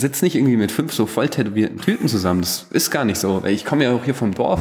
[0.00, 2.40] sitze nicht irgendwie mit fünf so voll tätowierten Typen zusammen.
[2.40, 3.42] Das ist gar nicht so.
[3.46, 4.60] Ich komme ja auch hier vom Dorf.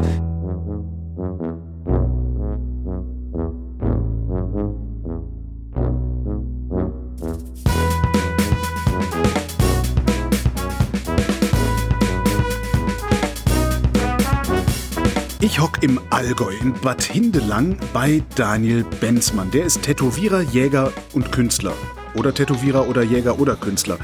[15.41, 19.49] Ich hock im Allgäu in Bad Hindelang bei Daniel Benzmann.
[19.51, 21.73] Der ist Tätowierer, Jäger und Künstler.
[22.13, 23.97] Oder Tätowierer oder Jäger oder Künstler.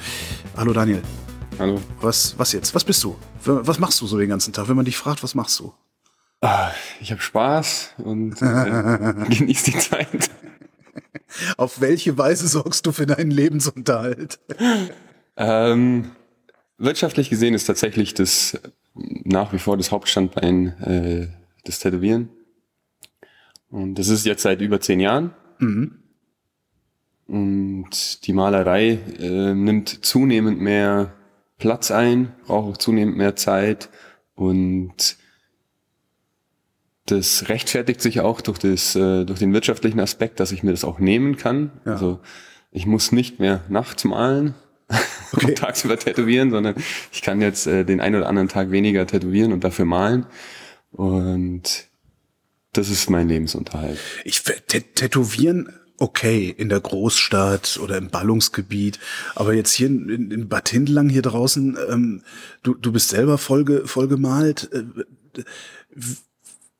[0.55, 1.02] Hallo Daniel.
[1.57, 1.81] Hallo.
[2.01, 2.75] Was, was jetzt?
[2.75, 3.15] Was bist du?
[3.43, 4.68] Was machst du so den ganzen Tag?
[4.68, 5.73] Wenn man dich fragt, was machst du?
[6.41, 10.29] Ah, ich habe Spaß und äh, genieße die Zeit.
[11.57, 14.39] Auf welche Weise sorgst du für deinen Lebensunterhalt?
[15.37, 16.11] Ähm,
[16.77, 18.60] wirtschaftlich gesehen ist tatsächlich das
[18.93, 21.27] nach wie vor das Hauptstandbein äh,
[21.65, 22.29] des Tätowieren.
[23.69, 25.33] Und das ist jetzt seit über zehn Jahren.
[25.60, 25.99] Mhm.
[27.27, 31.13] Und die Malerei äh, nimmt zunehmend mehr
[31.65, 33.89] Platz ein, braucht auch zunehmend mehr Zeit
[34.36, 35.17] und
[37.08, 40.83] das rechtfertigt sich auch durch, das, äh, durch den wirtschaftlichen Aspekt, dass ich mir das
[40.83, 41.71] auch nehmen kann.
[41.83, 41.93] Ja.
[41.93, 42.19] Also
[42.69, 44.53] ich muss nicht mehr nachts malen
[45.31, 45.47] okay.
[45.47, 46.75] und tagsüber tätowieren, sondern
[47.11, 50.27] ich kann jetzt äh, den einen oder anderen Tag weniger tätowieren und dafür malen.
[50.91, 51.88] Und
[52.73, 53.97] das ist mein Lebensunterhalt.
[54.23, 58.99] Ich tätowieren okay in der Großstadt oder im Ballungsgebiet,
[59.35, 62.23] aber jetzt hier in, in Bad Hindelang hier draußen, ähm,
[62.63, 64.69] du, du bist selber voll, voll gemalt.
[64.73, 64.83] Äh,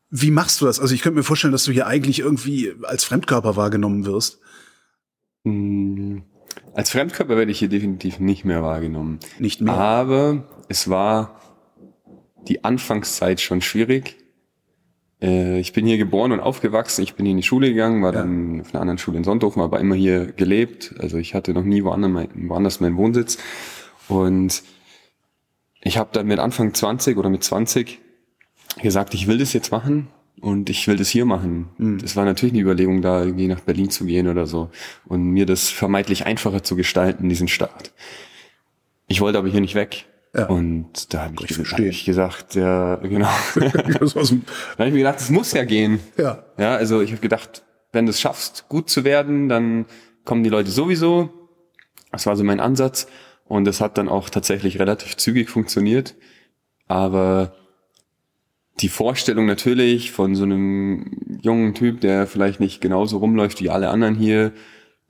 [0.10, 0.80] wie machst du das?
[0.80, 4.40] Also ich könnte mir vorstellen, dass du hier eigentlich irgendwie als Fremdkörper wahrgenommen wirst.
[5.44, 6.24] Hm,
[6.74, 9.20] als Fremdkörper werde ich hier definitiv nicht mehr wahrgenommen.
[9.40, 9.74] Nicht mehr.
[9.74, 11.40] Aber es war
[12.48, 14.18] die Anfangszeit schon schwierig.
[15.22, 17.04] Äh, ich bin hier geboren und aufgewachsen.
[17.04, 18.22] Ich bin hier in die Schule gegangen, war ja.
[18.22, 20.96] dann auf einer anderen Schule in Sonthofen, aber immer hier gelebt.
[21.00, 23.38] Also ich hatte noch nie woanders, mein, woanders meinen Wohnsitz.
[24.08, 24.64] Und
[25.82, 28.00] ich habe dann mit Anfang 20 oder mit 20
[28.82, 30.08] gesagt, ich will das jetzt machen
[30.42, 31.70] und ich will das hier machen.
[31.78, 32.00] Mhm.
[32.00, 34.70] Das war natürlich eine Überlegung, da irgendwie nach Berlin zu gehen oder so
[35.06, 37.94] und mir das vermeintlich einfacher zu gestalten, diesen Start.
[39.08, 40.06] Ich wollte aber hier nicht weg.
[40.36, 40.48] Ja.
[40.48, 43.30] Und da habe ich, hab ich, gesagt, ja, genau.
[43.56, 44.34] da habe ich
[44.78, 46.00] mir gedacht, es muss ja gehen.
[46.18, 46.44] Ja.
[46.58, 47.64] Ja, also ich habe gedacht,
[47.94, 49.86] wenn du es schaffst, gut zu werden, dann
[50.26, 51.30] kommen die Leute sowieso.
[52.12, 53.08] Das war so mein Ansatz.
[53.46, 56.16] Und das hat dann auch tatsächlich relativ zügig funktioniert.
[56.88, 57.56] Aber
[58.82, 63.90] die Vorstellung natürlich von so einem jungen Typ, der vielleicht nicht genauso rumläuft wie alle
[63.90, 64.52] anderen hier,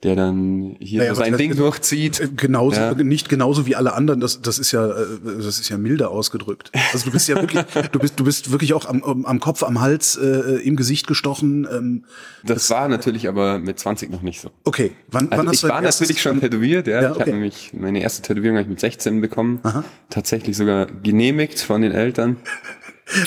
[0.02, 2.20] der dann hier naja, so sein Ding durchzieht.
[2.20, 2.94] Äh, genauso, ja.
[2.94, 6.70] nicht genauso wie alle anderen, das, das ist ja, äh, das ist ja milder ausgedrückt.
[6.92, 9.80] Also du bist ja wirklich, du bist, du bist wirklich auch am, am Kopf, am
[9.80, 11.66] Hals, äh, im Gesicht gestochen.
[11.70, 12.04] Ähm,
[12.44, 14.50] das, das, war natürlich aber mit 20 noch nicht so.
[14.64, 17.00] Okay, wann, also wann hast du Ich war natürlich schon tätowiert, ja.
[17.00, 17.14] ja okay.
[17.14, 19.60] Ich habe nämlich meine erste Tätowierung ich mit 16 bekommen.
[19.62, 19.82] Aha.
[20.10, 22.36] Tatsächlich sogar genehmigt von den Eltern.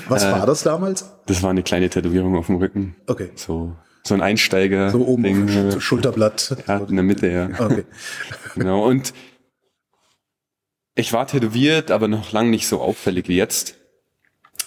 [0.07, 1.09] Was äh, war das damals?
[1.25, 2.96] Das war eine kleine Tätowierung auf dem Rücken.
[3.07, 3.30] Okay.
[3.36, 4.90] So, so ein Einsteiger.
[4.92, 6.58] So oben, Ding, Schulterblatt.
[6.68, 7.50] Ja, in der Mitte, ja.
[7.60, 7.86] Okay.
[8.56, 8.86] genau.
[8.86, 9.14] Und
[10.96, 13.78] ich war tätowiert, aber noch lang nicht so auffällig wie jetzt.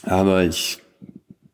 [0.03, 0.81] Aber ich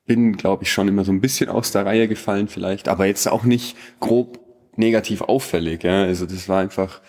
[0.06, 3.28] bin, glaube ich, schon immer so ein bisschen aus der Reihe gefallen vielleicht, aber jetzt
[3.28, 4.40] auch nicht grob
[4.76, 5.84] negativ auffällig.
[5.84, 6.02] Ja?
[6.02, 7.00] Also das war einfach,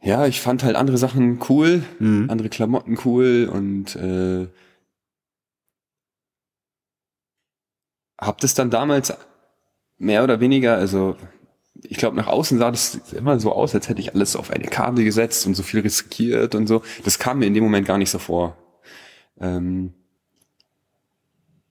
[0.00, 2.30] ja, ich fand halt andere Sachen cool, mhm.
[2.30, 4.48] andere Klamotten cool und äh,
[8.20, 9.12] habe das dann damals
[9.98, 11.16] mehr oder weniger, also
[11.82, 14.66] ich glaube, nach außen sah das immer so aus, als hätte ich alles auf eine
[14.66, 16.82] Karte gesetzt und so viel riskiert und so.
[17.04, 18.56] Das kam mir in dem Moment gar nicht so vor.
[19.40, 19.92] Ähm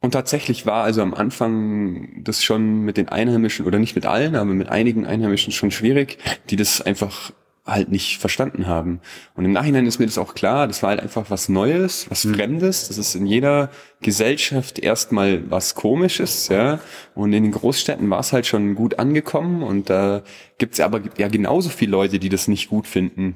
[0.02, 4.36] und tatsächlich war also am Anfang das schon mit den Einheimischen, oder nicht mit allen,
[4.36, 6.18] aber mit einigen Einheimischen schon schwierig,
[6.50, 7.32] die das einfach
[7.66, 9.00] halt nicht verstanden haben.
[9.36, 12.26] Und im Nachhinein ist mir das auch klar, das war halt einfach was Neues, was
[12.26, 12.36] mhm.
[12.36, 12.90] Fremdes.
[12.90, 13.70] Das ist in jeder
[14.02, 16.82] Gesellschaft erstmal was Komisches, ja.
[17.16, 20.22] Und in den Großstädten war es halt schon gut angekommen und da äh,
[20.58, 23.36] gibt's aber ja genauso viele Leute, die das nicht gut finden.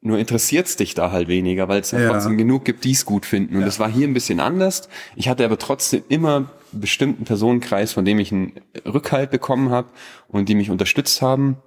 [0.00, 3.24] Nur interessiert's dich da halt weniger, weil es ja, trotzdem genug gibt, die es gut
[3.24, 3.54] finden.
[3.54, 3.66] Und ja.
[3.66, 4.88] das war hier ein bisschen anders.
[5.14, 8.52] Ich hatte aber trotzdem immer bestimmten Personenkreis, von dem ich einen
[8.84, 9.88] Rückhalt bekommen habe
[10.28, 11.58] und die mich unterstützt haben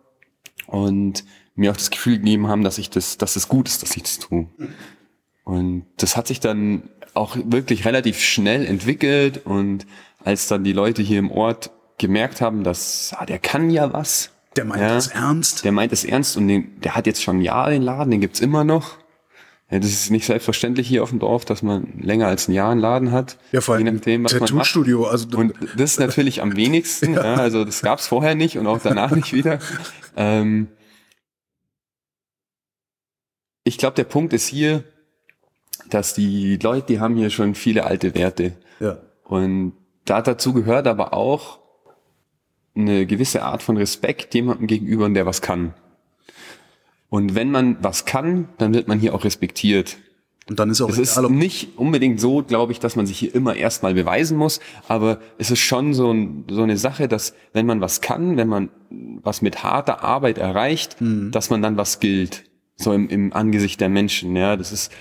[0.69, 1.23] und
[1.55, 4.03] mir auch das Gefühl gegeben haben, dass ich das, dass es gut ist, dass ich
[4.03, 4.47] das tue.
[5.43, 6.83] Und das hat sich dann
[7.13, 9.85] auch wirklich relativ schnell entwickelt und
[10.23, 14.31] als dann die Leute hier im Ort gemerkt haben, dass ah, der kann ja was.
[14.55, 15.65] Der meint ja, es ernst.
[15.65, 18.39] Der meint es ernst und den, der hat jetzt schon Jahre den Laden, den gibt's
[18.39, 18.98] immer noch.
[19.71, 22.71] Ja, das ist nicht selbstverständlich hier auf dem Dorf, dass man länger als ein Jahr
[22.71, 23.37] einen Laden hat.
[23.51, 24.75] Ja, vor allem je nachdem, was man macht.
[24.75, 27.13] Also und das ist natürlich am wenigsten.
[27.15, 27.23] ja.
[27.23, 29.59] Ja, also das gab's vorher nicht und auch danach nicht wieder.
[30.17, 30.69] Ähm,
[33.63, 34.83] ich glaube, der Punkt ist hier,
[35.89, 38.53] dass die Leute, die haben hier schon viele alte Werte.
[38.79, 38.97] Ja.
[39.23, 39.73] Und
[40.05, 41.59] da dazu gehört aber auch
[42.75, 45.75] eine gewisse Art von Respekt jemandem gegenüber, der was kann.
[47.09, 49.97] Und wenn man was kann, dann wird man hier auch respektiert.
[50.47, 53.05] Und dann ist auch Es ist egal, ob- nicht unbedingt so, glaube ich, dass man
[53.05, 57.07] sich hier immer erstmal beweisen muss, aber es ist schon so, ein, so eine Sache,
[57.07, 58.69] dass wenn man was kann, wenn man
[59.21, 62.45] was mit harter Arbeit erreicht, dass man dann was gilt,
[62.77, 64.35] so im, im Angesicht der Menschen.
[64.35, 64.91] Ja, das ist,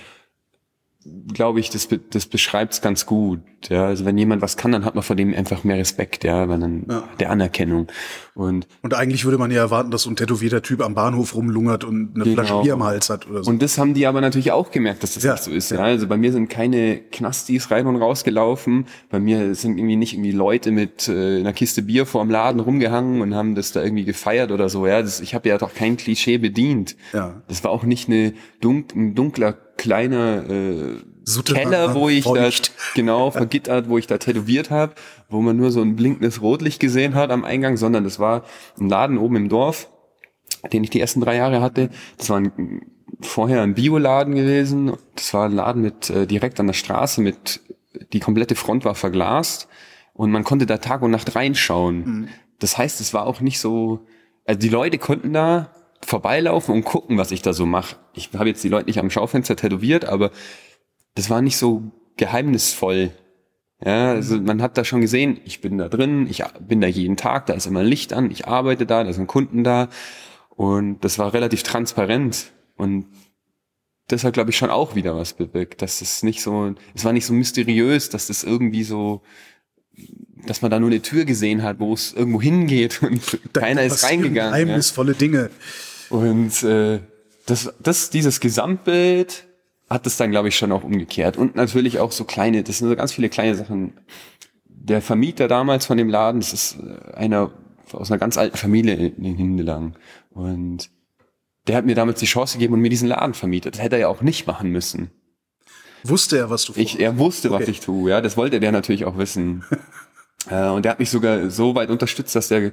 [1.33, 3.39] glaube ich, das, das beschreibt es ganz gut.
[3.69, 6.47] Ja, also wenn jemand was kann, dann hat man vor dem einfach mehr Respekt, ja,
[6.49, 7.03] weil dann Ja.
[7.19, 7.87] der Anerkennung.
[8.35, 11.83] Und Und eigentlich würde man ja erwarten, dass so ein tätowierter Typ am Bahnhof rumlungert
[11.83, 12.35] und eine Genau.
[12.35, 13.49] Flasche Bier am Hals hat oder so.
[13.51, 15.71] Und das haben die aber natürlich auch gemerkt, dass das Ja, nicht so ist.
[15.71, 15.79] Ja.
[15.79, 18.85] Also bei mir sind keine Knastis rein und rausgelaufen.
[19.09, 23.21] Bei mir sind irgendwie nicht irgendwie Leute mit äh, einer Kiste Bier vorm Laden rumgehangen
[23.21, 24.85] und haben das da irgendwie gefeiert oder so.
[24.87, 26.95] Ja, das, ich habe ja doch kein Klischee bedient.
[27.13, 27.41] Ja.
[27.47, 30.95] Das war auch nicht eine dunk, ein dunkler kleiner äh,
[31.45, 32.69] Keller, wo ich feucht.
[32.69, 34.93] da genau vergittert, wo ich da tätowiert habe,
[35.29, 38.43] wo man nur so ein blinkendes Rotlicht gesehen hat am Eingang, sondern das war
[38.79, 39.89] ein Laden oben im Dorf,
[40.73, 41.89] den ich die ersten drei Jahre hatte.
[42.17, 42.81] Das war ein,
[43.21, 44.93] vorher ein Bioladen gewesen.
[45.15, 47.61] Das war ein Laden mit äh, direkt an der Straße mit
[48.13, 49.67] die komplette Front war verglast
[50.13, 52.29] und man konnte da Tag und Nacht reinschauen.
[52.59, 54.05] Das heißt, es war auch nicht so,
[54.45, 57.97] also die Leute konnten da vorbeilaufen und gucken, was ich da so mache.
[58.13, 60.31] Ich habe jetzt die Leute nicht am Schaufenster tätowiert, aber
[61.15, 61.83] das war nicht so
[62.17, 63.11] geheimnisvoll.
[63.83, 67.15] Ja, also man hat da schon gesehen, ich bin da drin, ich bin da jeden
[67.15, 69.87] Tag, da ist immer Licht an, ich arbeite da, da sind Kunden da
[70.49, 73.05] und das war relativ transparent und
[74.07, 77.13] das hat, glaube ich, schon auch wieder was bewirkt, dass es nicht so, es war
[77.13, 79.21] nicht so mysteriös, dass das irgendwie so,
[80.45, 83.83] dass man da nur eine Tür gesehen hat, wo es irgendwo hingeht und Da keiner
[83.83, 84.35] ist reingegangen.
[84.35, 84.49] Ja.
[84.49, 85.51] Geheimnisvolle Dinge.
[86.09, 86.99] Und äh,
[87.45, 89.45] das, das, dieses Gesamtbild
[89.89, 91.37] hat es dann, glaube ich, schon auch umgekehrt.
[91.37, 93.93] Und natürlich auch so kleine, das sind so ganz viele kleine Sachen.
[94.65, 97.51] Der Vermieter damals von dem Laden, das ist äh, einer
[97.91, 99.95] aus einer ganz alten Familie in in Hindelang.
[100.29, 100.91] Und
[101.67, 103.75] der hat mir damals die Chance gegeben und mir diesen Laden vermietet.
[103.75, 105.11] Das hätte er ja auch nicht machen müssen.
[106.03, 107.71] Wusste er, was du Ich, er wusste, was Okay.
[107.71, 108.21] ich tue, ja.
[108.21, 109.63] Das wollte der natürlich auch wissen.
[110.49, 112.71] äh, und der hat mich sogar so weit unterstützt, dass der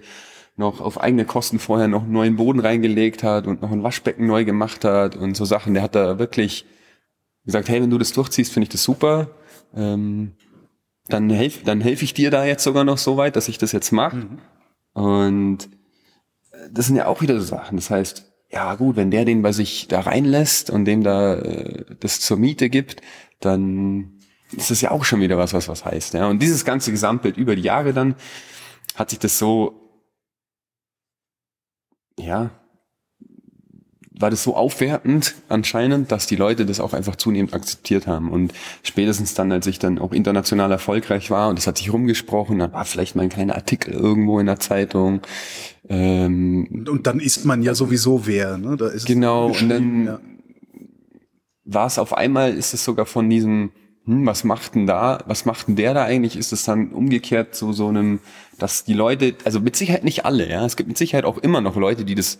[0.57, 4.27] noch auf eigene Kosten vorher noch einen neuen Boden reingelegt hat und noch ein Waschbecken
[4.27, 5.75] neu gemacht hat und so Sachen.
[5.75, 6.65] Der hat da wirklich
[7.45, 9.29] gesagt, hey, wenn du das durchziehst, finde ich das super.
[9.75, 10.33] Ähm,
[11.09, 13.73] dann helf, dann helfe ich dir da jetzt sogar noch so weit, dass ich das
[13.73, 14.27] jetzt mache.
[14.93, 15.67] Und
[16.53, 17.77] äh, das sind ja auch wieder so Sachen.
[17.77, 21.85] Das heißt, ja gut, wenn der den bei sich da reinlässt und dem da äh,
[22.01, 23.03] das zur Miete gibt,
[23.41, 24.19] dann
[24.53, 26.15] ist das ja auch schon wieder was, was was heißt.
[26.15, 26.29] Ja?
[26.29, 28.15] Und dieses ganze Gesamtbild über die Jahre dann
[28.95, 29.86] hat sich das so,
[32.19, 32.51] ja,
[34.19, 38.31] war das so aufwertend anscheinend, dass die Leute das auch einfach zunehmend akzeptiert haben.
[38.31, 38.53] Und
[38.83, 42.73] spätestens dann, als ich dann auch international erfolgreich war und es hat sich rumgesprochen, dann
[42.73, 45.21] war vielleicht mal ein kleiner Artikel irgendwo in der Zeitung.
[45.89, 48.57] Ähm, Und dann ist man ja sowieso wer.
[48.57, 48.77] Ne?
[48.77, 50.21] Da ist Genau, und dann ja.
[51.65, 53.71] war es auf einmal, ist es sogar von diesem,
[54.07, 57.55] hm, was macht denn da, was macht denn der da eigentlich, ist es dann umgekehrt
[57.55, 58.21] zu so einem,
[58.59, 61.61] dass die Leute, also mit Sicherheit nicht alle, ja, es gibt mit Sicherheit auch immer
[61.61, 62.39] noch Leute, die das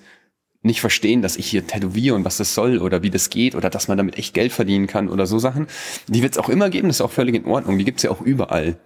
[0.63, 3.71] nicht verstehen, dass ich hier tätowiere und was das soll oder wie das geht oder
[3.71, 5.67] dass man damit echt Geld verdienen kann oder so Sachen.
[6.09, 8.11] Die wird es auch immer geben, das ist auch völlig in Ordnung, die gibt's ja
[8.11, 8.77] auch überall.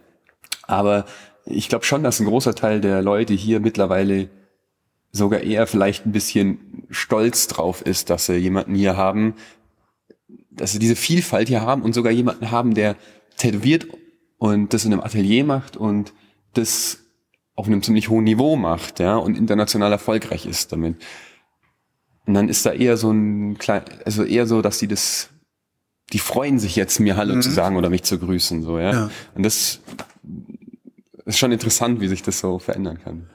[0.67, 1.07] Aber
[1.47, 4.29] ich glaube schon, dass ein großer Teil der Leute hier mittlerweile
[5.13, 9.35] sogar eher vielleicht ein bisschen stolz drauf ist, dass sie jemanden hier haben,
[10.61, 12.97] dass sie diese Vielfalt hier haben und sogar jemanden haben, der
[13.37, 13.87] tätowiert
[14.39, 16.13] und das in einem Atelier macht und
[16.55, 16.99] das
[17.55, 20.97] auf einem ziemlich hohen Niveau macht, ja, und international erfolgreich ist damit.
[22.27, 25.31] Und dann ist da eher so ein klein, also eher so, dass die das,
[26.13, 28.93] die freuen sich jetzt, mir Hallo zu sagen oder mich zu grüßen, so, ja.
[28.93, 29.11] Ja.
[29.35, 29.81] Und das
[31.25, 33.31] ist schon interessant, wie sich das so verändern kann.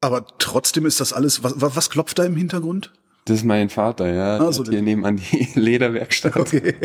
[0.00, 2.92] Aber trotzdem ist das alles, was was klopft da im Hintergrund?
[3.26, 4.38] Das ist mein Vater, ja.
[4.52, 6.36] So Der hat hier nebenan die Lederwerkstatt.
[6.36, 6.76] Okay.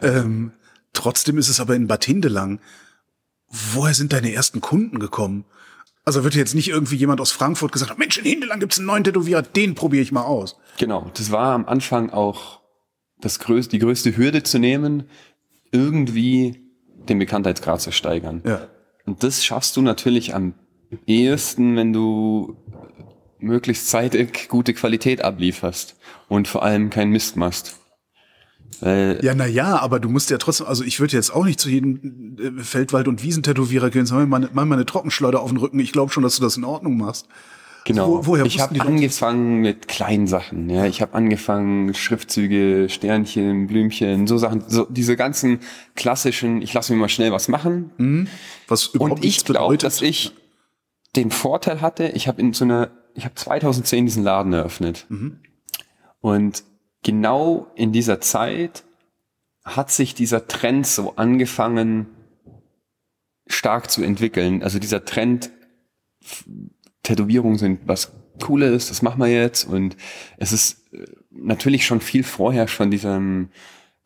[0.00, 0.52] ähm,
[0.92, 2.60] trotzdem ist es aber in Bad Hindelang.
[3.48, 5.44] Woher sind deine ersten Kunden gekommen?
[6.04, 8.86] Also wird jetzt nicht irgendwie jemand aus Frankfurt gesagt haben, Mensch, in Hindelang gibt's einen
[8.86, 10.56] neuen Tätowierer, den probiere ich mal aus.
[10.78, 12.60] Genau, das war am Anfang auch
[13.20, 15.04] das größte, die größte Hürde zu nehmen,
[15.72, 16.62] irgendwie
[17.08, 18.42] den Bekanntheitsgrad zu steigern.
[18.46, 18.68] Ja.
[19.06, 20.54] Und das schaffst du natürlich am
[21.06, 22.56] ehesten, wenn du
[23.44, 25.96] möglichst zeitig gute Qualität ablieferst
[26.28, 27.76] und vor allem keinen Mist machst.
[28.80, 31.60] Weil Ja, na ja, aber du musst ja trotzdem, also ich würde jetzt auch nicht
[31.60, 35.78] zu jedem äh, Feldwald- und Wiesentätowierer gehen, sondern mal, mal eine Trockenschleuder auf den Rücken.
[35.78, 37.28] Ich glaube schon, dass du das in Ordnung machst.
[37.84, 38.08] Genau.
[38.08, 40.70] Wo, woher ich habe angefangen mit kleinen Sachen.
[40.70, 45.60] Ja, ich habe angefangen Schriftzüge, Sternchen, Blümchen, so Sachen, so diese ganzen
[45.94, 46.62] klassischen.
[46.62, 47.90] Ich lasse mir mal schnell was machen.
[48.68, 50.32] was überhaupt Und ich glaube, dass ich
[51.14, 52.08] den Vorteil hatte.
[52.14, 55.06] Ich habe in so einer, ich habe 2010 diesen Laden eröffnet.
[55.08, 55.40] Mhm.
[56.20, 56.64] Und
[57.02, 58.84] genau in dieser Zeit
[59.64, 62.06] hat sich dieser Trend so angefangen
[63.46, 64.62] stark zu entwickeln.
[64.62, 65.50] Also dieser Trend,
[67.02, 69.64] Tätowierungen sind was Cooles, das machen wir jetzt.
[69.64, 69.96] Und
[70.38, 73.50] es ist äh, natürlich schon viel vorher von diesem,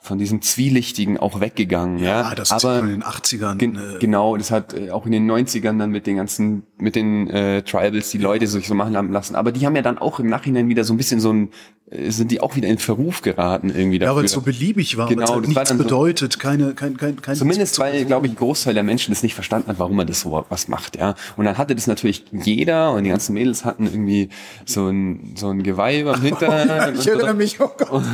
[0.00, 1.98] von diesem Zwielichtigen auch weggegangen.
[1.98, 3.56] Ja, ah, das ist aber in den 80ern.
[3.56, 6.94] Gen äh, genau, das hat äh, auch in den 90ern dann mit den ganzen, mit
[6.94, 9.34] den äh, Tribals die Leute sich so machen haben lassen.
[9.34, 11.50] Aber die haben ja dann auch im Nachhinein wieder so ein bisschen so ein,
[11.90, 14.52] sind die auch wieder in Verruf geraten irgendwie ja, weil es dafür.
[14.52, 18.04] so beliebig war, Genau, halt das nichts so- bedeutet, keine, kein, kein, kein Zumindest weil,
[18.04, 20.68] glaube ich, ein Großteil der Menschen das nicht verstanden hat, warum man das so was
[20.68, 21.14] macht, ja.
[21.38, 24.28] Und dann hatte das natürlich jeder und die ganzen Mädels hatten irgendwie
[24.66, 26.68] so ein, so ein Geweih am Hintern.
[26.68, 28.04] Ja, und ich erinnere mich, oh Gott.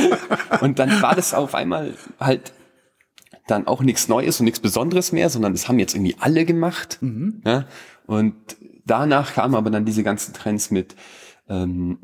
[0.60, 2.52] Und dann war das auf einmal halt
[3.46, 6.98] dann auch nichts Neues und nichts Besonderes mehr, sondern das haben jetzt irgendwie alle gemacht.
[7.44, 7.64] Ja?
[8.06, 8.34] Und
[8.86, 10.94] danach kamen aber dann diese ganzen Trends mit
[11.48, 11.98] ähm,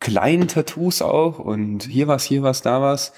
[0.00, 3.12] kleinen Tattoos auch und hier was, hier was, da was.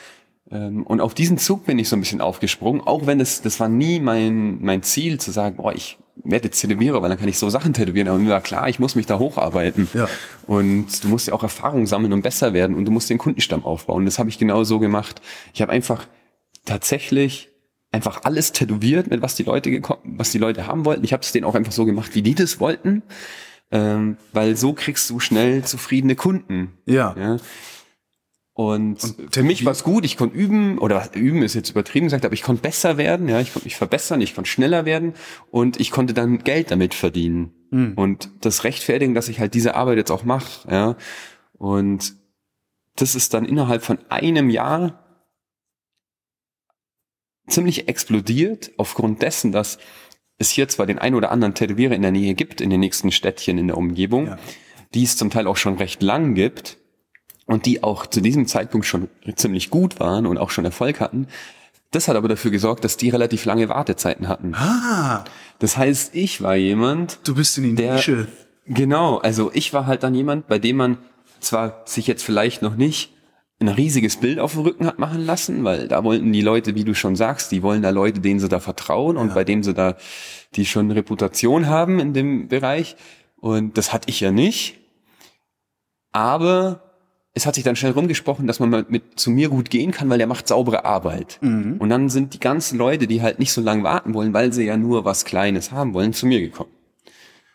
[0.51, 3.61] Ähm, und auf diesen Zug bin ich so ein bisschen aufgesprungen, auch wenn es, das
[3.61, 7.29] war nie mein, mein Ziel zu sagen, boah, ich werde jetzt Tätowierer, weil dann kann
[7.29, 8.09] ich so Sachen tätowieren.
[8.09, 9.89] Aber mir war klar, ich muss mich da hocharbeiten.
[9.95, 10.09] Ja.
[10.47, 13.65] Und du musst ja auch Erfahrung sammeln und besser werden und du musst den Kundenstamm
[13.65, 14.05] aufbauen.
[14.05, 15.21] Das habe ich genau so gemacht.
[15.55, 16.07] Ich habe einfach
[16.65, 17.51] tatsächlich
[17.93, 21.05] einfach alles tätowiert, mit was die Leute gekommen, was die Leute haben wollten.
[21.05, 23.03] Ich habe es denen auch einfach so gemacht, wie die das wollten,
[23.71, 26.79] ähm, weil so kriegst du schnell zufriedene Kunden.
[26.87, 27.15] Ja.
[27.19, 27.37] Ja.
[28.53, 31.71] Und, Und für mich war es gut, ich konnte üben, oder was, üben ist jetzt
[31.71, 34.85] übertrieben gesagt, aber ich konnte besser werden, ja, ich konnte mich verbessern, ich konnte schneller
[34.85, 35.15] werden
[35.51, 37.55] und ich konnte dann Geld damit verdienen.
[37.97, 40.97] Und das rechtfertigen, dass ich halt diese Arbeit jetzt auch mache, ja.
[41.53, 42.17] Und
[42.97, 45.25] das ist dann innerhalb von einem Jahr
[47.49, 49.79] ziemlich explodiert, aufgrund dessen, dass
[50.41, 53.13] es hier zwar den ein oder anderen Tätowierer in der Nähe gibt, in den nächsten
[53.13, 54.39] Städtchen in der Umgebung, Ja.
[54.95, 56.79] die es zum Teil auch schon recht lang gibt
[57.47, 61.29] und die auch zu diesem Zeitpunkt schon ziemlich gut waren und auch schon Erfolg hatten.
[61.93, 64.55] Das hat aber dafür gesorgt, dass die relativ lange Wartezeiten hatten.
[64.55, 65.25] Ah,
[65.59, 68.29] Das heißt, ich war jemand, du bist in die Der- Nische.
[68.67, 70.99] Genau, also ich war halt dann jemand, bei dem man
[71.41, 73.13] zwar sich jetzt vielleicht noch nicht
[73.61, 76.85] ein riesiges Bild auf dem Rücken hat machen lassen, weil da wollten die Leute, wie
[76.85, 79.75] du schon sagst, die wollen da Leute, denen sie da vertrauen und bei denen sie
[79.75, 79.97] da,
[80.57, 82.97] die schon eine Reputation haben in dem Bereich.
[83.37, 84.79] Und das hatte ich ja nicht.
[86.13, 86.83] Aber
[87.35, 90.09] es hat sich dann schnell rumgesprochen, dass man mal mit zu mir gut gehen kann,
[90.09, 91.39] weil der macht saubere Arbeit.
[91.79, 94.65] Und dann sind die ganzen Leute, die halt nicht so lange warten wollen, weil sie
[94.65, 96.71] ja nur was Kleines haben wollen, zu mir gekommen.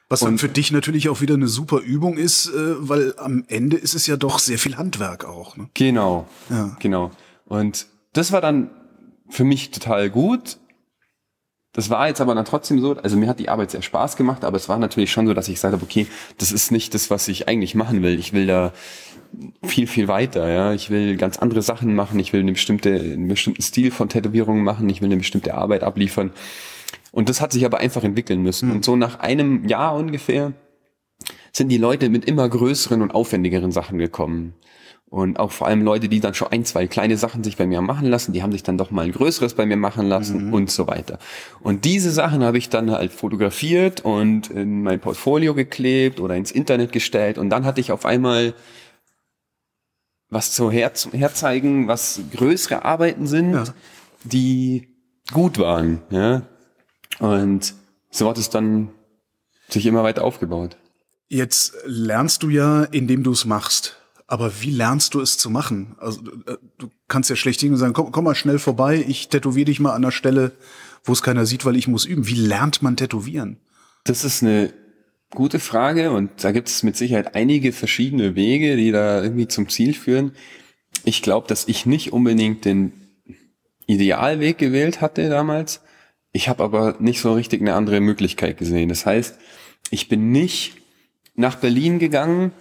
[0.07, 3.77] Was dann für dich natürlich auch wieder eine super Übung ist, äh, weil am Ende
[3.77, 5.57] ist es ja doch sehr viel Handwerk auch.
[5.57, 5.69] Ne?
[5.73, 6.27] Genau.
[6.49, 6.77] Ja.
[6.79, 7.11] Genau.
[7.45, 8.69] Und das war dann
[9.29, 10.57] für mich total gut.
[11.73, 14.45] Das war jetzt aber dann trotzdem so, also mir hat die Arbeit sehr Spaß gemacht,
[14.45, 16.07] aber es war natürlich schon so, dass ich gesagt habe, okay,
[16.37, 18.17] das ist nicht das, was ich eigentlich machen will.
[18.17, 18.71] Ich will da
[19.61, 20.73] viel, viel weiter, ja.
[20.73, 24.63] Ich will ganz andere Sachen machen, ich will eine bestimmte, einen bestimmten Stil von Tätowierungen
[24.63, 26.31] machen, ich will eine bestimmte Arbeit abliefern.
[27.15, 28.71] Und das hat sich aber einfach entwickeln müssen.
[28.71, 30.51] Und so nach einem Jahr ungefähr
[31.53, 34.53] sind die Leute mit immer größeren und aufwendigeren Sachen gekommen.
[35.05, 37.79] Und auch vor allem Leute, die dann schon ein, zwei kleine Sachen sich bei mir
[37.79, 40.69] machen lassen, die haben sich dann doch mal ein größeres bei mir machen lassen und
[40.69, 41.17] so weiter.
[41.61, 46.51] Und diese Sachen habe ich dann halt fotografiert und in mein Portfolio geklebt oder ins
[46.51, 47.37] Internet gestellt.
[47.37, 48.53] Und dann hatte ich auf einmal
[50.29, 53.63] was zu her herzeigen, was größere Arbeiten sind, Ja.
[54.25, 54.89] die
[55.31, 56.01] gut waren.
[56.09, 56.41] Ja?
[57.19, 57.73] Und
[58.09, 58.89] so hat es dann
[59.69, 60.77] sich immer weiter aufgebaut.
[61.27, 63.97] Jetzt lernst du ja, indem du es machst.
[64.27, 65.95] Aber wie lernst du es zu machen?
[65.99, 69.29] Also äh, du kannst ja schlecht hingehen und sagen, komm, komm mal schnell vorbei, ich
[69.29, 70.53] tätowiere dich mal an der Stelle,
[71.03, 72.27] wo es keiner sieht, weil ich muss üben.
[72.27, 73.57] Wie lernt man tätowieren?
[74.03, 74.73] Das ist eine
[75.31, 79.69] gute Frage und da gibt es mit Sicherheit einige verschiedene Wege, die da irgendwie zum
[79.69, 80.31] Ziel führen.
[81.03, 82.93] Ich glaube, dass ich nicht unbedingt den
[83.85, 85.81] Idealweg gewählt hatte damals.
[86.35, 88.89] Ich habe aber nicht so richtig eine andere Möglichkeit gesehen.
[88.89, 89.39] Das heißt,
[89.89, 90.73] ich bin nicht
[91.33, 92.51] nach Berlin gegangen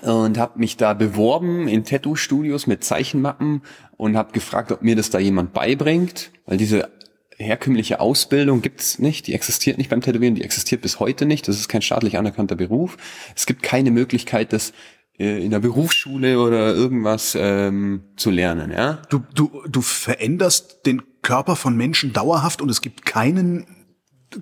[0.00, 3.62] und habe mich da beworben in Tattoo-Studios mit Zeichenmappen
[3.96, 6.88] und habe gefragt, ob mir das da jemand beibringt, weil diese
[7.36, 11.56] herkömmliche Ausbildung gibt's nicht, die existiert nicht beim Tätowieren, die existiert bis heute nicht, das
[11.56, 12.96] ist kein staatlich anerkannter Beruf.
[13.34, 14.72] Es gibt keine Möglichkeit, das
[15.18, 19.02] äh, in der Berufsschule oder irgendwas ähm, zu lernen, ja.
[19.10, 23.66] Du, du, du veränderst den Körper von Menschen dauerhaft und es gibt keinen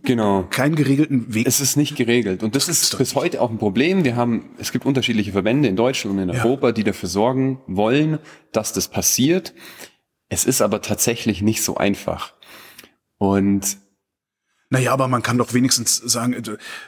[0.02, 0.42] Genau.
[0.50, 1.46] keinen geregelten Weg.
[1.46, 2.42] Es ist nicht geregelt.
[2.42, 4.04] Und das ist bis heute auch ein Problem.
[4.04, 6.44] Wir haben, es gibt unterschiedliche Verbände in Deutschland und in Ja.
[6.44, 8.18] Europa, die dafür sorgen wollen,
[8.52, 9.54] dass das passiert.
[10.28, 12.34] Es ist aber tatsächlich nicht so einfach.
[13.16, 13.78] Und
[14.70, 16.34] Naja, aber man kann doch wenigstens sagen,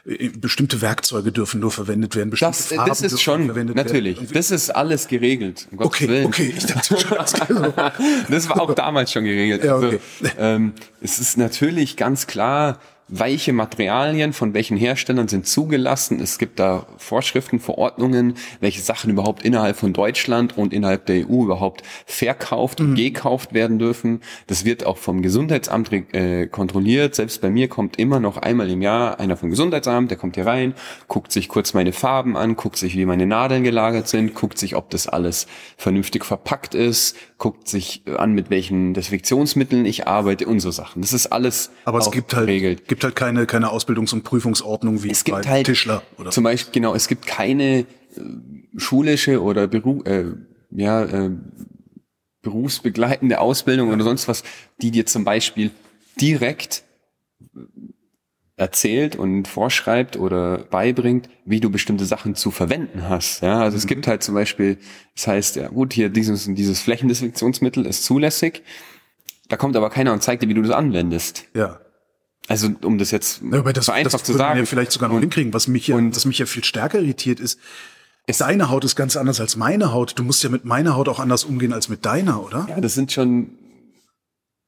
[0.04, 2.28] äh, bestimmte Werkzeuge dürfen nur verwendet werden.
[2.28, 4.34] Bestimmte das, Farben das ist schon, verwendet natürlich, Werden.
[4.34, 5.66] das ist alles geregelt.
[5.70, 6.26] Um Okay, Willen.
[6.26, 7.75] okay, ich dachte schon, das so.
[8.28, 9.64] Das war auch damals schon geregelt.
[9.64, 9.99] Ja, okay.
[10.20, 12.78] also, ähm, es ist natürlich ganz klar,
[13.11, 16.21] welche Materialien von welchen Herstellern sind zugelassen.
[16.21, 21.45] Es gibt da Vorschriften, Verordnungen, welche Sachen überhaupt innerhalb von Deutschland und innerhalb der EU
[21.45, 22.90] überhaupt verkauft Mhm.
[22.90, 24.21] und gekauft werden dürfen.
[24.47, 27.14] Das wird auch vom Gesundheitsamt äh, kontrolliert.
[27.14, 30.47] Selbst bei mir kommt immer noch einmal im Jahr einer vom Gesundheitsamt, der kommt hier
[30.47, 30.75] rein,
[31.09, 34.76] guckt sich kurz meine Farben an, guckt sich, wie meine Nadeln gelagert sind, guckt sich,
[34.76, 40.61] ob das alles vernünftig verpackt ist, guckt sich an, mit welchen Desinfektionsmitteln ich arbeite und
[40.61, 41.02] so Sachen.
[41.02, 42.88] Das ist alles Aber es auch gibt halt, geregelt.
[43.00, 46.45] Gibt halt keine, keine Ausbildungs- und Prüfungsordnung wie Es gibt bei halt Tischler oder zum
[46.45, 47.87] Beispiel genau, es gibt keine äh,
[48.76, 50.26] schulische oder Beru äh,
[50.71, 51.30] ja, äh,
[52.42, 54.45] berufsbegleitende Ausbildung oder sonst was,
[54.80, 55.71] die dir zum Beispiel
[56.21, 56.85] direkt
[58.57, 63.42] erzählt und vorschreibt oder beibringt, wie du bestimmte Sachen zu verwenden hast.
[63.42, 64.76] Ja, also es gibt halt zum Beispiel,
[65.16, 68.62] das heißt, ja gut, hier dieses dieses Flächendesinfektionsmittel ist zulässig.
[69.49, 71.47] Da kommt aber keiner und zeigt dir, wie du das anwendest.
[71.54, 71.80] ja.
[72.49, 74.59] Also um das jetzt Ja, aber das, vereinfacht das zu sagen.
[74.59, 75.52] wir vielleicht sogar noch hinkriegen.
[75.54, 77.59] Was mich ja, und- was mich ja viel stärker irritiert ist,
[78.38, 80.18] deine Haut ist ganz anders als meine Haut.
[80.18, 82.66] Du musst ja mit meiner Haut auch anders umgehen als mit deiner, oder?
[82.68, 83.50] Ja, das sind schon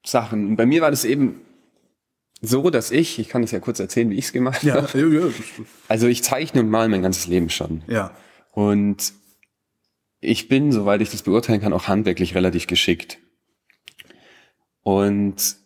[0.04, 0.46] Sachen.
[0.48, 1.40] Und bei mir war das eben
[2.40, 4.98] so, dass ich, ich kann das ja kurz erzählen, wie ich es gemacht Ja, habe.
[4.98, 5.32] ja, ja,
[5.88, 7.82] Also ich zeichne und male mein ganzes Leben schon.
[7.86, 8.10] ja.
[8.52, 9.12] Und
[10.20, 13.18] ich bin, soweit ich das beurteilen kann, auch handwerklich relativ geschickt.
[14.82, 15.56] Und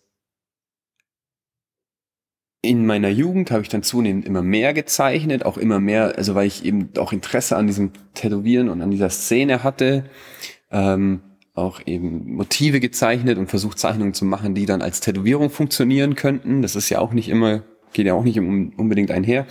[2.62, 6.46] in meiner Jugend habe ich dann zunehmend immer mehr gezeichnet, auch immer mehr, also weil
[6.46, 10.04] ich eben auch Interesse an diesem Tätowieren und an dieser Szene hatte,
[10.70, 11.20] ähm,
[11.54, 16.60] auch eben Motive gezeichnet und versucht Zeichnungen zu machen, die dann als Tätowierung funktionieren könnten.
[16.60, 19.46] Das ist ja auch nicht immer, geht ja auch nicht unbedingt einher.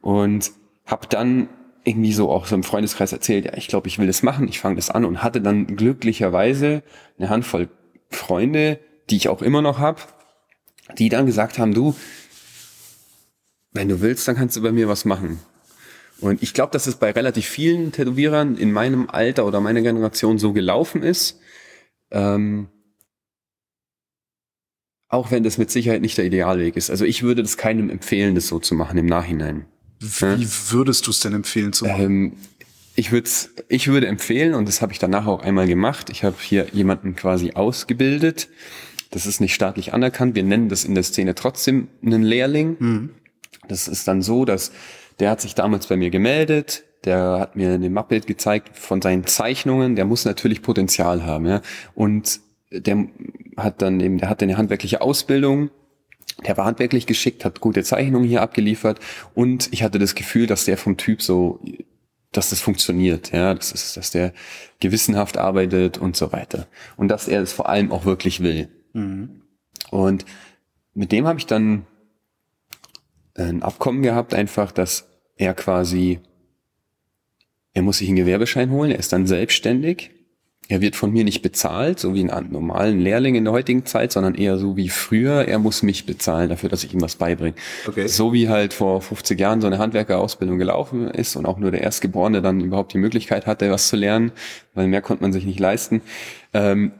[0.00, 0.52] Und
[0.86, 1.48] habe dann
[1.84, 4.60] irgendwie so auch so im Freundeskreis erzählt, ja, ich glaube, ich will das machen, ich
[4.60, 6.82] fange das an und hatte dann glücklicherweise
[7.18, 7.68] eine Handvoll
[8.10, 10.00] Freunde, die ich auch immer noch habe,
[10.98, 11.94] die dann gesagt haben, du,
[13.72, 15.40] wenn du willst, dann kannst du bei mir was machen.
[16.20, 20.38] Und ich glaube, dass es bei relativ vielen Tätowierern in meinem Alter oder meiner Generation
[20.38, 21.40] so gelaufen ist.
[22.10, 22.68] Ähm,
[25.08, 26.90] auch wenn das mit Sicherheit nicht der Idealweg ist.
[26.90, 29.66] Also ich würde das keinem empfehlen, das so zu machen im Nachhinein.
[29.98, 32.02] Wie würdest du es denn empfehlen zu machen?
[32.02, 32.32] Ähm,
[32.94, 33.28] ich würde
[33.68, 37.16] ich würde empfehlen, und das habe ich danach auch einmal gemacht, ich habe hier jemanden
[37.16, 38.48] quasi ausgebildet.
[39.10, 40.34] Das ist nicht staatlich anerkannt.
[40.36, 42.76] Wir nennen das in der Szene trotzdem einen Lehrling.
[43.68, 44.72] Das ist dann so, dass
[45.18, 49.26] der hat sich damals bei mir gemeldet, der hat mir eine Mappe gezeigt von seinen
[49.26, 51.62] Zeichnungen, der muss natürlich Potenzial haben, ja.
[51.94, 53.06] Und der
[53.56, 55.70] hat dann eben, der hatte eine handwerkliche Ausbildung,
[56.46, 59.00] der war handwerklich geschickt, hat gute Zeichnungen hier abgeliefert
[59.34, 61.60] und ich hatte das Gefühl, dass der vom Typ so,
[62.32, 64.32] dass das funktioniert, ja, das ist, dass der
[64.78, 66.66] gewissenhaft arbeitet und so weiter.
[66.96, 68.68] Und dass er es vor allem auch wirklich will.
[69.90, 70.24] Und
[70.94, 71.86] mit dem habe ich dann
[73.44, 76.20] ein Abkommen gehabt, einfach, dass er quasi,
[77.72, 80.10] er muss sich einen Gewerbeschein holen, er ist dann selbstständig.
[80.70, 84.12] Er wird von mir nicht bezahlt, so wie ein normalen Lehrling in der heutigen Zeit,
[84.12, 85.48] sondern eher so wie früher.
[85.48, 87.56] Er muss mich bezahlen dafür, dass ich ihm was beibringe.
[87.88, 88.06] Okay.
[88.06, 91.80] So wie halt vor 50 Jahren so eine Handwerkerausbildung gelaufen ist und auch nur der
[91.80, 94.30] Erstgeborene dann überhaupt die Möglichkeit hatte, was zu lernen,
[94.74, 96.02] weil mehr konnte man sich nicht leisten.
[96.54, 96.92] Ähm,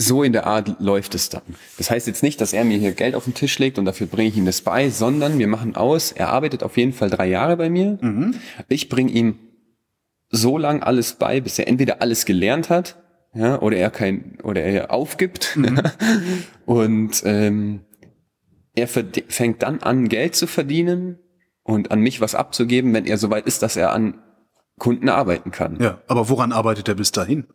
[0.00, 1.42] so in der Art läuft es dann.
[1.76, 4.06] Das heißt jetzt nicht, dass er mir hier Geld auf den Tisch legt und dafür
[4.06, 7.26] bringe ich ihm das bei, sondern wir machen aus, er arbeitet auf jeden Fall drei
[7.26, 7.98] Jahre bei mir.
[8.68, 9.40] Ich bringe ihm
[10.30, 12.96] so lang alles bei, bis er entweder alles gelernt hat,
[13.34, 15.58] ja, oder er kein, oder er aufgibt.
[16.64, 17.80] und ähm,
[18.76, 21.18] er fängt dann an, Geld zu verdienen
[21.64, 24.22] und an mich was abzugeben, wenn er soweit ist, dass er an
[24.78, 25.76] Kunden arbeiten kann.
[25.80, 27.46] Ja, aber woran arbeitet er bis dahin?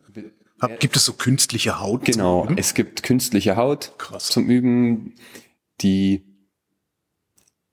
[0.64, 2.04] Hab, gibt es so künstliche Haut?
[2.04, 2.58] Genau, Üben?
[2.58, 4.26] es gibt künstliche Haut Krass.
[4.28, 5.14] zum Üben,
[5.80, 6.24] die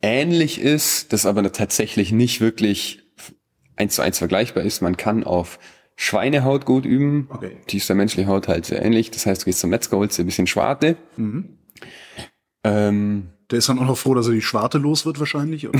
[0.01, 3.04] ähnlich ist, das aber tatsächlich nicht wirklich
[3.75, 4.82] eins zu eins vergleichbar ist.
[4.82, 5.60] Man kann auf
[5.95, 7.27] Schweinehaut gut üben.
[7.30, 7.58] Okay.
[7.69, 9.12] Die ist der menschlichen Haut halt sehr ähnlich.
[9.12, 10.97] Das heißt, du gehst zum Metzger, holst dir ein bisschen Schwarte.
[11.17, 11.58] Mhm.
[12.63, 15.67] Ähm, Der ist dann auch noch froh, dass er die Schwarte los wird wahrscheinlich.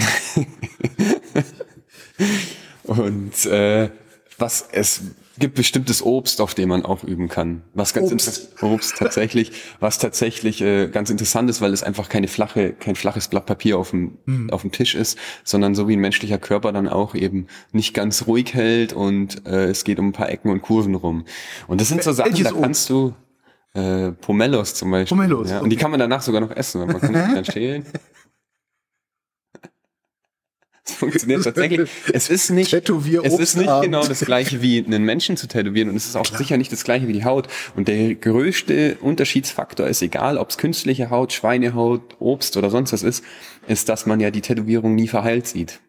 [2.84, 3.89] Und äh,
[4.38, 5.02] was es
[5.39, 7.62] gibt bestimmtes Obst, auf dem man auch üben kann.
[7.74, 12.28] Was ganz Obst, Obst tatsächlich, was tatsächlich äh, ganz interessant ist, weil es einfach keine
[12.28, 14.50] flache, kein flaches Blatt Papier auf dem mhm.
[14.50, 18.28] auf dem Tisch ist, sondern so wie ein menschlicher Körper dann auch eben nicht ganz
[18.28, 21.26] ruhig hält und äh, es geht um ein paar Ecken und Kurven rum.
[21.67, 23.13] Und das sind so Sachen, da kannst du
[23.74, 25.17] äh, Pomelos zum Beispiel.
[25.17, 25.50] Pomelos.
[25.50, 27.86] Ja, und die kann man danach sogar noch essen, man kann die dann schälen.
[30.84, 31.89] Es funktioniert tatsächlich.
[32.13, 35.96] Es ist nicht, es ist nicht genau das gleiche wie einen Menschen zu tätowieren und
[35.96, 36.39] es ist auch Klar.
[36.39, 37.48] sicher nicht das gleiche wie die Haut.
[37.76, 43.04] Und der größte Unterschiedsfaktor ist, egal ob es künstliche Haut, Schweinehaut, Obst oder sonst was
[43.04, 43.24] ist,
[43.67, 45.80] ist, dass man ja die Tätowierung nie verheilt sieht.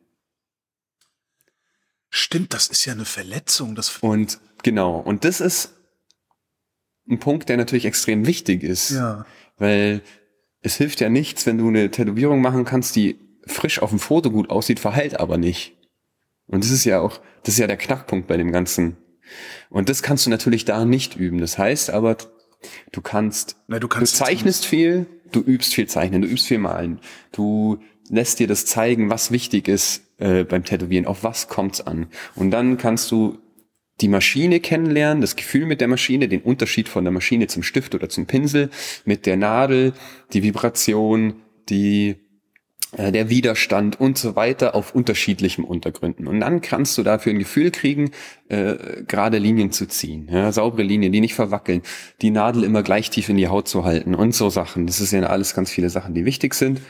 [2.11, 3.75] Stimmt, das ist ja eine Verletzung.
[3.75, 5.75] Das und genau, und das ist
[7.09, 8.91] ein Punkt, der natürlich extrem wichtig ist.
[8.91, 9.25] Ja.
[9.57, 10.03] Weil
[10.61, 14.31] es hilft ja nichts, wenn du eine Tätowierung machen kannst, die frisch auf dem Foto
[14.31, 15.77] gut aussieht, verheilt aber nicht.
[16.47, 18.97] Und das ist ja auch, das ist ja der Knackpunkt bei dem Ganzen.
[19.71, 21.39] Und das kannst du natürlich da nicht üben.
[21.39, 22.17] Das heißt aber,
[22.93, 26.59] du kannst, Na, du, kannst du zeichnest viel, du übst viel zeichnen, du übst viel
[26.59, 27.01] malen,
[27.33, 27.79] du
[28.09, 32.09] lässt dir das zeigen, was wichtig ist äh, beim Tätowieren, auf was kommt's an.
[32.35, 33.39] Und dann kannst du
[34.01, 37.95] die Maschine kennenlernen, das Gefühl mit der Maschine, den Unterschied von der Maschine zum Stift
[37.95, 38.71] oder zum Pinsel,
[39.05, 39.93] mit der Nadel,
[40.33, 42.17] die Vibration, die
[42.97, 46.27] der Widerstand und so weiter auf unterschiedlichen Untergründen.
[46.27, 48.11] Und dann kannst du dafür ein Gefühl kriegen,
[48.49, 51.83] äh, gerade Linien zu ziehen, ja, saubere Linien, die nicht verwackeln,
[52.21, 54.87] die Nadel immer gleich tief in die Haut zu halten und so Sachen.
[54.87, 56.81] Das ist ja alles ganz viele Sachen, die wichtig sind.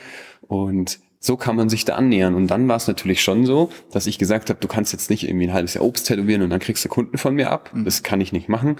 [0.41, 2.35] Und so kann man sich da annähern.
[2.35, 5.29] Und dann war es natürlich schon so, dass ich gesagt habe, du kannst jetzt nicht
[5.29, 7.71] irgendwie ein halbes Jahr Obst tätowieren und dann kriegst du Kunden von mir ab.
[7.73, 7.85] Mhm.
[7.85, 8.77] Das kann ich nicht machen.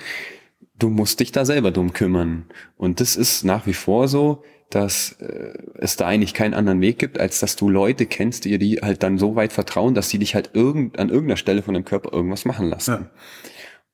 [0.77, 2.47] Du musst dich da selber drum kümmern.
[2.77, 4.43] Und das ist nach wie vor so
[4.75, 8.59] dass äh, es da eigentlich keinen anderen Weg gibt, als dass du Leute kennst, die
[8.59, 11.75] dir halt dann so weit vertrauen, dass sie dich halt irgend, an irgendeiner Stelle von
[11.75, 12.91] deinem Körper irgendwas machen lassen.
[12.91, 13.11] Ja.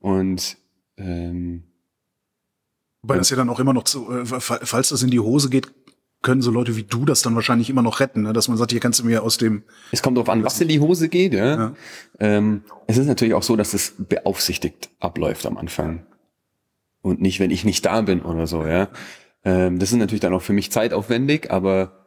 [0.00, 0.56] Und
[0.96, 1.64] ähm,
[3.02, 5.68] Wobei das ja dann auch immer noch zu, äh, falls das in die Hose geht,
[6.22, 8.32] können so Leute wie du das dann wahrscheinlich immer noch retten, ne?
[8.32, 9.62] dass man sagt, hier kannst du mir aus dem.
[9.92, 11.32] Es kommt darauf an, was in die Hose geht.
[11.32, 11.56] Ja?
[11.56, 11.74] ja.
[12.18, 16.06] Ähm, es ist natürlich auch so, dass es beaufsichtigt abläuft am Anfang
[17.02, 18.66] und nicht, wenn ich nicht da bin oder so.
[18.66, 18.88] Ja.
[19.48, 22.04] Ähm, das ist natürlich dann auch für mich zeitaufwendig, aber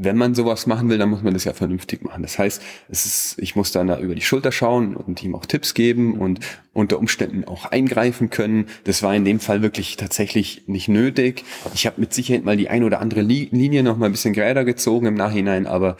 [0.00, 2.22] wenn man sowas machen will, dann muss man das ja vernünftig machen.
[2.22, 5.44] Das heißt, es ist, ich muss dann da über die Schulter schauen und ihm auch
[5.44, 6.38] Tipps geben und
[6.72, 8.66] unter Umständen auch eingreifen können.
[8.84, 11.44] Das war in dem Fall wirklich tatsächlich nicht nötig.
[11.74, 14.64] Ich habe mit Sicherheit mal die ein oder andere Linie noch mal ein bisschen gräder
[14.64, 15.96] gezogen im Nachhinein, aber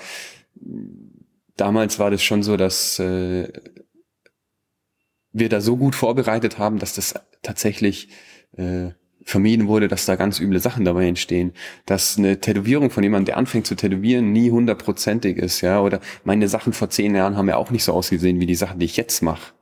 [1.56, 3.52] damals war das schon so, dass äh,
[5.32, 8.10] wir da so gut vorbereitet haben, dass das tatsächlich
[8.56, 8.90] äh,
[9.28, 11.52] vermieden wurde, dass da ganz üble Sachen dabei entstehen.
[11.84, 15.80] Dass eine Tätowierung von jemandem, der anfängt zu tätowieren, nie hundertprozentig ist, ja.
[15.80, 18.78] Oder meine Sachen vor zehn Jahren haben ja auch nicht so ausgesehen wie die Sachen,
[18.78, 19.52] die ich jetzt mache.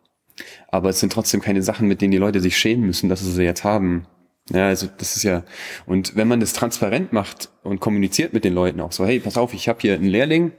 [0.68, 3.33] Aber es sind trotzdem keine Sachen, mit denen die Leute sich schämen müssen, dass sie
[3.33, 4.07] sie jetzt haben.
[4.50, 5.42] Ja, also das ist ja,
[5.87, 9.37] und wenn man das transparent macht und kommuniziert mit den Leuten auch so, hey, pass
[9.37, 10.52] auf, ich habe hier einen Lehrling,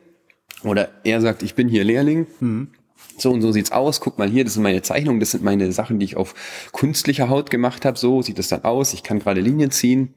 [0.64, 2.72] oder er sagt, ich bin hier Lehrling, mhm
[3.18, 5.72] so und so sieht's aus, guck mal hier, das sind meine Zeichnungen, das sind meine
[5.72, 6.36] Sachen, die ich auf
[6.72, 10.14] künstlicher Haut gemacht habe, so sieht es dann aus, ich kann gerade Linien ziehen.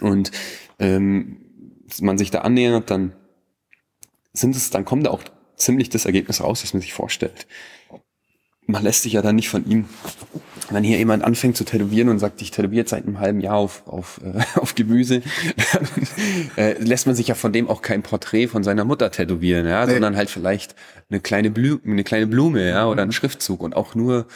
[0.00, 0.30] Und
[0.78, 1.38] ähm,
[2.00, 3.12] man sich da annähert, dann
[4.32, 5.22] sind es, dann kommt da auch
[5.56, 7.46] ziemlich das Ergebnis raus, das man sich vorstellt.
[8.66, 9.86] Man lässt sich ja dann nicht von ihm,
[10.70, 13.82] wenn hier jemand anfängt zu tätowieren und sagt, ich tätowiere seit einem halben Jahr auf,
[13.86, 15.22] auf, äh, auf Gemüse,
[16.56, 19.86] äh, lässt man sich ja von dem auch kein Porträt von seiner Mutter tätowieren, ja,
[19.86, 19.92] nee.
[19.92, 20.74] sondern halt vielleicht
[21.10, 23.12] eine kleine Blume, eine kleine Blume, ja, oder ein mhm.
[23.12, 24.26] Schriftzug und auch nur,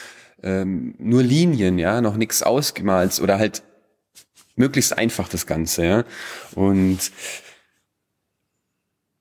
[0.43, 3.63] ähm, nur Linien, ja, noch nichts ausgemalt oder halt
[4.57, 6.05] möglichst einfach das Ganze, ja.
[6.55, 7.13] Und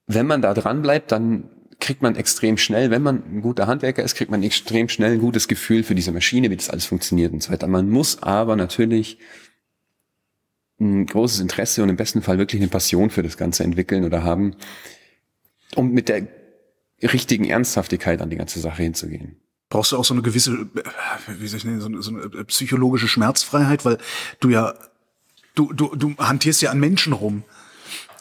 [0.08, 4.04] wenn man da dran bleibt, dann kriegt man extrem schnell, wenn man ein guter Handwerker
[4.04, 7.34] ist, kriegt man extrem schnell ein gutes Gefühl für diese Maschine, wie das alles funktioniert
[7.34, 7.68] und so weiter.
[7.68, 9.18] Man muss aber natürlich
[10.80, 14.24] ein großes Interesse und im besten Fall wirklich eine Passion für das Ganze entwickeln oder
[14.24, 14.56] haben,
[15.76, 16.28] um mit der
[17.04, 19.38] richtigen Ernsthaftigkeit an die ganze Sache hinzugehen.
[19.70, 20.68] Brauchst du auch so eine gewisse,
[21.28, 23.98] wie soll ich nennen, so eine, so eine psychologische Schmerzfreiheit, weil
[24.40, 24.74] du ja,
[25.56, 27.44] du, du, du hantierst ja an Menschen rum.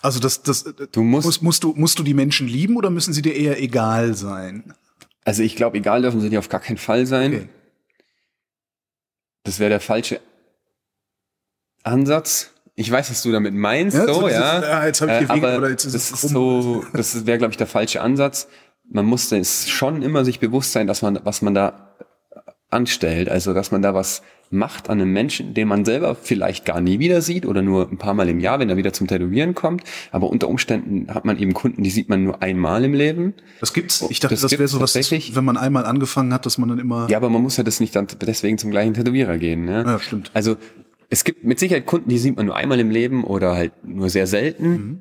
[0.02, 3.12] Also das, das du musst, musst, musst, du, musst du die Menschen lieben oder müssen
[3.12, 4.74] sie dir eher egal sein?
[5.24, 7.34] Also ich glaube, egal dürfen sie dir auf gar keinen Fall sein.
[7.34, 7.48] Okay.
[9.42, 10.20] Das wäre der falsche
[11.82, 12.52] Ansatz.
[12.76, 14.58] Ich weiß, was du damit meinst, ja, so, ja.
[14.58, 17.26] Ist, ja jetzt hab ich hier äh, aber oder jetzt ist das ist so, das
[17.26, 18.48] wäre, glaube ich, der falsche Ansatz.
[18.90, 21.94] Man muss es schon immer sich bewusst sein, dass man, was man da
[22.70, 23.28] anstellt.
[23.28, 24.22] Also, dass man da was
[24.52, 27.98] macht an einem Menschen, den man selber vielleicht gar nie wieder sieht oder nur ein
[27.98, 29.84] paar Mal im Jahr, wenn er wieder zum Tätowieren kommt.
[30.10, 33.34] Aber unter Umständen hat man eben Kunden, die sieht man nur einmal im Leben.
[33.60, 34.04] Das gibt's.
[34.10, 36.80] Ich dachte, das, das wäre so was, wenn man einmal angefangen hat, dass man dann
[36.80, 37.08] immer.
[37.08, 39.64] Ja, aber man muss ja das nicht dann deswegen zum gleichen Tätowierer gehen.
[39.64, 39.84] Ne?
[39.86, 40.32] Ja, stimmt.
[40.34, 40.56] Also
[41.10, 44.10] es gibt mit Sicherheit Kunden, die sieht man nur einmal im Leben oder halt nur
[44.10, 44.68] sehr selten.
[44.68, 45.00] Mhm.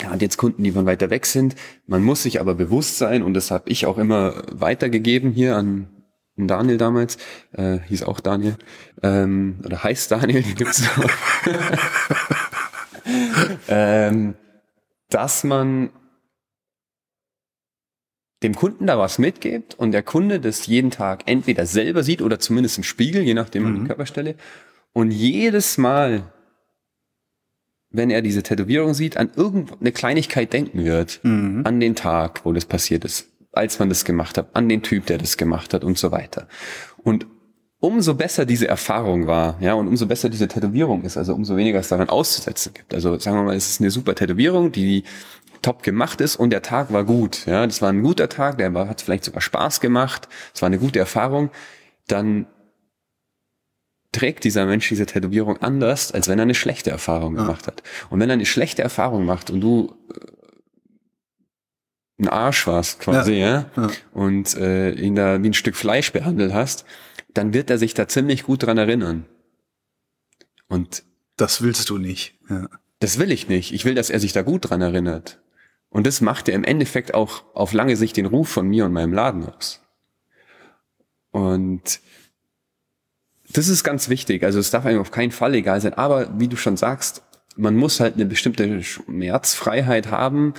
[0.00, 1.54] Ja, und jetzt Kunden, die von weiter weg sind.
[1.86, 5.88] Man muss sich aber bewusst sein, und das habe ich auch immer weitergegeben hier an
[6.36, 7.18] Daniel damals,
[7.52, 8.56] äh, hieß auch Daniel,
[9.02, 11.10] ähm, oder heißt Daniel, gibt's noch.
[13.68, 14.34] ähm,
[15.10, 15.90] dass man
[18.42, 22.38] dem Kunden da was mitgibt und der Kunde das jeden Tag entweder selber sieht oder
[22.38, 23.80] zumindest im Spiegel, je nachdem mhm.
[23.80, 24.36] die Körperstelle.
[24.92, 26.32] Und jedes Mal,
[27.90, 31.62] wenn er diese Tätowierung sieht, an irgendeine Kleinigkeit denken wird, mhm.
[31.64, 35.06] an den Tag, wo das passiert ist als man das gemacht hat, an den Typ,
[35.06, 36.48] der das gemacht hat und so weiter.
[37.02, 37.26] Und
[37.80, 41.78] umso besser diese Erfahrung war, ja, und umso besser diese Tätowierung ist, also umso weniger
[41.80, 42.94] es daran auszusetzen gibt.
[42.94, 45.04] Also sagen wir mal, es ist eine super Tätowierung, die
[45.62, 48.72] top gemacht ist und der Tag war gut, ja, das war ein guter Tag, der
[48.74, 51.50] war, hat vielleicht sogar Spaß gemacht, es war eine gute Erfahrung,
[52.06, 52.46] dann
[54.18, 57.42] trägt dieser Mensch diese Tätowierung anders, als wenn er eine schlechte Erfahrung ja.
[57.42, 57.84] gemacht hat.
[58.10, 59.94] Und wenn er eine schlechte Erfahrung macht und du
[62.18, 63.70] ein Arsch warst quasi, ja, ja?
[63.76, 63.90] ja.
[64.12, 66.84] und äh, ihn da wie ein Stück Fleisch behandelt hast,
[67.32, 69.24] dann wird er sich da ziemlich gut dran erinnern.
[70.68, 71.04] Und
[71.36, 72.34] das willst du nicht.
[72.50, 72.68] Ja.
[72.98, 73.72] Das will ich nicht.
[73.72, 75.40] Ich will, dass er sich da gut dran erinnert.
[75.90, 78.92] Und das macht er im Endeffekt auch auf lange Sicht den Ruf von mir und
[78.92, 79.80] meinem Laden aus.
[81.30, 82.00] Und
[83.52, 84.44] das ist ganz wichtig.
[84.44, 85.94] Also es darf einem auf keinen Fall egal sein.
[85.94, 87.22] Aber wie du schon sagst,
[87.56, 90.54] man muss halt eine bestimmte Schmerzfreiheit haben,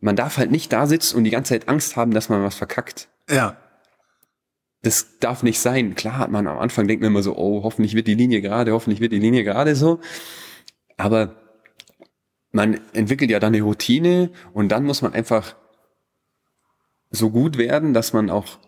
[0.00, 2.54] man darf halt nicht da sitzen und die ganze Zeit Angst haben, dass man was
[2.54, 3.08] verkackt.
[3.28, 3.56] Ja.
[4.82, 5.96] Das darf nicht sein.
[5.96, 8.72] Klar hat man am Anfang denkt man immer so, oh, hoffentlich wird die Linie gerade,
[8.72, 10.00] hoffentlich wird die Linie gerade so.
[10.96, 11.34] Aber
[12.52, 15.56] man entwickelt ja dann eine Routine und dann muss man einfach
[17.10, 18.58] so gut werden, dass man auch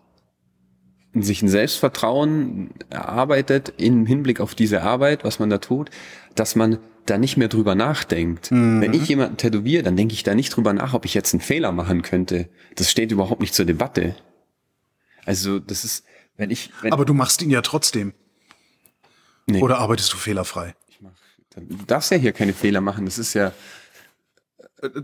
[1.13, 5.89] sich ein Selbstvertrauen erarbeitet im Hinblick auf diese Arbeit, was man da tut,
[6.35, 8.51] dass man da nicht mehr drüber nachdenkt.
[8.51, 8.81] Mhm.
[8.81, 11.41] Wenn ich jemanden tätowiere, dann denke ich da nicht drüber nach, ob ich jetzt einen
[11.41, 12.49] Fehler machen könnte.
[12.75, 14.15] Das steht überhaupt nicht zur Debatte.
[15.25, 16.05] Also das ist,
[16.37, 16.71] wenn ich.
[16.81, 18.13] Wenn Aber du machst ihn ja trotzdem.
[19.47, 19.61] Nee.
[19.61, 20.75] Oder arbeitest du fehlerfrei?
[20.87, 21.11] Ich mach,
[21.55, 23.05] du darfst ja hier keine Fehler machen.
[23.05, 23.51] Das ist ja.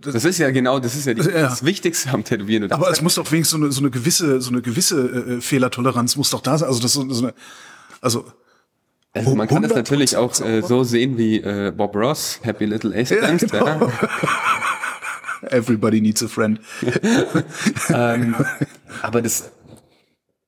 [0.02, 1.44] Das ist ja genau, das ist ja, die, ja.
[1.44, 2.72] das Wichtigste am Tätowieren.
[2.72, 5.42] Aber es muss doch wenigstens so eine, so eine gewisse, so eine gewisse äh, äh
[5.42, 6.68] Fehlertoleranz muss doch da sein.
[6.68, 7.34] Also das so, so eine,
[8.02, 8.26] also
[9.14, 12.96] also man kann das natürlich auch äh, so sehen wie äh, Bob Ross, Happy Little
[12.96, 13.66] Ace ja, genau.
[13.66, 13.92] ja.
[15.50, 16.60] Everybody needs a friend.
[17.90, 18.36] ähm,
[19.02, 19.52] aber das,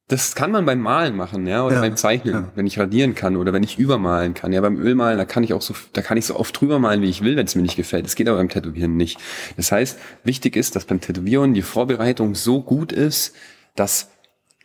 [0.10, 2.52] das kann man beim Malen machen, ja, oder ja, beim Zeichnen, ja.
[2.56, 4.52] wenn ich radieren kann oder wenn ich übermalen kann.
[4.52, 7.04] Ja, beim Ölmalen, da kann ich auch so, da kann ich so oft drüber malen,
[7.04, 8.06] wie ich will, wenn es mir nicht gefällt.
[8.06, 9.20] Das geht aber beim Tätowieren nicht.
[9.56, 13.36] Das heißt, wichtig ist, dass beim Tätowieren die Vorbereitung so gut ist,
[13.76, 14.10] dass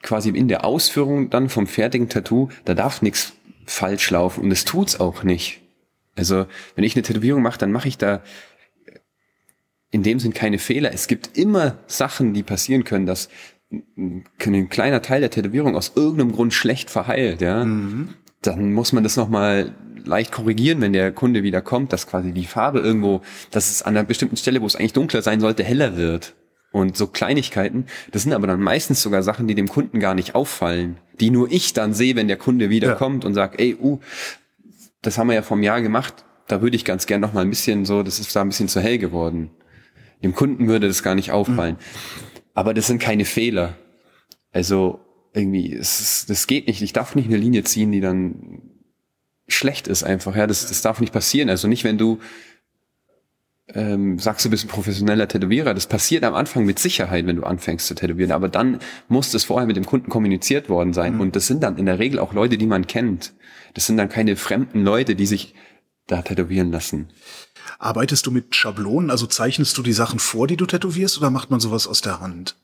[0.03, 3.35] quasi in der Ausführung dann vom fertigen Tattoo, da darf nichts
[3.67, 5.61] falsch laufen und es tut's auch nicht.
[6.17, 8.23] Also, wenn ich eine Tätowierung mache, dann mache ich da
[9.91, 10.93] in dem Sinn keine Fehler.
[10.93, 13.29] Es gibt immer Sachen, die passieren können, dass
[13.97, 17.65] ein kleiner Teil der Tätowierung aus irgendeinem Grund schlecht verheilt, ja.
[17.65, 18.11] Mhm.
[18.43, 22.45] Dann muss man das nochmal leicht korrigieren, wenn der Kunde wieder kommt, dass quasi die
[22.45, 25.97] Farbe irgendwo, dass es an einer bestimmten Stelle, wo es eigentlich dunkler sein sollte, heller
[25.97, 26.35] wird.
[26.73, 30.35] Und so Kleinigkeiten, das sind aber dann meistens sogar Sachen, die dem Kunden gar nicht
[30.35, 33.29] auffallen, die nur ich dann sehe, wenn der Kunde wiederkommt ja.
[33.29, 34.01] und sagt, ey, uh,
[35.01, 37.51] das haben wir ja vom Jahr gemacht, da würde ich ganz gern noch mal ein
[37.51, 39.51] bisschen so, das ist da ein bisschen zu hell geworden.
[40.23, 41.77] Dem Kunden würde das gar nicht auffallen.
[41.77, 42.34] Mhm.
[42.55, 43.77] Aber das sind keine Fehler.
[44.53, 45.01] Also
[45.35, 46.81] irgendwie, es ist, das geht nicht.
[46.81, 48.63] Ich darf nicht eine Linie ziehen, die dann
[49.49, 50.35] schlecht ist einfach.
[50.37, 51.51] Ja, das, das darf nicht passieren.
[51.51, 52.21] Also nicht, wenn du
[53.69, 55.75] ähm, sagst du bist ein professioneller Tätowierer.
[55.75, 58.33] Das passiert am Anfang mit Sicherheit, wenn du anfängst zu tätowieren.
[58.33, 61.15] Aber dann muss das vorher mit dem Kunden kommuniziert worden sein.
[61.15, 61.21] Mhm.
[61.21, 63.33] Und das sind dann in der Regel auch Leute, die man kennt.
[63.75, 65.55] Das sind dann keine fremden Leute, die sich
[66.07, 67.09] da tätowieren lassen.
[67.79, 69.11] Arbeitest du mit Schablonen?
[69.11, 72.21] Also zeichnest du die Sachen vor, die du tätowierst, oder macht man sowas aus der
[72.21, 72.57] Hand?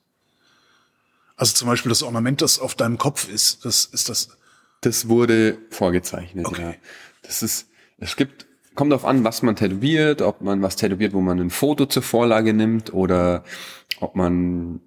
[1.37, 4.37] Also zum Beispiel das Ornament, das auf deinem Kopf ist, das ist das.
[4.83, 6.63] Das wurde vorgezeichnet, okay.
[6.63, 6.75] ja.
[7.23, 11.21] Das ist, es gibt kommt darauf an, was man tätowiert, ob man was tätowiert, wo
[11.21, 13.45] man ein Foto zur Vorlage nimmt oder
[14.01, 14.81] ob man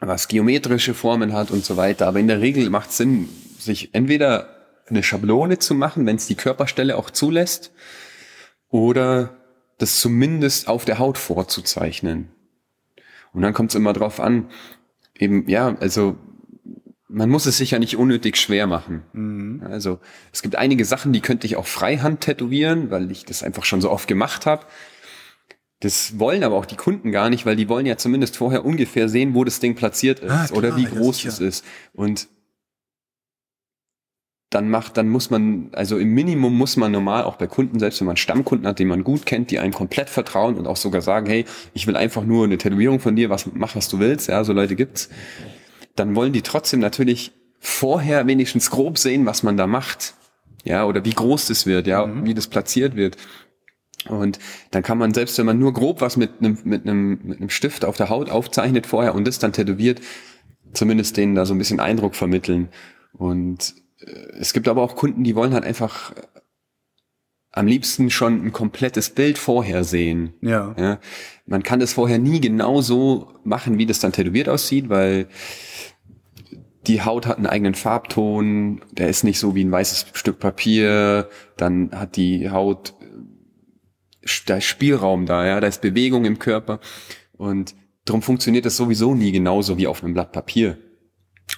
[0.00, 2.08] was geometrische Formen hat und so weiter.
[2.08, 4.48] Aber in der Regel macht es Sinn, sich entweder
[4.86, 7.72] eine Schablone zu machen, wenn es die Körperstelle auch zulässt,
[8.68, 9.36] oder
[9.78, 12.28] das zumindest auf der Haut vorzuzeichnen.
[13.32, 14.50] Und dann kommt es immer drauf an,
[15.18, 16.16] eben, ja, also
[17.08, 19.02] man muss es sich ja nicht unnötig schwer machen.
[19.12, 19.62] Mhm.
[19.66, 19.98] Also
[20.32, 23.80] es gibt einige Sachen, die könnte ich auch freihand tätowieren, weil ich das einfach schon
[23.80, 24.64] so oft gemacht habe.
[25.80, 29.08] Das wollen aber auch die Kunden gar nicht, weil die wollen ja zumindest vorher ungefähr
[29.08, 31.28] sehen, wo das Ding platziert ist Ah, klar, oder wie groß sicher.
[31.28, 31.64] es ist.
[31.92, 32.28] Und
[34.54, 38.00] dann macht, dann muss man, also im Minimum muss man normal auch bei Kunden, selbst
[38.00, 41.00] wenn man Stammkunden hat, den man gut kennt, die einem komplett vertrauen und auch sogar
[41.00, 44.28] sagen, hey, ich will einfach nur eine Tätowierung von dir, was, mach was du willst,
[44.28, 45.08] ja, so Leute gibt's.
[45.96, 50.14] Dann wollen die trotzdem natürlich vorher wenigstens grob sehen, was man da macht.
[50.64, 53.16] Ja, oder wie groß das wird, ja, wie das platziert wird.
[54.08, 54.38] Und
[54.70, 57.50] dann kann man, selbst wenn man nur grob was mit einem, mit einem, mit einem
[57.50, 60.00] Stift auf der Haut aufzeichnet vorher und das dann tätowiert,
[60.72, 62.68] zumindest denen da so ein bisschen Eindruck vermitteln.
[63.12, 63.74] Und
[64.38, 66.22] es gibt aber auch Kunden, die wollen halt einfach äh,
[67.52, 70.34] am liebsten schon ein komplettes Bild vorher sehen.
[70.40, 70.74] Ja.
[70.78, 71.00] Ja,
[71.46, 75.28] man kann das vorher nie genau so machen, wie das dann tätowiert aussieht, weil
[76.86, 81.28] die Haut hat einen eigenen Farbton, der ist nicht so wie ein weißes Stück Papier,
[81.56, 86.80] dann hat die Haut, äh, da ist Spielraum da, ja, da ist Bewegung im Körper
[87.32, 90.78] und darum funktioniert das sowieso nie genauso wie auf einem Blatt Papier.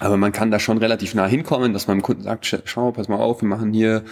[0.00, 2.90] Aber man kann da schon relativ nah hinkommen, dass man dem Kunden sagt, "Sch- schau,
[2.92, 4.04] pass mal auf, wir machen hier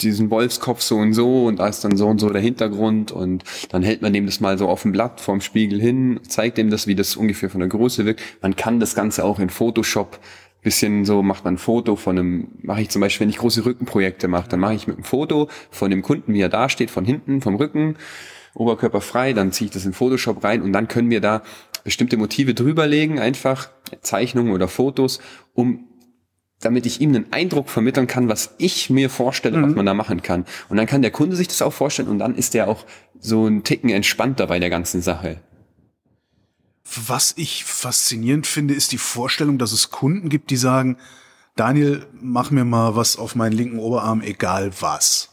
[0.00, 3.44] diesen Wolfskopf so und so und da ist dann so und so der Hintergrund und
[3.70, 6.70] dann hält man dem das mal so auf dem Blatt vorm Spiegel hin, zeigt dem
[6.70, 8.22] das, wie das ungefähr von der Größe wirkt.
[8.40, 10.18] Man kann das Ganze auch in Photoshop
[10.62, 13.64] bisschen so, macht man ein Foto von einem, mache ich zum Beispiel, wenn ich große
[13.64, 16.90] Rückenprojekte mache, dann mache ich mit einem Foto von dem Kunden, wie er da steht,
[16.90, 17.96] von hinten, vom Rücken,
[18.54, 21.42] Oberkörper frei, dann ziehe ich das in Photoshop rein und dann können wir da
[21.84, 23.70] bestimmte Motive drüberlegen, einfach
[24.02, 25.20] Zeichnungen oder Fotos,
[25.54, 25.86] um
[26.60, 30.22] damit ich ihm einen Eindruck vermitteln kann, was ich mir vorstelle, was man da machen
[30.22, 30.44] kann.
[30.68, 32.84] Und dann kann der Kunde sich das auch vorstellen und dann ist der auch
[33.18, 35.40] so ein Ticken entspannter bei der ganzen Sache.
[37.06, 40.98] Was ich faszinierend finde, ist die Vorstellung, dass es Kunden gibt, die sagen,
[41.56, 45.30] Daniel, mach mir mal was auf meinen linken Oberarm, egal was.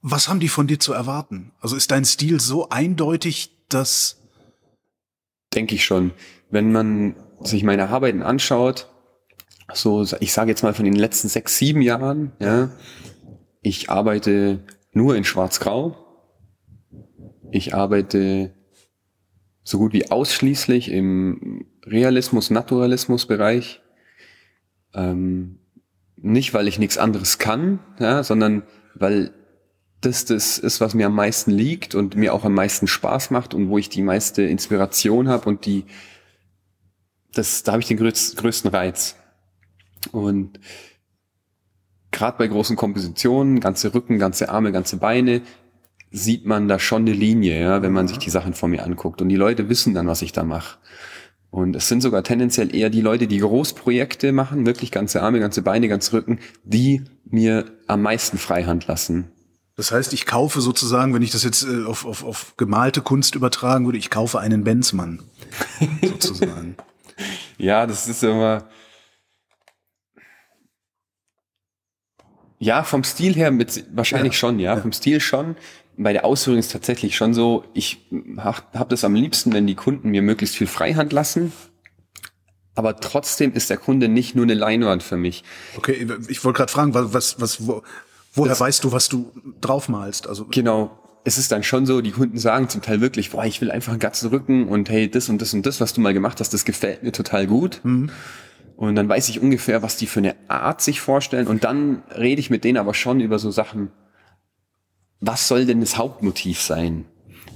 [0.00, 1.52] Was haben die von dir zu erwarten?
[1.60, 4.17] Also ist dein Stil so eindeutig, dass
[5.54, 6.12] Denke ich schon.
[6.50, 8.88] Wenn man sich meine Arbeiten anschaut,
[9.72, 12.70] so, ich sage jetzt mal von den letzten sechs, sieben Jahren, ja,
[13.60, 14.60] ich arbeite
[14.92, 15.96] nur in Schwarz-Grau.
[17.50, 18.54] Ich arbeite
[19.62, 23.82] so gut wie ausschließlich im Realismus, Naturalismus-Bereich.
[24.94, 25.58] Ähm,
[26.16, 28.62] nicht, weil ich nichts anderes kann, ja, sondern
[28.94, 29.32] weil
[30.00, 33.54] das das ist, was mir am meisten liegt und mir auch am meisten Spaß macht
[33.54, 35.84] und wo ich die meiste Inspiration habe und die,
[37.32, 39.16] das, da habe ich den größ, größten Reiz.
[40.12, 40.60] Und
[42.10, 45.42] gerade bei großen Kompositionen, ganze Rücken, ganze Arme, ganze Beine,
[46.10, 49.20] sieht man da schon eine Linie, ja, wenn man sich die Sachen vor mir anguckt.
[49.20, 50.78] Und die Leute wissen dann, was ich da mache.
[51.50, 55.62] Und es sind sogar tendenziell eher die Leute, die Großprojekte machen, wirklich ganze Arme, ganze
[55.62, 59.30] Beine, ganze Rücken, die mir am meisten Freihand lassen.
[59.78, 63.36] Das heißt, ich kaufe sozusagen, wenn ich das jetzt äh, auf, auf, auf gemalte Kunst
[63.36, 65.22] übertragen würde, ich kaufe einen Benzmann.
[66.02, 66.76] sozusagen.
[67.58, 68.64] Ja, das ist immer.
[72.58, 75.54] Ja, vom Stil her mit wahrscheinlich Ja, schon, ja, vom Stil schon.
[75.96, 79.76] Bei der Ausführung ist tatsächlich schon so, ich habe hab das am liebsten, wenn die
[79.76, 81.52] Kunden mir möglichst viel Freihand lassen.
[82.74, 85.44] Aber trotzdem ist der Kunde nicht nur eine Leinwand für mich.
[85.76, 87.84] Okay, ich wollte gerade fragen, was, was, was wo,
[88.38, 90.26] woher weißt du, was du draufmalst?
[90.28, 90.98] Also Genau.
[91.24, 93.92] Es ist dann schon so, die Kunden sagen zum Teil wirklich, boah, ich will einfach
[93.92, 96.54] einen ganzen Rücken und hey, das und das und das, was du mal gemacht hast,
[96.54, 97.80] das gefällt mir total gut.
[98.76, 101.48] Und dann weiß ich ungefähr, was die für eine Art sich vorstellen.
[101.48, 103.90] Und dann rede ich mit denen aber schon über so Sachen,
[105.20, 107.04] was soll denn das Hauptmotiv sein?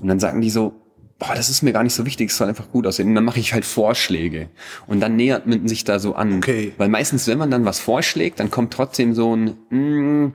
[0.00, 0.74] Und dann sagen die so,
[1.20, 3.08] boah, das ist mir gar nicht so wichtig, es soll einfach gut aussehen.
[3.08, 4.48] Und dann mache ich halt Vorschläge.
[4.88, 6.38] Und dann nähert man sich da so an.
[6.38, 6.72] Okay.
[6.76, 10.34] Weil meistens, wenn man dann was vorschlägt, dann kommt trotzdem so ein, mm,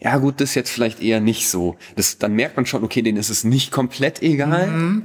[0.00, 1.76] ja gut, das jetzt vielleicht eher nicht so.
[1.96, 5.02] Das, dann merkt man schon, okay, denen ist es nicht komplett egal.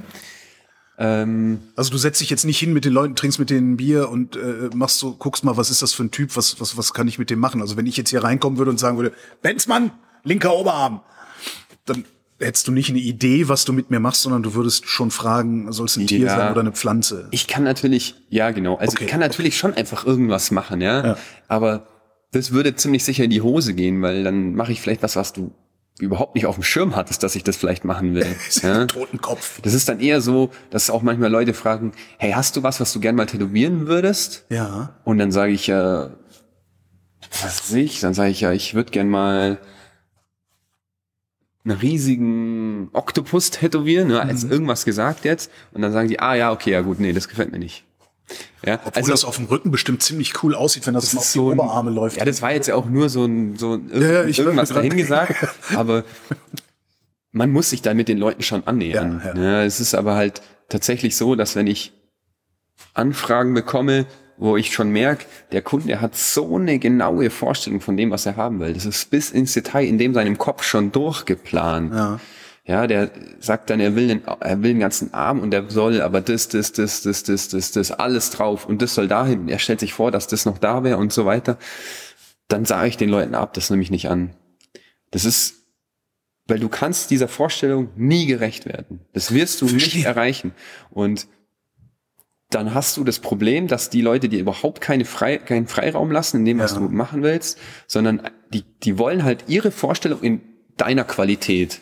[0.98, 3.76] Ähm, Also du setzt dich jetzt nicht hin mit den Leuten, trinkst mit denen ein
[3.76, 6.76] Bier und äh, machst so, guckst mal, was ist das für ein Typ, was, was,
[6.76, 7.60] was kann ich mit dem machen?
[7.60, 9.90] Also wenn ich jetzt hier reinkommen würde und sagen würde, Benzmann,
[10.24, 11.00] linker Oberarm,
[11.86, 12.04] dann
[12.38, 15.72] hättest du nicht eine Idee, was du mit mir machst, sondern du würdest schon fragen,
[15.72, 16.36] soll es ein Tier Ja.
[16.36, 17.28] sein oder eine Pflanze?
[17.30, 21.06] Ich kann natürlich, ja genau, also Okay, ich kann natürlich schon einfach irgendwas machen, ja?
[21.06, 21.16] Ja.
[21.48, 21.86] Aber
[22.32, 25.32] das würde ziemlich sicher in die Hose gehen, weil dann mache ich vielleicht was, was
[25.32, 25.52] du
[25.98, 28.26] überhaupt nicht auf dem Schirm hattest, dass ich das vielleicht machen will.
[28.62, 28.86] ja?
[28.86, 29.60] Totenkopf.
[29.60, 32.92] Das ist dann eher so, dass auch manchmal Leute fragen, hey, hast du was, was
[32.92, 34.46] du gern mal tätowieren würdest?
[34.48, 34.96] Ja.
[35.04, 36.10] Und dann sage ich ja,
[37.40, 39.58] was weiß ich, dann sage ich ja, ich würde gern mal
[41.64, 45.50] einen riesigen Oktopus tätowieren, ne, als irgendwas gesagt jetzt.
[45.72, 47.84] Und dann sagen die, ah ja, okay, ja gut, nee, das gefällt mir nicht.
[48.64, 51.20] Ja, Obwohl also das auf dem Rücken bestimmt ziemlich cool aussieht, wenn das, das mal
[51.20, 52.16] auf die so ein- Oberarme läuft.
[52.18, 54.90] Ja, das war jetzt ja auch nur so ein, so ein Ja, irgendwas wollte dahin
[54.90, 56.04] grad- gesagt, aber
[57.32, 59.20] man muss sich dann mit den Leuten schon annähern.
[59.24, 59.62] Ja, Ja, ja.
[59.64, 61.92] es ist aber halt tatsächlich so, dass wenn ich
[62.94, 64.06] Anfragen bekomme,
[64.36, 68.36] wo ich schon merke, der Kunde hat so eine genaue Vorstellung von dem, was er
[68.36, 68.72] haben will.
[68.74, 71.94] Das ist bis ins Detail in dem seinem Kopf schon durchgeplant.
[71.94, 72.20] Ja.
[72.64, 73.10] Ja, der
[73.40, 76.46] sagt dann, er will den, er will den ganzen Arm und er soll aber das,
[76.48, 79.48] das, das, das, das, das, das, alles drauf und das soll dahin.
[79.48, 81.58] Er stellt sich vor, dass das noch da wäre und so weiter.
[82.46, 84.30] Dann sage ich den Leuten ab, das nehme ich nicht an.
[85.10, 85.54] Das ist,
[86.46, 89.00] weil du kannst dieser Vorstellung nie gerecht werden.
[89.12, 90.52] Das wirst du nicht erreichen.
[90.90, 91.26] Und
[92.50, 96.38] dann hast du das Problem, dass die Leute dir überhaupt keine Frei, keinen Freiraum lassen
[96.38, 96.78] in dem, was Ja.
[96.78, 97.58] du machen willst,
[97.88, 100.42] sondern die, die wollen halt ihre Vorstellung in
[100.76, 101.80] deiner Qualität.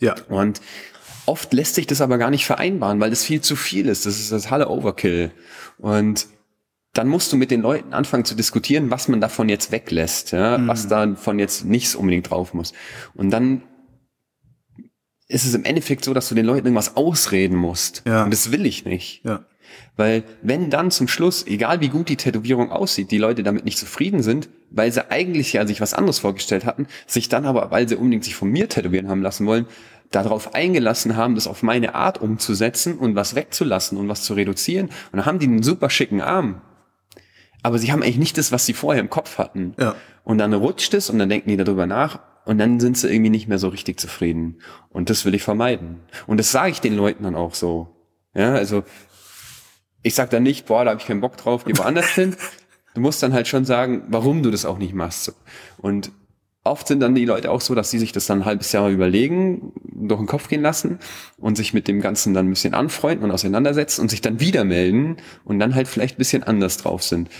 [0.00, 0.16] Ja.
[0.28, 0.60] Und
[1.26, 4.06] oft lässt sich das aber gar nicht vereinbaren, weil das viel zu viel ist.
[4.06, 5.30] Das ist das Halle Overkill.
[5.78, 6.26] Und
[6.92, 10.58] dann musst du mit den Leuten anfangen zu diskutieren, was man davon jetzt weglässt, ja,
[10.58, 10.66] Mhm.
[10.66, 12.72] was davon jetzt nicht unbedingt drauf muss.
[13.14, 13.62] Und dann
[15.28, 18.02] ist es im Endeffekt so, dass du den Leuten irgendwas ausreden musst.
[18.06, 18.24] Ja.
[18.24, 19.24] Und das will ich nicht.
[19.24, 19.44] Ja.
[19.96, 23.78] Weil wenn dann zum Schluss, egal wie gut die Tätowierung aussieht, die Leute damit nicht
[23.78, 27.88] zufrieden sind, weil sie eigentlich ja sich was anderes vorgestellt hatten, sich dann aber, weil
[27.88, 29.66] sie unbedingt sich von mir tätowieren haben lassen wollen,
[30.10, 34.86] darauf eingelassen haben, das auf meine Art umzusetzen und was wegzulassen und was zu reduzieren.
[34.86, 36.62] Und dann haben die einen super schicken Arm.
[37.62, 39.74] Aber sie haben eigentlich nicht das, was sie vorher im Kopf hatten.
[39.78, 39.94] Ja.
[40.24, 43.30] Und dann rutscht es und dann denken die darüber nach und dann sind sie irgendwie
[43.30, 44.60] nicht mehr so richtig zufrieden.
[44.88, 46.00] Und das will ich vermeiden.
[46.26, 47.96] Und das sage ich den Leuten dann auch so.
[48.34, 48.84] Ja, also
[50.02, 52.36] ich sag dann nicht, boah, da habe ich keinen Bock drauf, geh woanders hin.
[52.94, 55.24] Du musst dann halt schon sagen, warum du das auch nicht machst.
[55.24, 55.32] So.
[55.78, 56.10] Und
[56.64, 58.82] oft sind dann die Leute auch so, dass sie sich das dann ein halbes Jahr
[58.82, 60.98] mal überlegen, durch den Kopf gehen lassen
[61.38, 64.64] und sich mit dem Ganzen dann ein bisschen anfreunden und auseinandersetzen und sich dann wieder
[64.64, 67.30] melden und dann halt vielleicht ein bisschen anders drauf sind.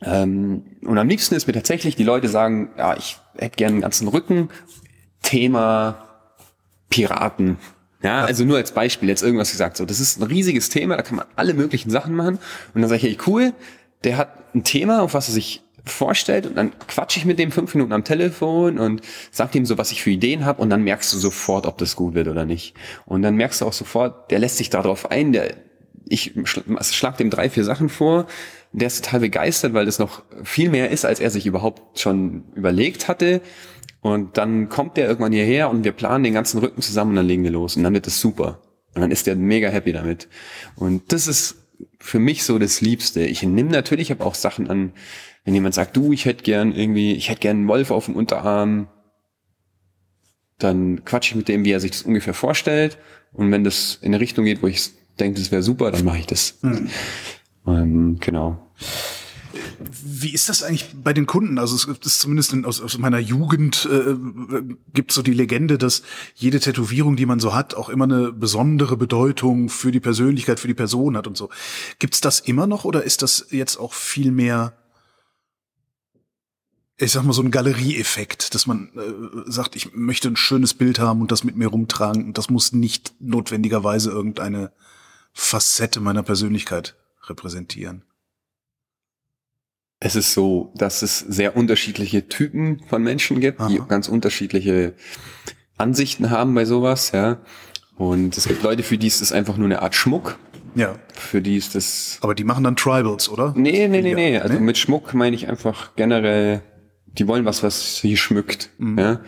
[0.00, 3.82] Ähm, und am liebsten ist mir tatsächlich, die Leute sagen, ja, ich hätte gerne einen
[3.82, 4.48] ganzen Rücken.
[5.22, 6.08] Thema
[6.90, 7.58] Piraten.
[8.02, 9.76] Ja, also nur als Beispiel jetzt irgendwas gesagt.
[9.76, 12.38] So, das ist ein riesiges Thema, da kann man alle möglichen Sachen machen.
[12.74, 13.52] Und dann sage ich, hey, cool,
[14.04, 17.50] der hat ein Thema, auf was er sich vorstellt und dann quatsche ich mit dem
[17.50, 20.82] fünf Minuten am Telefon und sag ihm so, was ich für Ideen habe und dann
[20.82, 22.74] merkst du sofort, ob das gut wird oder nicht.
[23.06, 25.54] Und dann merkst du auch sofort, der lässt sich darauf ein, der
[26.06, 28.26] ich schl- schlag dem drei, vier Sachen vor,
[28.72, 32.44] der ist total begeistert, weil das noch viel mehr ist, als er sich überhaupt schon
[32.54, 33.40] überlegt hatte.
[34.00, 37.26] Und dann kommt der irgendwann hierher und wir planen den ganzen Rücken zusammen und dann
[37.26, 38.60] legen wir los und dann wird es super.
[38.94, 40.28] Und dann ist der mega happy damit.
[40.76, 41.56] Und das ist
[41.98, 43.22] für mich so das Liebste.
[43.22, 44.92] Ich nehme natürlich aber auch Sachen an,
[45.44, 48.16] wenn jemand sagt, du, ich hätte gern irgendwie, ich hätte gern einen Wolf auf dem
[48.16, 48.88] Unterarm,
[50.58, 52.98] dann quatsche ich mit dem, wie er sich das ungefähr vorstellt.
[53.32, 56.18] Und wenn das in eine Richtung geht, wo ich denke, das wäre super, dann mache
[56.18, 56.58] ich das.
[57.66, 58.58] Ähm, genau.
[59.78, 61.58] Wie ist das eigentlich bei den Kunden?
[61.58, 64.14] Also es gibt es zumindest in, aus, aus meiner Jugend äh,
[64.92, 66.02] gibt so die Legende, dass
[66.34, 70.68] jede Tätowierung, die man so hat, auch immer eine besondere Bedeutung für die Persönlichkeit, für
[70.68, 71.48] die Person hat und so.
[71.98, 74.76] Gibt's das immer noch oder ist das jetzt auch viel mehr,
[76.96, 80.98] ich sag mal so ein Galerieeffekt, dass man äh, sagt, ich möchte ein schönes Bild
[80.98, 84.72] haben und das mit mir rumtragen und das muss nicht notwendigerweise irgendeine
[85.32, 86.96] Facette meiner Persönlichkeit
[87.28, 88.02] repräsentieren.
[90.00, 93.86] Es ist so, dass es sehr unterschiedliche Typen von Menschen gibt, die Aha.
[93.88, 94.94] ganz unterschiedliche
[95.76, 97.38] Ansichten haben bei sowas, ja.
[97.96, 100.38] Und es gibt Leute, für die ist es einfach nur eine Art Schmuck.
[100.74, 102.18] Ja, Für die ist das.
[102.20, 103.52] aber die machen dann Tribals, oder?
[103.56, 104.38] Nee, nee, nee, nee.
[104.38, 104.60] Also ne?
[104.60, 106.62] mit Schmuck meine ich einfach generell,
[107.06, 108.70] die wollen was, was sie schmückt.
[108.78, 108.98] Mhm.
[108.98, 109.20] Ja.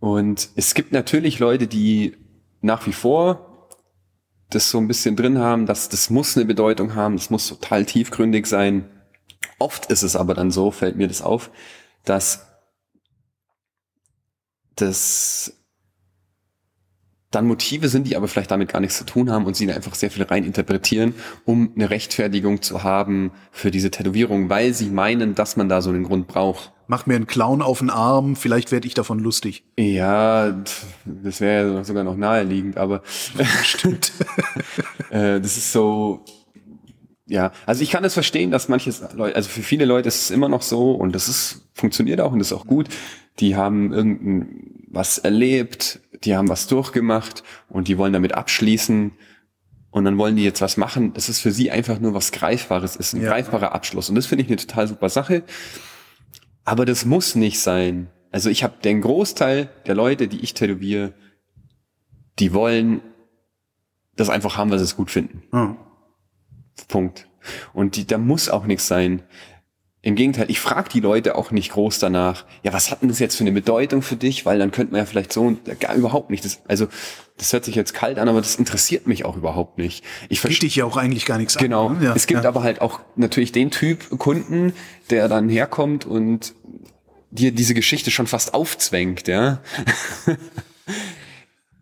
[0.00, 2.16] Und es gibt natürlich Leute, die
[2.60, 3.68] nach wie vor
[4.50, 7.84] das so ein bisschen drin haben, dass das muss eine Bedeutung haben, das muss total
[7.84, 8.86] tiefgründig sein.
[9.62, 11.48] Oft ist es aber dann so, fällt mir das auf,
[12.04, 12.48] dass
[14.74, 15.52] das
[17.30, 19.74] dann Motive sind, die aber vielleicht damit gar nichts zu tun haben und sie da
[19.74, 24.90] einfach sehr viel rein interpretieren, um eine Rechtfertigung zu haben für diese Tätowierung, weil sie
[24.90, 26.72] meinen, dass man da so einen Grund braucht.
[26.88, 29.62] Mach mir einen Clown auf den Arm, vielleicht werde ich davon lustig.
[29.78, 30.60] Ja,
[31.04, 33.02] das wäre sogar noch naheliegend, aber
[33.62, 34.10] Stimmt.
[35.10, 36.24] äh, das ist so,
[37.32, 40.30] ja, also ich kann es verstehen, dass manche Leute, also für viele Leute ist es
[40.30, 42.88] immer noch so und das ist, funktioniert auch und das ist auch gut.
[43.40, 49.12] Die haben irgendein was erlebt, die haben was durchgemacht und die wollen damit abschließen
[49.90, 51.14] und dann wollen die jetzt was machen.
[51.14, 53.30] Das ist für sie einfach nur was Greifbares, ist ein Ja.
[53.30, 55.42] greifbarer Abschluss und das finde ich eine total super Sache.
[56.64, 58.08] Aber das muss nicht sein.
[58.30, 61.14] Also ich habe den Großteil der Leute, die ich tätowiere,
[62.38, 63.00] die wollen
[64.16, 65.42] das einfach haben, weil sie es gut finden.
[65.52, 65.76] Ja.
[66.88, 67.28] Punkt.
[67.72, 69.22] Und die, da muss auch nichts sein.
[70.04, 73.20] Im Gegenteil, ich frage die Leute auch nicht groß danach, ja, was hat denn das
[73.20, 74.44] jetzt für eine Bedeutung für dich?
[74.44, 76.44] Weil dann könnte man ja vielleicht so, gar überhaupt nicht.
[76.44, 76.88] Das, also,
[77.36, 80.04] das hört sich jetzt kalt an, aber das interessiert mich auch überhaupt nicht.
[80.28, 81.88] Ich Geht dich ja auch eigentlich gar nichts Genau.
[81.88, 81.98] an.
[82.00, 82.06] ne?
[82.06, 82.48] Ja, es gibt ja.
[82.48, 84.72] aber halt auch natürlich den Typ Kunden,
[85.10, 86.54] der dann herkommt und
[87.30, 89.62] dir diese Geschichte schon fast aufzwängt, ja.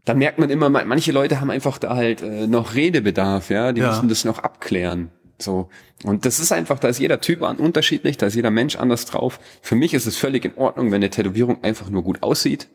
[0.05, 3.73] dann merkt man immer, ma- manche Leute haben einfach da halt äh, noch Redebedarf, ja.
[3.73, 3.91] Die Ja.
[3.91, 5.11] müssen das noch abklären.
[5.39, 5.69] So.
[6.05, 9.05] Und das ist einfach, da ist jeder Typ an, unterschiedlich, da ist jeder Mensch anders
[9.07, 9.41] drauf.
[9.63, 12.69] Für mich ist es völlig in Ordnung, wenn eine Tätowierung einfach nur gut aussieht.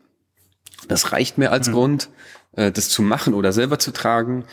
[0.88, 1.52] Das reicht mir Mhm.
[1.52, 2.08] als Grund,
[2.56, 4.44] äh, das zu machen oder selber zu tragen.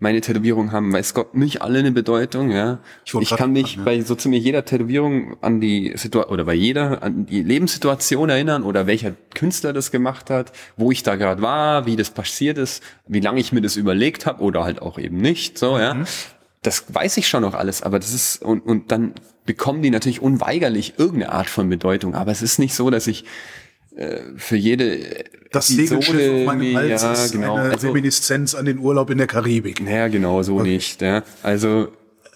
[0.00, 2.78] Meine Tätowierungen haben, weiß Gott, nicht alle eine Bedeutung, ja.
[3.04, 3.84] Ich Ich, kann mich fragen, ja.
[3.84, 8.62] bei so ziemlich jeder Tätowierung an die Situation oder bei jeder an die Lebenssituation erinnern
[8.64, 12.82] oder welcher Künstler das gemacht hat, wo ich da gerade war, wie das passiert ist,
[13.06, 15.94] wie lange ich mir das überlegt habe oder halt auch eben nicht, so, ja.
[15.94, 16.06] Mhm.
[16.62, 19.12] Das weiß ich schon noch alles, aber das ist und und dann
[19.44, 23.24] bekommen die natürlich unweigerlich irgendeine Art von Bedeutung, aber es ist nicht so, dass ich
[24.36, 27.56] für jede Das Segelschiff auf meinem Hals ja, ist genau.
[27.56, 29.80] eine Also, Reminiszenz an den Urlaub in der Karibik.
[29.82, 31.00] naja, genau, so nicht.
[31.02, 31.22] Ja.
[31.42, 31.88] Also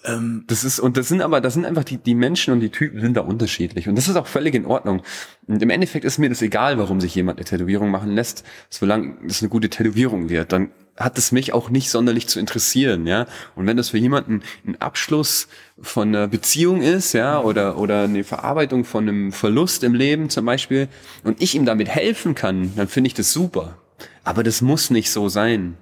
[0.05, 2.69] Ähm, das ist, und das sind aber, das sind einfach die, die Menschen und die
[2.69, 3.89] Typen sind da unterschiedlich.
[3.89, 5.01] Und das ist auch völlig in Ordnung.
[5.47, 9.15] Und im Endeffekt ist mir das egal, warum sich jemand eine Tätowierung machen lässt, solange
[9.27, 10.53] es eine gute Tätowierung wird.
[10.53, 13.25] Dann hat es mich auch nicht sonderlich zu interessieren, ja.
[13.55, 15.47] Und wenn das für jemanden ein Abschluss
[15.81, 20.45] von einer Beziehung ist, ja, oder, oder eine Verarbeitung von einem Verlust im Leben zum
[20.45, 20.89] Beispiel,
[21.23, 23.77] und ich ihm damit helfen kann, dann finde ich das super.
[24.25, 25.77] Aber das muss nicht so sein.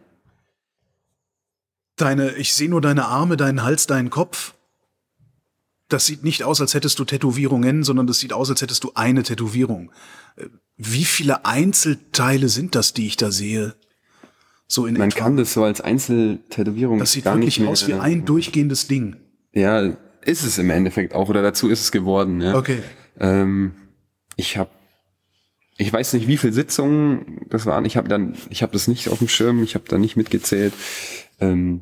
[1.96, 4.54] Deine, ich sehe nur deine Arme, deinen Hals, deinen Kopf.
[5.90, 8.92] Das sieht nicht aus, als hättest du Tätowierungen, sondern das sieht aus, als hättest du
[8.94, 9.92] eine Tätowierung.
[10.76, 13.74] Wie viele Einzelteile sind das, die ich da sehe?
[14.68, 15.20] So in Man etwa.
[15.20, 19.16] kann das so als Einzeltätowierung Das sieht gar wirklich nicht aus wie ein durchgehendes Ding.
[19.54, 19.94] Ja,
[20.24, 22.56] ist es im Endeffekt auch, oder dazu ist es geworden, ja.
[22.56, 22.80] Okay.
[23.20, 23.74] Ähm,
[24.36, 24.70] ich habe,
[25.78, 27.86] ich weiß nicht, wie viele Sitzungen das waren.
[27.86, 30.74] Ich habe dann, ich habe das nicht auf dem Schirm, ich habe da nicht mitgezählt.
[31.40, 31.82] Ähm,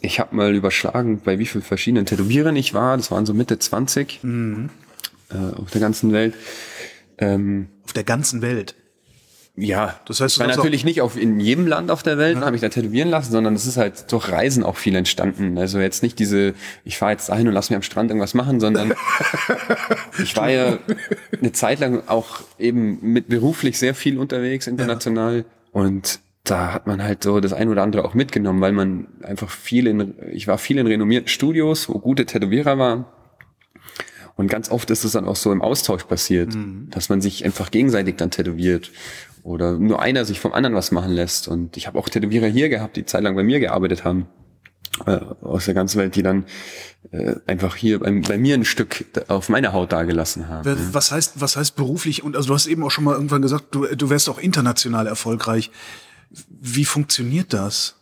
[0.00, 2.96] ich habe mal überschlagen, bei wie vielen verschiedenen Tätowierern ich war.
[2.96, 4.66] Das waren so Mitte 20 äh,
[5.34, 6.34] auf der ganzen Welt.
[7.18, 8.74] Ähm, Auf der ganzen Welt.
[9.56, 12.62] Ja, Das heißt, war natürlich nicht auf in jedem Land auf der Welt, habe ich
[12.62, 15.58] da tätowieren lassen, sondern es ist halt durch Reisen auch viel entstanden.
[15.58, 18.58] Also jetzt nicht diese, ich fahre jetzt dahin und lass mir am Strand irgendwas machen,
[18.58, 18.94] sondern
[20.18, 20.78] ich war ja
[21.40, 25.44] eine Zeit lang auch eben mit beruflich sehr viel unterwegs international.
[25.70, 29.50] Und da hat man halt so das ein oder andere auch mitgenommen, weil man einfach
[29.50, 33.04] viel in, ich war viel in renommierten Studios, wo gute Tätowierer waren.
[34.36, 36.52] Und ganz oft ist es dann auch so im Austausch passiert,
[36.90, 38.90] dass man sich einfach gegenseitig dann tätowiert
[39.44, 41.46] oder nur einer sich vom anderen was machen lässt.
[41.46, 44.26] Und ich habe auch Tätowierer hier gehabt, die zeitlang bei mir gearbeitet haben,
[45.06, 46.46] äh, aus der ganzen Welt, die dann
[47.12, 50.64] äh, einfach hier bei, bei mir ein Stück auf meiner Haut dagelassen haben.
[50.64, 52.24] Wer- Was heißt, was heißt beruflich?
[52.24, 55.06] Und also du hast eben auch schon mal irgendwann gesagt, du, du wärst auch international
[55.06, 55.70] erfolgreich.
[56.48, 57.96] Wie funktioniert das?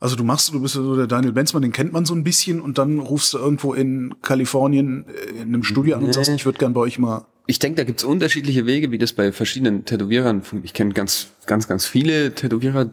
[0.00, 2.60] Also du machst, du bist so der Daniel Benzmann, den kennt man so ein bisschen
[2.60, 6.44] und dann rufst du irgendwo in Kalifornien äh, in einem Studio an und sagst, ich
[6.44, 7.26] würde gern bei euch mal.
[7.46, 10.64] Ich denke, da gibt's unterschiedliche Wege, wie das bei verschiedenen Tätowierern funktioniert.
[10.64, 12.90] Ich kenne ganz, ganz, ganz viele Tätowierer,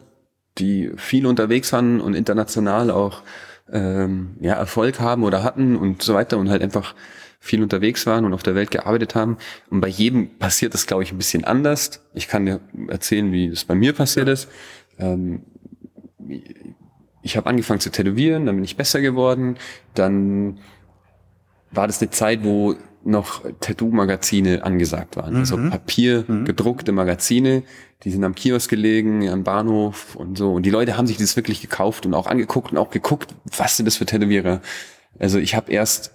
[0.58, 3.22] die viel unterwegs waren und international auch
[3.72, 6.94] ähm, ja, Erfolg haben oder hatten und so weiter und halt einfach
[7.40, 9.36] viel unterwegs waren und auf der Welt gearbeitet haben.
[9.70, 12.00] Und bei jedem passiert das, glaube ich, ein bisschen anders.
[12.14, 14.48] Ich kann dir erzählen, wie das bei mir passiert ist.
[14.98, 15.42] Ähm,
[17.22, 19.56] ich habe angefangen zu tätowieren, dann bin ich besser geworden.
[19.94, 20.58] Dann
[21.70, 25.36] war das eine Zeit, wo noch Tattoo-Magazine angesagt waren.
[25.36, 27.62] Also Papier, gedruckte Magazine,
[28.02, 30.52] die sind am Kiosk gelegen, am Bahnhof und so.
[30.52, 33.76] Und die Leute haben sich das wirklich gekauft und auch angeguckt und auch geguckt, was
[33.76, 34.60] sind das für Tätowierer.
[35.18, 36.12] Also ich habe erst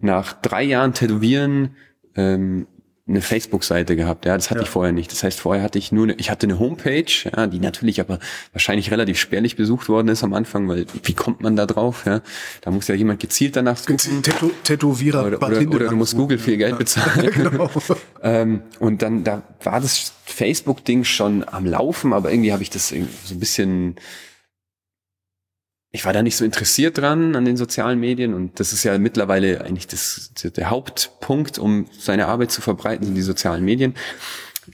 [0.00, 1.76] nach drei Jahren Tätowieren
[2.16, 2.66] ähm,
[3.10, 4.24] eine Facebook-Seite gehabt.
[4.24, 4.64] Ja, das hatte Ja.
[4.64, 5.10] ich vorher nicht.
[5.12, 8.18] Das heißt, vorher hatte ich nur eine, ich hatte eine Homepage, ja, die natürlich aber
[8.52, 12.04] wahrscheinlich relativ spärlich besucht worden ist am Anfang, weil wie kommt man da drauf?
[12.06, 12.20] Ja,
[12.62, 14.22] da muss ja jemand gezielt danach suchen.
[14.22, 16.16] Tätow Tätowierer Oder, oder, oder du musst.
[16.16, 17.30] Google viel Geld bezahlen.
[17.40, 17.70] Genau.
[18.22, 22.88] ähm, und dann da war das Facebook-Ding schon am Laufen, aber irgendwie habe ich das
[22.88, 23.96] so ein bisschen.
[25.92, 28.96] Ich war da nicht so interessiert dran an den sozialen Medien und das ist ja
[28.98, 33.94] mittlerweile eigentlich das, der Hauptpunkt, um seine Arbeit zu verbreiten, sind die sozialen Medien.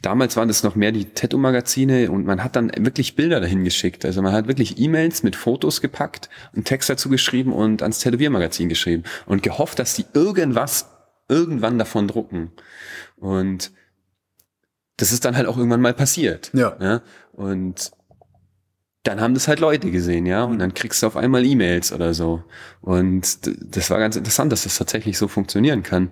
[0.02, 4.04] Damals waren das noch mehr die Tattoo-Magazine und man hat dann wirklich Bilder dahin geschickt.
[4.04, 8.68] Also man hat wirklich E-Mails mit Fotos gepackt, einen Text dazu geschrieben und ans Tätowiermagazin
[8.68, 10.90] geschrieben und gehofft, dass die irgendwas
[11.28, 12.52] irgendwann davon drucken.
[13.16, 13.72] Und
[14.96, 16.50] das ist dann halt auch irgendwann mal passiert.
[16.52, 16.76] Ja.
[16.80, 17.02] ja?
[17.32, 17.90] Und
[19.06, 22.14] dann haben das halt Leute gesehen, ja, und dann kriegst du auf einmal E-Mails oder
[22.14, 22.42] so.
[22.80, 23.38] Und
[23.76, 26.10] das war ganz interessant, dass das tatsächlich so funktionieren kann.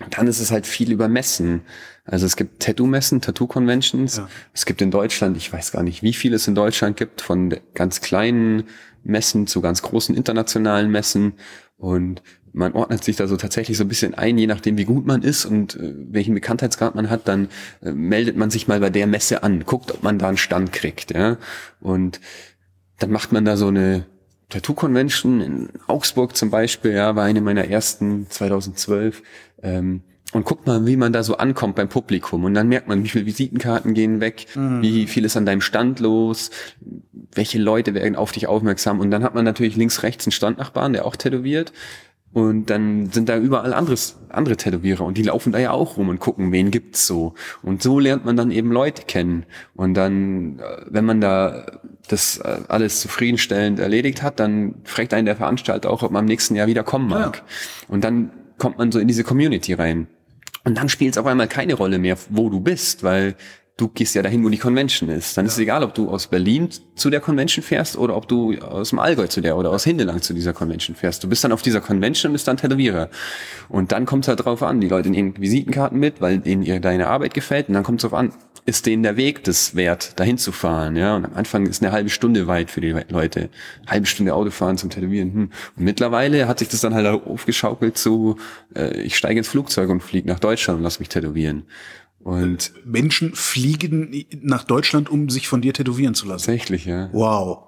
[0.00, 1.62] Und dann ist es halt viel über Messen.
[2.04, 4.18] Also es gibt Tattoo-Messen, Tattoo-Conventions.
[4.18, 4.28] Ja.
[4.52, 7.54] Es gibt in Deutschland, ich weiß gar nicht, wie viel es in Deutschland gibt, von
[7.74, 8.64] ganz kleinen
[9.02, 11.34] Messen zu ganz großen internationalen Messen.
[11.76, 12.22] Und
[12.52, 15.22] man ordnet sich da so tatsächlich so ein bisschen ein, je nachdem wie gut man
[15.22, 17.48] ist und äh, welchen Bekanntheitsgrad man hat, dann
[17.82, 20.72] äh, meldet man sich mal bei der Messe an, guckt, ob man da einen Stand
[20.72, 21.36] kriegt, ja.
[21.80, 22.20] Und
[22.98, 24.06] dann macht man da so eine
[24.48, 29.22] Tattoo Convention in Augsburg zum Beispiel, ja, war eine meiner ersten 2012.
[29.62, 32.44] Ähm, und guckt mal, wie man da so ankommt beim Publikum.
[32.44, 34.82] Und dann merkt man, wie viele Visitenkarten gehen weg, mhm.
[34.82, 36.50] wie viel ist an deinem Stand los,
[37.32, 39.00] welche Leute werden auf dich aufmerksam.
[39.00, 41.72] Und dann hat man natürlich links, rechts einen Standnachbarn, der auch tätowiert.
[42.32, 46.10] Und dann sind da überall anderes, andere Tätowierer und die laufen da ja auch rum
[46.10, 47.34] und gucken, wen gibt's so.
[47.62, 49.46] Und so lernt man dann eben Leute kennen.
[49.74, 55.26] Und dann, äh, wenn man da das äh, alles zufriedenstellend erledigt hat, dann fragt einen
[55.26, 57.36] der Veranstalter auch, ob man am nächsten Jahr wieder kommen mag.
[57.36, 57.42] Ja.
[57.88, 60.06] Und dann kommt man so in diese Community rein.
[60.64, 63.36] Und dann spielt es auf einmal keine Rolle mehr, wo du bist, weil
[63.78, 65.36] du gehst ja dahin, wo die Convention ist.
[65.36, 65.46] Dann ja.
[65.46, 68.90] ist es egal, ob du aus Berlin zu der Convention fährst oder ob du aus
[68.90, 71.22] dem Allgäu zu der oder aus Hindelang zu dieser Convention fährst.
[71.24, 73.08] Du bist dann auf dieser Convention und bist dann Tätowierer.
[73.68, 76.80] Und dann kommt es halt drauf an, die Leute nehmen Visitenkarten mit, weil ihnen ihre,
[76.80, 77.68] deine Arbeit gefällt.
[77.68, 78.32] Und dann kommt es drauf an,
[78.66, 81.16] ist denen der Weg das wert, dahin zu fahren, ja.
[81.16, 83.48] Und am Anfang ist eine halbe Stunde weit für die Leute.
[83.82, 85.32] Eine halbe Stunde Autofahren zum Tätowieren.
[85.32, 85.50] Hm.
[85.76, 88.36] Und mittlerweile hat sich das dann halt aufgeschaukelt zu,
[88.74, 91.62] äh, ich steige ins Flugzeug und fliege nach Deutschland und lass mich tätowieren.
[92.28, 96.44] Und Menschen fliegen nach Deutschland, um sich von dir tätowieren zu lassen.
[96.44, 97.08] Tatsächlich, ja.
[97.12, 97.60] Wow.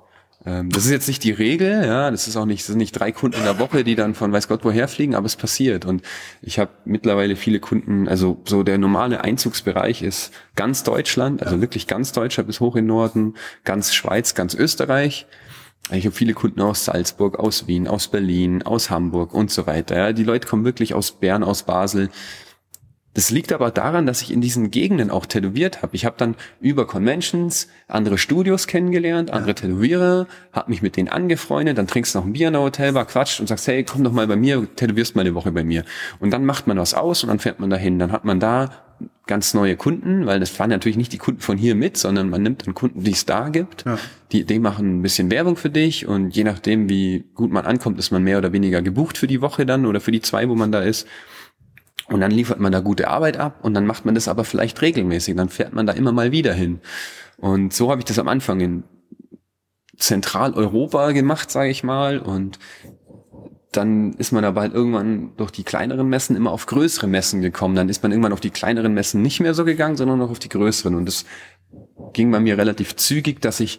[0.44, 2.92] Ähm, das ist jetzt nicht die Regel, ja, das ist auch nicht, das sind nicht
[2.92, 5.86] drei Kunden in der Woche, die dann von weiß Gott woher fliegen, aber es passiert.
[5.86, 6.02] Und
[6.42, 11.60] ich habe mittlerweile viele Kunden, also so der normale Einzugsbereich ist ganz Deutschland, also ja.
[11.62, 15.26] wirklich ganz Deutschland bis hoch in Norden, ganz Schweiz, ganz Österreich.
[15.90, 19.96] Ich habe viele Kunden aus Salzburg, aus Wien, aus Berlin, aus Hamburg und so weiter.
[19.96, 20.12] Ja.
[20.12, 22.10] Die Leute kommen wirklich aus Bern, aus Basel.
[23.14, 25.96] Das liegt aber daran, dass ich in diesen Gegenden auch tätowiert habe.
[25.96, 31.76] Ich habe dann über Conventions andere Studios kennengelernt, andere Tätowierer, habe mich mit denen angefreundet,
[31.76, 34.12] dann trinkst du noch ein Bier in der Hotelbar, quatscht und sagst, hey, komm doch
[34.12, 35.84] mal bei mir, tätowierst mal eine Woche bei mir.
[36.20, 37.98] Und dann macht man was aus und dann fährt man dahin.
[37.98, 38.70] Dann hat man da
[39.26, 42.42] ganz neue Kunden, weil das fahren natürlich nicht die Kunden von hier mit, sondern man
[42.42, 43.84] nimmt dann Kunden, die es da gibt.
[43.86, 43.98] Ja.
[44.32, 47.98] Die, die machen ein bisschen Werbung für dich und je nachdem, wie gut man ankommt,
[47.98, 50.54] ist man mehr oder weniger gebucht für die Woche dann oder für die zwei, wo
[50.54, 51.06] man da ist.
[52.10, 54.82] Und dann liefert man da gute Arbeit ab und dann macht man das aber vielleicht
[54.82, 55.36] regelmäßig.
[55.36, 56.80] Dann fährt man da immer mal wieder hin.
[57.36, 58.82] Und so habe ich das am Anfang in
[59.96, 62.18] Zentraleuropa gemacht, sage ich mal.
[62.18, 62.58] Und
[63.72, 67.76] dann ist man aber halt irgendwann durch die kleineren Messen immer auf größere Messen gekommen.
[67.76, 70.40] Dann ist man irgendwann auf die kleineren Messen nicht mehr so gegangen, sondern noch auf
[70.40, 70.96] die größeren.
[70.96, 71.24] Und das
[72.12, 73.78] ging bei mir relativ zügig, dass ich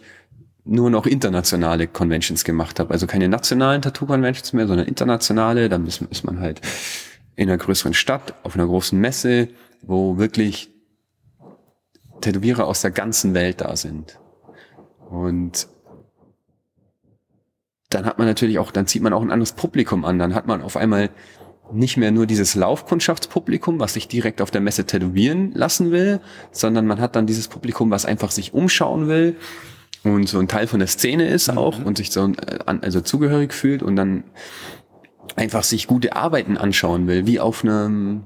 [0.64, 2.94] nur noch internationale Conventions gemacht habe.
[2.94, 5.68] Also keine nationalen Tattoo-Conventions mehr, sondern internationale.
[5.68, 6.62] Dann ist, ist man halt
[7.36, 9.48] in einer größeren Stadt, auf einer großen Messe,
[9.82, 10.70] wo wirklich
[12.20, 14.18] Tätowierer aus der ganzen Welt da sind.
[15.10, 15.68] Und
[17.90, 20.18] dann hat man natürlich auch, dann zieht man auch ein anderes Publikum an.
[20.18, 21.10] Dann hat man auf einmal
[21.72, 26.20] nicht mehr nur dieses Laufkundschaftspublikum, was sich direkt auf der Messe tätowieren lassen will,
[26.50, 29.36] sondern man hat dann dieses Publikum, was einfach sich umschauen will
[30.04, 31.86] und so ein Teil von der Szene ist auch mhm.
[31.86, 34.24] und sich so äh, also zugehörig fühlt und dann
[35.36, 38.24] einfach sich gute Arbeiten anschauen will, wie auf einem,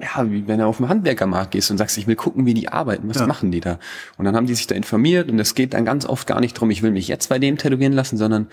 [0.00, 2.68] ja, wie wenn du auf dem Handwerkermarkt gehst und sagst, ich will gucken, wie die
[2.68, 3.26] arbeiten, was ja.
[3.26, 3.78] machen die da?
[4.18, 6.54] Und dann haben die sich da informiert und es geht dann ganz oft gar nicht
[6.54, 8.48] drum, ich will mich jetzt bei dem tätowieren lassen, sondern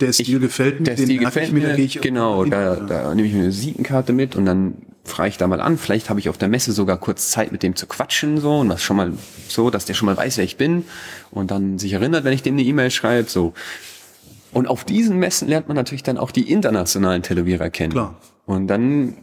[0.00, 3.40] der Stil ich, gefällt mir, der Stil gefällt mir, genau, da, da nehme ich mir
[3.40, 6.48] eine Visitenkarte mit und dann frage ich da mal an, vielleicht habe ich auf der
[6.48, 9.12] Messe sogar kurz Zeit mit dem zu quatschen so und das schon mal
[9.48, 10.84] so, dass der schon mal weiß, wer ich bin
[11.30, 13.52] und dann sich erinnert, wenn ich dem eine E-Mail schreibe, so
[14.54, 17.92] und auf diesen Messen lernt man natürlich dann auch die internationalen Tätowierer kennen.
[17.92, 18.18] Klar.
[18.46, 19.14] Und dann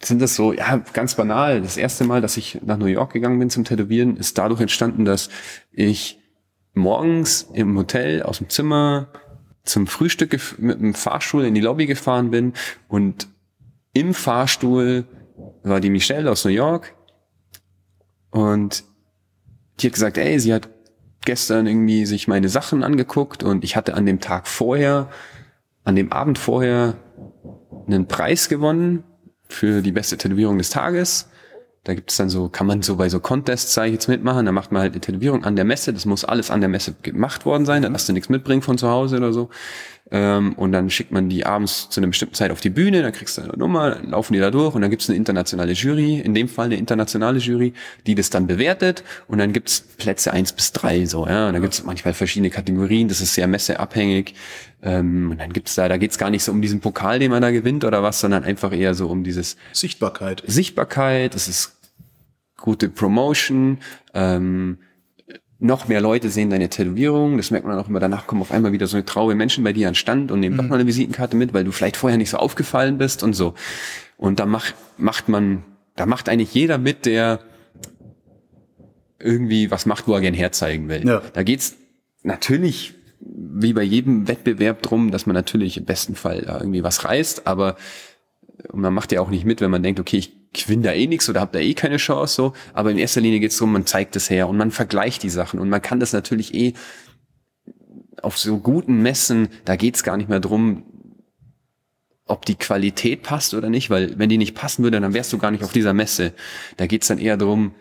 [0.00, 1.62] sind das so, ja, ganz banal.
[1.62, 5.04] Das erste Mal, dass ich nach New York gegangen bin zum Tätowieren, ist dadurch entstanden,
[5.04, 5.30] dass
[5.72, 6.18] ich
[6.74, 9.08] morgens im Hotel aus dem Zimmer
[9.64, 12.52] zum Frühstück mit dem Fahrstuhl in die Lobby gefahren bin
[12.88, 13.28] und
[13.94, 15.06] im Fahrstuhl
[15.62, 16.94] war die Michelle aus New York
[18.30, 18.84] und
[19.80, 20.68] die hat gesagt, ey, sie hat
[21.26, 25.10] gestern irgendwie sich meine Sachen angeguckt und ich hatte an dem Tag vorher,
[25.84, 26.94] an dem Abend vorher
[27.86, 29.04] einen Preis gewonnen
[29.48, 31.28] für die beste Tätowierung des Tages.
[31.84, 34.44] Da gibt es dann so, kann man so bei so Contests, sage ich jetzt mitmachen,
[34.46, 36.94] da macht man halt eine Tätowierung an der Messe, das muss alles an der Messe
[37.02, 39.50] gemacht worden sein, da darfst du nichts mitbringen von zu Hause oder so.
[40.10, 43.12] Ähm, und dann schickt man die abends zu einer bestimmten Zeit auf die Bühne, dann
[43.12, 46.20] kriegst du eine Nummer, dann laufen die da durch und dann gibt's eine internationale Jury,
[46.20, 47.72] in dem Fall eine internationale Jury,
[48.06, 51.48] die das dann bewertet und dann gibt's Plätze eins bis drei so, ja.
[51.48, 54.34] Und dann gibt's manchmal verschiedene Kategorien, das ist sehr messeabhängig.
[54.82, 57.42] Ähm, und dann gibt's da, da geht's gar nicht so um diesen Pokal, den man
[57.42, 60.44] da gewinnt oder was, sondern einfach eher so um dieses Sichtbarkeit.
[60.46, 61.76] Sichtbarkeit, es ist
[62.56, 63.78] gute Promotion,
[64.14, 64.78] ähm,
[65.58, 67.36] noch mehr Leute sehen deine Tätowierung.
[67.38, 68.00] Das merkt man auch immer.
[68.00, 70.56] Danach kommen auf einmal wieder so eine traue Menschen bei dir an Stand und nehmen
[70.56, 70.58] mhm.
[70.60, 73.54] doch mal eine Visitenkarte mit, weil du vielleicht vorher nicht so aufgefallen bist und so.
[74.16, 77.40] Und da macht, macht man, da macht eigentlich jeder mit, der
[79.18, 81.06] irgendwie was macht, wo er gern herzeigen will.
[81.06, 81.22] Ja.
[81.32, 81.76] Da geht's
[82.22, 87.46] natürlich wie bei jedem Wettbewerb drum, dass man natürlich im besten Fall irgendwie was reißt,
[87.46, 87.76] aber
[88.72, 91.28] man macht ja auch nicht mit, wenn man denkt, okay, ich gewinne da eh nichts
[91.28, 92.52] oder habe da eh keine Chance so.
[92.72, 95.30] Aber in erster Linie geht es darum, man zeigt es her und man vergleicht die
[95.30, 96.74] Sachen und man kann das natürlich eh
[98.22, 100.84] auf so guten Messen, da geht es gar nicht mehr drum,
[102.26, 105.38] ob die Qualität passt oder nicht, weil wenn die nicht passen würde, dann wärst du
[105.38, 106.32] gar nicht auf dieser Messe.
[106.76, 107.74] Da geht es dann eher drum,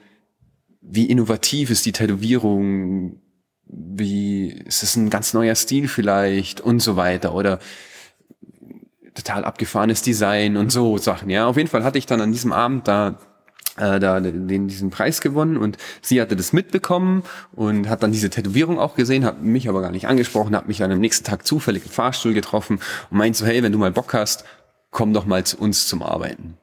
[0.81, 3.21] wie innovativ ist die Tätowierung,
[3.67, 7.59] wie ist es ein ganz neuer Stil vielleicht und so weiter oder
[9.15, 11.29] total abgefahrenes Design und so Sachen.
[11.29, 13.17] Ja, auf jeden Fall hatte ich dann an diesem Abend da
[13.77, 18.29] äh, da den, diesen Preis gewonnen und sie hatte das mitbekommen und hat dann diese
[18.29, 21.45] Tätowierung auch gesehen, hat mich aber gar nicht angesprochen, hat mich dann am nächsten Tag
[21.45, 24.45] zufällig im Fahrstuhl getroffen und meint so, hey, wenn du mal Bock hast,
[24.91, 26.57] komm doch mal zu uns zum Arbeiten.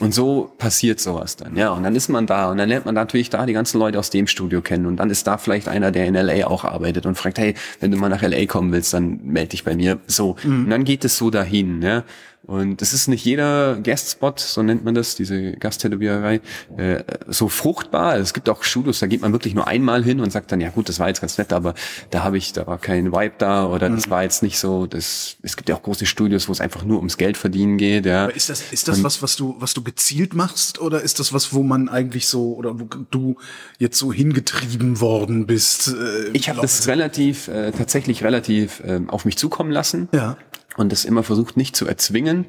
[0.00, 1.70] Und so passiert sowas dann, ja.
[1.70, 4.10] Und dann ist man da und dann lernt man natürlich da die ganzen Leute aus
[4.10, 4.86] dem Studio kennen.
[4.86, 7.92] Und dann ist da vielleicht einer, der in LA auch arbeitet und fragt, hey, wenn
[7.92, 10.00] du mal nach LA kommen willst, dann melde dich bei mir.
[10.08, 10.36] So.
[10.42, 10.64] Mhm.
[10.64, 12.02] Und dann geht es so dahin, ja.
[12.46, 16.40] Und es ist nicht jeder Guestspot, so nennt man das, diese Gasttätowiererei,
[16.76, 18.16] äh, so fruchtbar.
[18.16, 20.68] Es gibt auch Studios, da geht man wirklich nur einmal hin und sagt dann, ja
[20.68, 21.74] gut, das war jetzt ganz nett, aber
[22.10, 24.10] da habe ich, da war kein Vibe da oder das mhm.
[24.10, 24.86] war jetzt nicht so.
[24.86, 28.04] Das, es gibt ja auch große Studios, wo es einfach nur ums Geld verdienen geht.
[28.04, 28.24] Ja.
[28.24, 31.32] Aber ist das, ist das was, was du, was du gezielt machst oder ist das
[31.32, 33.36] was, wo man eigentlich so oder wo du
[33.78, 35.88] jetzt so hingetrieben worden bist?
[35.88, 40.08] Äh, ich habe das relativ, äh, tatsächlich relativ äh, auf mich zukommen lassen.
[40.12, 40.36] Ja
[40.76, 42.46] und das immer versucht nicht zu erzwingen.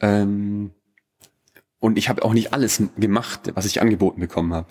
[0.00, 0.72] Ähm,
[1.78, 4.68] und ich habe auch nicht alles gemacht, was ich angeboten bekommen habe.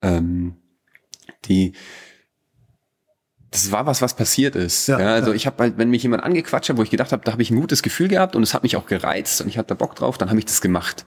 [0.00, 0.56] Ähm,
[1.44, 1.72] die
[3.50, 4.88] das war was, was passiert ist.
[4.88, 5.36] Ja, ja also ja.
[5.36, 7.50] ich habe halt, wenn mich jemand angequatscht hat, wo ich gedacht habe, da habe ich
[7.50, 10.16] ein gutes Gefühl gehabt und es hat mich auch gereizt und ich hatte Bock drauf,
[10.16, 11.04] dann habe ich das gemacht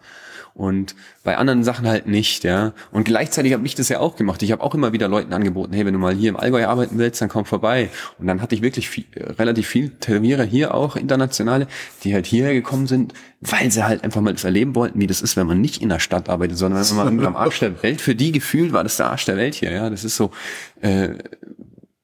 [0.55, 0.95] und
[1.25, 2.71] bei anderen Sachen halt nicht, ja.
[2.93, 4.41] Und gleichzeitig habe ich das ja auch gemacht.
[4.41, 6.97] Ich habe auch immer wieder Leuten angeboten, hey, wenn du mal hier im Allgäu arbeiten
[6.97, 7.89] willst, dann komm vorbei.
[8.19, 9.03] Und dann hatte ich wirklich viel,
[9.37, 11.67] relativ viel Tätowierer hier auch, internationale,
[12.05, 15.21] die halt hierher gekommen sind, weil sie halt einfach mal das erleben wollten, wie das
[15.21, 17.99] ist, wenn man nicht in der Stadt arbeitet, sondern wenn man am Arsch der Welt,
[17.99, 19.89] für die gefühlt war das der Arsch der Welt hier, ja.
[19.89, 20.31] Das ist so,
[20.79, 21.09] äh,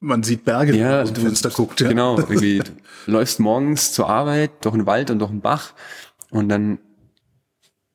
[0.02, 1.80] man sieht Berge, ja, wenn man aus Fenster guckt.
[1.80, 1.88] Ja.
[1.88, 2.62] Genau, irgendwie,
[3.06, 5.72] läufst morgens zur Arbeit durch den Wald und durch den Bach
[6.32, 6.80] und dann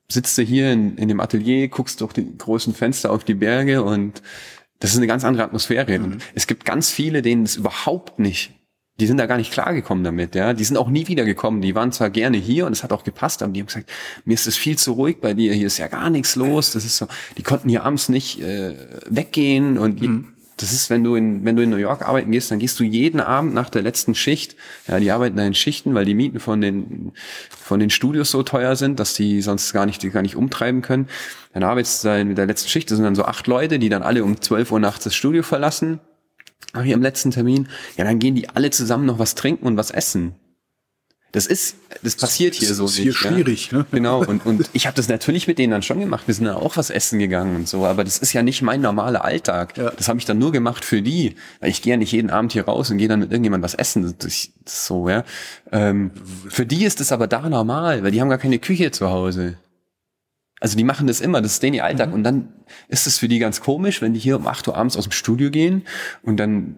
[0.09, 3.83] sitzt du hier in, in dem Atelier, guckst durch die großen Fenster auf die Berge
[3.83, 4.23] und
[4.79, 5.99] das ist eine ganz andere Atmosphäre.
[5.99, 6.05] Mhm.
[6.05, 8.53] Und es gibt ganz viele, denen das überhaupt nicht,
[8.99, 10.55] die sind da gar nicht klargekommen damit, ja.
[10.55, 11.61] Die sind auch nie wieder gekommen.
[11.61, 13.91] Die waren zwar gerne hier und es hat auch gepasst, aber die haben gesagt,
[14.25, 16.73] mir ist es viel zu ruhig bei dir, hier ist ja gar nichts los.
[16.73, 18.75] Das ist so, die konnten hier abends nicht äh,
[19.07, 20.33] weggehen und mhm.
[20.59, 22.85] Das ist, wenn du in, wenn du in New York arbeiten gehst, dann gehst du
[22.85, 24.57] jeden Abend nach der letzten Schicht,
[24.89, 27.13] ja, die arbeiten da in Schichten, weil die Mieten von den,
[27.51, 30.81] von den Studios so teuer sind, dass die sonst gar nicht, die gar nicht umtreiben
[30.81, 31.09] können.
[31.53, 33.91] Dann arbeitest du da in der letzten Schicht, das sind dann so acht Leute, die
[33.91, 36.01] dann alle um 12 Uhr nachts das Studio verlassen,
[36.73, 37.69] nach ihrem letzten Termin.
[37.99, 40.37] Ja, dann gehen die alle zusammen noch was trinken und was essen.
[41.33, 43.03] Das ist, das passiert hier das so ist nicht.
[43.03, 43.85] Hier schwierig, ne?
[43.91, 44.24] Genau.
[44.24, 46.27] Und, und ich habe das natürlich mit denen dann schon gemacht.
[46.27, 47.85] Wir sind dann auch was essen gegangen und so.
[47.85, 49.77] Aber das ist ja nicht mein normaler Alltag.
[49.77, 49.91] Ja.
[49.91, 51.35] Das habe ich dann nur gemacht für die.
[51.61, 53.74] Weil ich gehe ja nicht jeden Abend hier raus und gehe dann mit irgendjemand was
[53.74, 54.14] essen.
[54.18, 55.24] Das ist so, ja.
[55.72, 56.12] Ähm,
[56.49, 59.59] für die ist das aber da normal, weil die haben gar keine Küche zu Hause.
[60.61, 62.09] Also die machen das immer, das ist denen ihr Alltag.
[62.09, 62.14] Mhm.
[62.14, 62.49] Und dann
[62.89, 65.12] ist es für die ganz komisch, wenn die hier um 8 Uhr abends aus dem
[65.12, 65.83] Studio gehen
[66.22, 66.77] und dann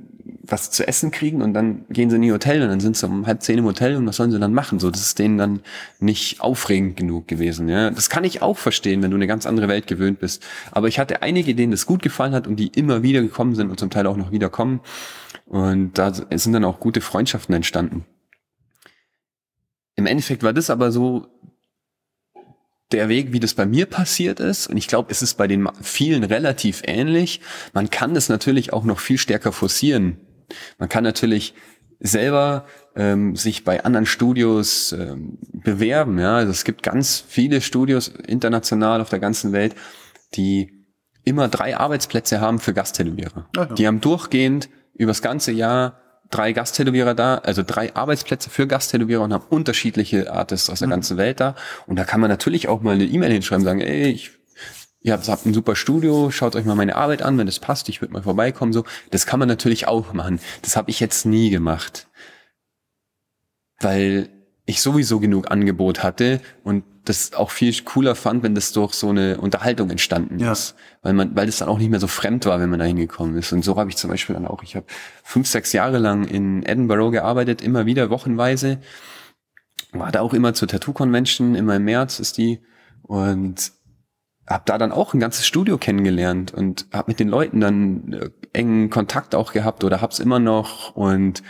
[0.50, 3.06] was zu essen kriegen und dann gehen sie in ihr Hotel und dann sind sie
[3.06, 4.78] um halb zehn im Hotel und was sollen sie dann machen?
[4.78, 5.60] So, das ist denen dann
[6.00, 7.68] nicht aufregend genug gewesen.
[7.68, 10.44] Ja, das kann ich auch verstehen, wenn du eine ganz andere Welt gewöhnt bist.
[10.70, 13.70] Aber ich hatte einige, denen das gut gefallen hat und die immer wieder gekommen sind
[13.70, 14.80] und zum Teil auch noch wieder kommen.
[15.46, 18.04] Und da sind dann auch gute Freundschaften entstanden.
[19.96, 21.26] Im Endeffekt war das aber so
[22.92, 24.68] der Weg, wie das bei mir passiert ist.
[24.68, 27.40] Und ich glaube, es ist bei den vielen relativ ähnlich.
[27.74, 30.18] Man kann das natürlich auch noch viel stärker forcieren.
[30.78, 31.54] Man kann natürlich
[32.00, 36.18] selber ähm, sich bei anderen Studios ähm, bewerben.
[36.18, 39.74] Ja, also es gibt ganz viele Studios international auf der ganzen Welt,
[40.34, 40.86] die
[41.24, 43.48] immer drei Arbeitsplätze haben für Gasttätowierer.
[43.56, 43.64] Ja.
[43.66, 49.32] Die haben durchgehend übers ganze Jahr drei Gasttätowierer da, also drei Arbeitsplätze für Gasttätowierer und
[49.32, 50.92] haben unterschiedliche Artists aus der mhm.
[50.92, 51.54] ganzen Welt da.
[51.86, 54.37] Und da kann man natürlich auch mal eine E-Mail hinschreiben, sagen, ey, ich,
[55.00, 57.88] ihr habt, habt ein super Studio, schaut euch mal meine Arbeit an, wenn es passt,
[57.88, 58.72] ich würde mal vorbeikommen.
[58.72, 60.40] So, das kann man natürlich auch machen.
[60.62, 62.08] Das habe ich jetzt nie gemacht,
[63.80, 64.28] weil
[64.66, 69.08] ich sowieso genug Angebot hatte und das auch viel cooler fand, wenn das durch so
[69.08, 70.52] eine Unterhaltung entstanden ja.
[70.52, 70.74] ist.
[71.00, 73.34] Weil man, weil das dann auch nicht mehr so fremd war, wenn man da hingekommen
[73.38, 73.50] ist.
[73.52, 74.84] Und so habe ich zum Beispiel dann auch, ich habe
[75.22, 78.80] fünf, sechs Jahre lang in Edinburgh gearbeitet, immer wieder wochenweise.
[79.92, 82.60] War da auch immer zur Tattoo Convention, immer im März ist die.
[83.02, 83.72] Und
[84.48, 88.30] habe da dann auch ein ganzes Studio kennengelernt und habe mit den Leuten dann äh,
[88.52, 91.42] engen Kontakt auch gehabt oder hab's immer noch und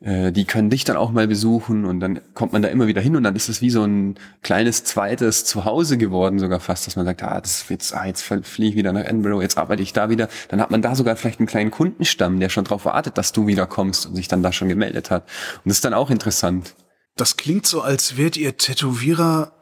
[0.00, 3.00] äh, die können dich dann auch mal besuchen und dann kommt man da immer wieder
[3.00, 6.94] hin und dann ist es wie so ein kleines zweites Zuhause geworden sogar fast, dass
[6.94, 9.92] man sagt, ah, das jetzt, ah, jetzt fliege ich wieder nach Edinburgh, jetzt arbeite ich
[9.92, 10.28] da wieder.
[10.48, 13.48] Dann hat man da sogar vielleicht einen kleinen Kundenstamm, der schon darauf wartet, dass du
[13.48, 15.24] wieder kommst und sich dann da schon gemeldet hat.
[15.64, 16.74] Und das ist dann auch interessant.
[17.16, 19.57] Das klingt so, als wärt ihr Tätowierer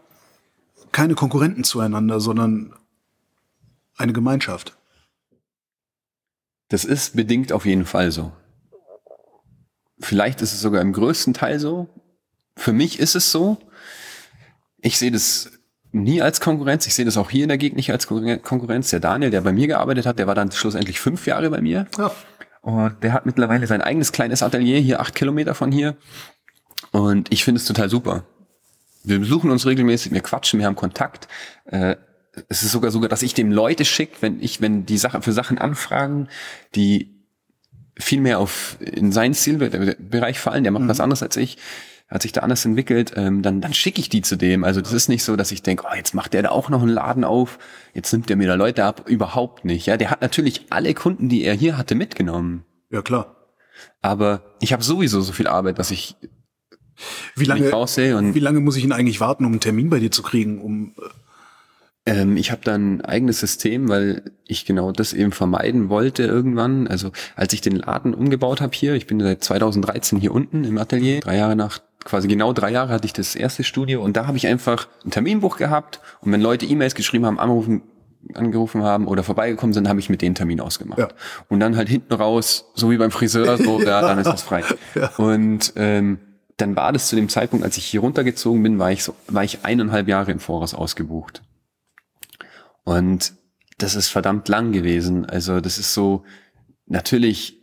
[0.97, 2.72] keine Konkurrenten zueinander, sondern
[3.99, 4.78] eine Gemeinschaft.
[6.70, 8.32] Das ist bedingt auf jeden Fall so.
[10.01, 11.90] Vielleicht ist es sogar im größten Teil so.
[12.57, 13.59] Für mich ist es so.
[14.78, 15.51] Ich sehe das
[15.92, 16.86] nie als Konkurrenz.
[16.86, 18.88] Ich sehe das auch hier in der Gegend nicht als Konkurrenz.
[18.88, 21.88] Der Daniel, der bei mir gearbeitet hat, der war dann schlussendlich fünf Jahre bei mir.
[21.99, 22.11] Ja.
[22.62, 25.99] Und der hat mittlerweile sein eigenes kleines Atelier hier, acht Kilometer von hier.
[26.90, 28.24] Und ich finde es total super.
[29.07, 31.29] Wir besuchen uns regelmäßig, wir quatschen, wir haben Kontakt.
[31.67, 31.97] Äh,
[32.49, 35.33] es ist sogar sogar, dass ich dem Leute schicke, wenn ich, wenn die Sachen für
[35.33, 36.29] Sachen anfragen,
[36.75, 37.15] die
[37.99, 40.89] viel mehr auf in seinen Zielbereich fallen, der macht mhm.
[40.89, 41.57] was anderes als ich,
[42.09, 44.65] hat sich da anders entwickelt, ähm, dann, dann schicke ich die zu dem.
[44.65, 46.83] Also das ist nicht so, dass ich denke, oh, jetzt macht der da auch noch
[46.83, 47.59] einen Laden auf,
[47.95, 49.09] jetzt nimmt der mir da Leute ab.
[49.09, 49.87] Überhaupt nicht.
[49.87, 52.65] Ja, der hat natürlich alle Kunden, die er hier hatte, mitgenommen.
[52.91, 53.37] Ja, klar.
[54.03, 56.17] Aber ich habe sowieso so viel Arbeit, dass ich
[57.34, 60.22] wie lange, wie lange muss ich ihn eigentlich warten, um einen Termin bei dir zu
[60.22, 61.09] kriegen, um äh,
[62.07, 66.86] ähm, ich habe dann ein eigenes System, weil ich genau das eben vermeiden wollte irgendwann.
[66.86, 70.78] Also als ich den Laden umgebaut habe hier, ich bin seit 2013 hier unten im
[70.78, 74.28] Atelier, drei Jahre nach, quasi genau drei Jahre hatte ich das erste Studio und da
[74.28, 77.82] habe ich einfach ein Terminbuch gehabt und wenn Leute E-Mails geschrieben haben, anrufen,
[78.34, 80.99] angerufen haben oder vorbeigekommen sind, habe ich mit denen Termin ausgemacht.
[80.99, 81.09] Ja.
[81.49, 84.62] Und dann halt hinten raus, so wie beim Friseur, so, ja, dann ist das frei.
[84.94, 85.11] Ja.
[85.16, 86.18] Und ähm,
[86.57, 89.45] dann war das zu dem Zeitpunkt, als ich hier runtergezogen bin, war ich so, war
[89.45, 91.43] ich eineinhalb Jahre im Voraus ausgebucht.
[92.85, 93.35] Und
[93.79, 95.27] das ist verdammt lang gewesen.
[95.27, 96.25] Also das ist so
[96.87, 97.57] natürlich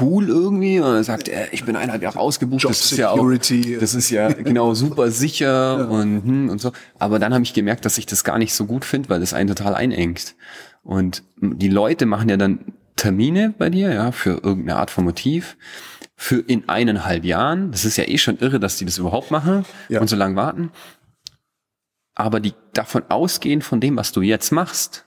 [0.00, 0.80] cool irgendwie.
[0.80, 2.62] Und er sagt, äh, ich bin eineinhalb Jahre ausgebucht.
[2.62, 5.84] Job das ist ja auch, das ist ja genau super sicher ja.
[5.84, 6.72] und hm, und so.
[6.98, 9.32] Aber dann habe ich gemerkt, dass ich das gar nicht so gut finde, weil das
[9.32, 10.34] einen total einengt.
[10.82, 15.56] Und die Leute machen ja dann Termine bei dir, ja, für irgendeine Art von Motiv.
[16.18, 17.72] Für in eineinhalb Jahren.
[17.72, 20.00] Das ist ja eh schon irre, dass die das überhaupt machen ja.
[20.00, 20.70] und so lange warten
[22.16, 25.04] aber die davon ausgehen von dem, was du jetzt machst.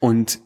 [0.00, 0.40] Und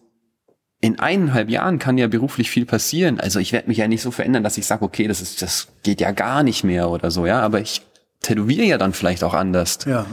[0.80, 3.18] in eineinhalb Jahren kann ja beruflich viel passieren.
[3.18, 5.68] Also ich werde mich ja nicht so verändern, dass ich sage, okay, das ist, das
[5.82, 7.40] geht ja gar nicht mehr oder so, ja.
[7.40, 7.82] Aber ich
[8.20, 9.78] tätowiere ja dann vielleicht auch anders.
[9.86, 10.06] Ja.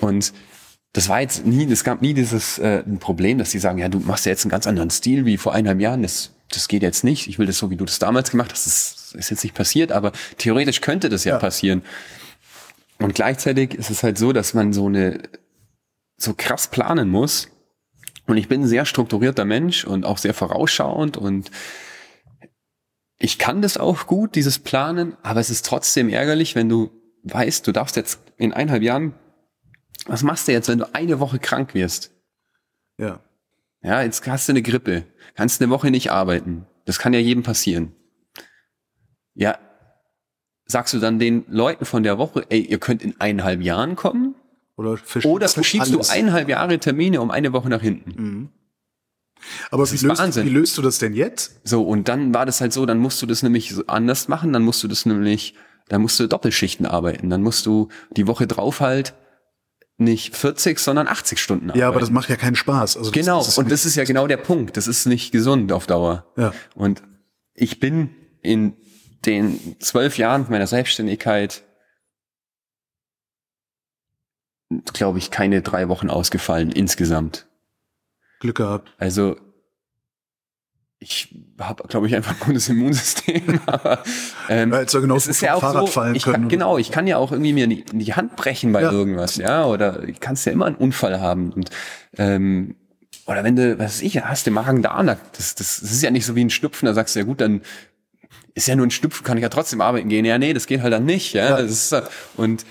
[0.00, 0.34] Und
[0.92, 3.88] das war jetzt nie, es gab nie dieses äh, ein Problem, dass sie sagen, ja,
[3.88, 6.02] du machst ja jetzt einen ganz anderen Stil wie vor eineinhalb Jahren.
[6.02, 7.26] Das, das geht jetzt nicht.
[7.26, 8.66] Ich will das so, wie du das damals gemacht hast.
[8.66, 11.38] Das ist jetzt nicht passiert, aber theoretisch könnte das ja, ja.
[11.38, 11.82] passieren.
[12.98, 15.22] Und gleichzeitig ist es halt so, dass man so eine,
[16.16, 17.48] so krass planen muss.
[18.26, 21.50] Und ich bin ein sehr strukturierter Mensch und auch sehr vorausschauend und
[23.18, 26.90] ich kann das auch gut, dieses Planen, aber es ist trotzdem ärgerlich, wenn du
[27.22, 29.14] weißt, du darfst jetzt in eineinhalb Jahren,
[30.06, 32.12] was machst du jetzt, wenn du eine Woche krank wirst?
[32.98, 33.20] Ja.
[33.82, 35.04] Ja, jetzt hast du eine Grippe,
[35.34, 36.66] kannst eine Woche nicht arbeiten.
[36.84, 37.92] Das kann ja jedem passieren.
[39.34, 39.58] Ja,
[40.66, 44.34] sagst du dann den Leuten von der Woche, ey, ihr könnt in eineinhalb Jahren kommen?
[44.76, 48.22] Oder, verschiebst, Oder verschiebst du eineinhalb Jahre Termine um eine Woche nach hinten?
[48.22, 48.48] Mhm.
[49.70, 51.60] Aber wie löst, wie löst, du das denn jetzt?
[51.64, 54.62] So, und dann war das halt so, dann musst du das nämlich anders machen, dann
[54.62, 55.54] musst du das nämlich,
[55.88, 59.14] dann musst du Doppelschichten arbeiten, dann musst du die Woche drauf halt
[59.98, 61.80] nicht 40, sondern 80 Stunden arbeiten.
[61.80, 62.96] Ja, aber das macht ja keinen Spaß.
[62.96, 64.76] Also genau, das und das ist ja genau der Punkt.
[64.76, 66.26] Das ist nicht gesund auf Dauer.
[66.36, 66.52] Ja.
[66.74, 67.02] Und
[67.54, 68.76] ich bin in
[69.24, 71.64] den zwölf Jahren meiner Selbstständigkeit,
[74.92, 77.48] glaube ich, keine drei Wochen ausgefallen insgesamt.
[78.40, 78.92] Glück gehabt.
[78.98, 79.36] Also
[80.98, 83.60] ich habe, glaube ich, einfach ein gutes Immunsystem.
[83.66, 84.02] aber
[84.48, 86.24] ähm, ja, ja genau es ist ja auch Fahrrad so, ich.
[86.24, 88.90] Kann, genau, ich kann ja auch irgendwie mir in die Hand brechen bei ja.
[88.90, 91.70] irgendwas, ja, oder ich kannst ja immer einen Unfall haben und
[92.18, 92.76] ähm,
[93.26, 96.10] oder wenn du, was weiß ich, hast du Magen da, das, das, das ist ja
[96.10, 97.60] nicht so wie ein Schnupfen, da sagst du ja gut, dann
[98.54, 100.24] ist ja nur ein Schnupfen, kann ich ja trotzdem arbeiten gehen.
[100.24, 101.34] Ja, nee, das geht halt dann nicht.
[101.34, 101.62] Ja, ja.
[101.62, 102.02] Das ist,
[102.36, 102.64] und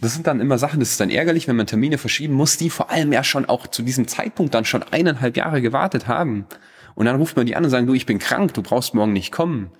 [0.00, 2.70] das sind dann immer Sachen, das ist dann ärgerlich, wenn man Termine verschieben muss, die
[2.70, 6.46] vor allem ja schon auch zu diesem Zeitpunkt dann schon eineinhalb Jahre gewartet haben.
[6.94, 9.12] Und dann ruft man die an und sagen, du, ich bin krank, du brauchst morgen
[9.12, 9.70] nicht kommen.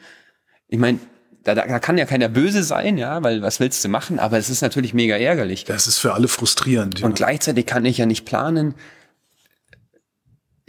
[0.69, 0.99] Ich meine,
[1.45, 4.19] da, da kann ja keiner böse sein, ja, weil was willst du machen?
[4.19, 5.65] Aber es ist natürlich mega ärgerlich.
[5.65, 7.01] Das ist für alle frustrierend.
[7.01, 7.07] Ja.
[7.07, 8.75] Und gleichzeitig kann ich ja nicht planen,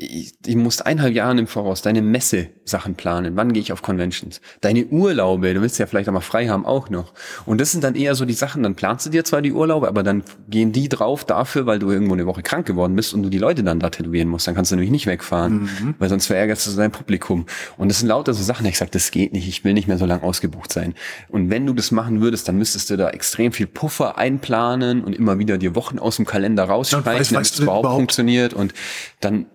[0.01, 3.35] ich, ich musst eineinhalb Jahren im Voraus deine Messe-Sachen planen.
[3.35, 4.41] Wann gehe ich auf Conventions?
[4.61, 7.13] Deine Urlaube, du willst ja vielleicht auch mal frei haben, auch noch.
[7.45, 9.87] Und das sind dann eher so die Sachen, dann planst du dir zwar die Urlaube,
[9.87, 13.23] aber dann gehen die drauf dafür, weil du irgendwo eine Woche krank geworden bist und
[13.23, 14.47] du die Leute dann da tätowieren musst.
[14.47, 15.95] Dann kannst du nämlich nicht wegfahren, mhm.
[15.99, 17.45] weil sonst verärgerst du dein Publikum.
[17.77, 19.97] Und das sind lauter so Sachen, ich sag, das geht nicht, ich will nicht mehr
[19.97, 20.95] so lange ausgebucht sein.
[21.29, 25.15] Und wenn du das machen würdest, dann müsstest du da extrem viel Puffer einplanen und
[25.15, 28.53] immer wieder dir Wochen aus dem Kalender rausstreichen, damit es überhaupt, überhaupt funktioniert.
[28.53, 28.73] Und
[29.19, 29.45] dann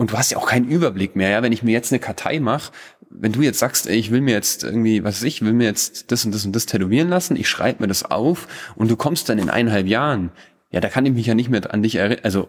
[0.00, 2.40] und du hast ja auch keinen Überblick mehr, ja, wenn ich mir jetzt eine Kartei
[2.40, 2.72] mache,
[3.10, 5.66] wenn du jetzt sagst, ey, ich will mir jetzt irgendwie, was weiß ich, will mir
[5.66, 8.96] jetzt das und das und das tätowieren lassen, ich schreibe mir das auf und du
[8.96, 10.32] kommst dann in eineinhalb Jahren,
[10.70, 12.48] ja, da kann ich mich ja nicht mehr an dich erinnern, also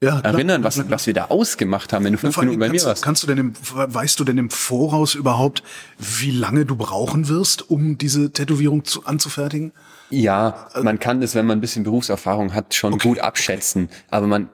[0.00, 3.02] ja, erinnern, was, was wir da ausgemacht haben, wenn du fünf Minuten bei mir warst.
[3.02, 5.64] Kannst du denn im, weißt du denn im Voraus überhaupt,
[5.98, 9.72] wie lange du brauchen wirst, um diese Tätowierung zu, anzufertigen?
[10.10, 13.08] Ja, man kann das, wenn man ein bisschen Berufserfahrung hat, schon okay.
[13.08, 13.88] gut abschätzen.
[14.08, 14.50] Aber man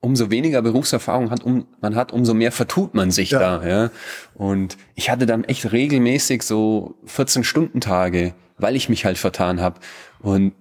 [0.00, 3.38] umso weniger Berufserfahrung hat, um, man hat, umso mehr vertut man sich ja.
[3.38, 3.68] da.
[3.68, 3.90] Ja?
[4.34, 9.80] Und ich hatte dann echt regelmäßig so 14-Stunden-Tage, weil ich mich halt vertan habe.
[10.20, 10.52] Und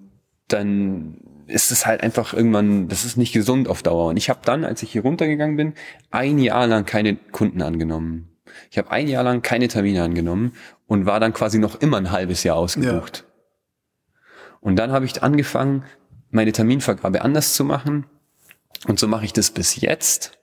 [0.48, 1.18] dann
[1.48, 4.10] ist es halt einfach irgendwann, das ist nicht gesund auf Dauer.
[4.10, 5.74] Und ich habe dann, als ich hier runtergegangen bin,
[6.10, 8.30] ein Jahr lang keine Kunden angenommen.
[8.72, 10.54] Ich habe ein Jahr lang keine Termine angenommen
[10.88, 13.26] und war dann quasi noch immer ein halbes Jahr ausgebucht.
[13.28, 14.18] Ja.
[14.62, 15.84] Und dann habe ich angefangen,
[16.32, 18.06] meine Terminvergabe anders zu machen
[18.88, 20.38] und so mache ich das bis jetzt.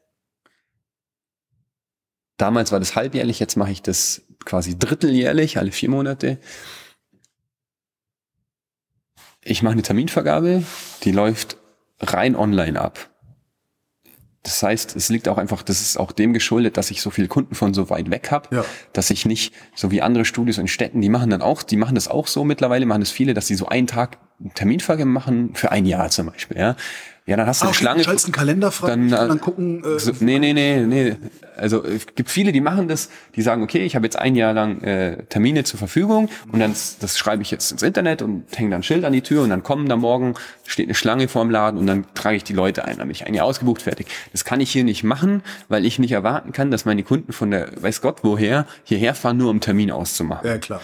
[2.36, 6.38] Damals war das halbjährlich, jetzt mache ich das quasi dritteljährlich, alle vier Monate.
[9.42, 10.64] Ich mache eine Terminvergabe,
[11.02, 11.58] die läuft
[12.00, 13.10] rein online ab.
[14.42, 17.28] Das heißt, es liegt auch einfach, das ist auch dem geschuldet, dass ich so viele
[17.28, 18.64] Kunden von so weit weg habe, ja.
[18.92, 21.94] dass ich nicht, so wie andere Studios in Städten, die machen dann auch, die machen
[21.94, 24.18] das auch so mittlerweile, machen das viele, dass sie so einen Tag
[24.54, 26.58] Terminvergabe machen für ein Jahr zum Beispiel.
[26.58, 26.76] Ja.
[27.26, 28.02] Ja, dann hast du ah, eine Schlange.
[28.02, 29.82] Du einen Kalender frei dann, dann gucken.
[29.82, 31.16] Äh, so, nee, nee, nee, nee.
[31.56, 34.52] Also es gibt viele, die machen das, die sagen, okay, ich habe jetzt ein Jahr
[34.52, 38.70] lang äh, Termine zur Verfügung und dann das schreibe ich jetzt ins Internet und hänge
[38.70, 40.34] dann ein Schild an die Tür und dann kommen da morgen,
[40.66, 43.26] steht eine Schlange vorm Laden und dann trage ich die Leute ein, dann bin ich
[43.26, 44.08] ein Jahr ausgebucht, fertig.
[44.32, 47.50] Das kann ich hier nicht machen, weil ich nicht erwarten kann, dass meine Kunden von
[47.50, 50.46] der, weiß Gott woher, hierher fahren, nur um Termin auszumachen.
[50.46, 50.82] Ja, klar.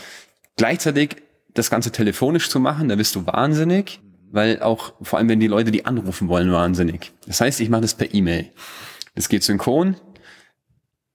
[0.57, 1.17] Gleichzeitig
[1.53, 4.01] das Ganze telefonisch zu machen, da bist du wahnsinnig
[4.31, 7.13] weil auch vor allem wenn die Leute die anrufen wollen wahnsinnig.
[7.27, 8.51] Das heißt, ich mache das per E-Mail.
[9.15, 9.97] Das geht synchron.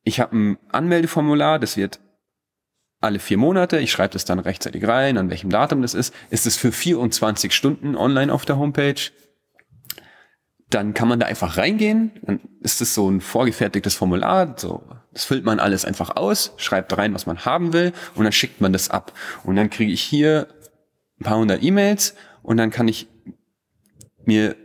[0.04, 2.00] Ich habe ein Anmeldeformular, das wird
[3.02, 3.80] alle vier Monate.
[3.80, 6.14] Ich schreibe das dann rechtzeitig rein, an welchem Datum das ist.
[6.30, 9.12] Ist es für 24 Stunden online auf der Homepage?
[10.70, 12.12] Dann kann man da einfach reingehen.
[12.24, 14.56] Dann ist es so ein vorgefertigtes Formular.
[14.58, 18.34] So, das füllt man alles einfach aus, schreibt rein, was man haben will, und dann
[18.34, 19.14] schickt man das ab.
[19.44, 20.48] Und dann kriege ich hier
[21.20, 23.08] ein paar hundert E-Mails und dann kann ich
[24.26, 24.56] mir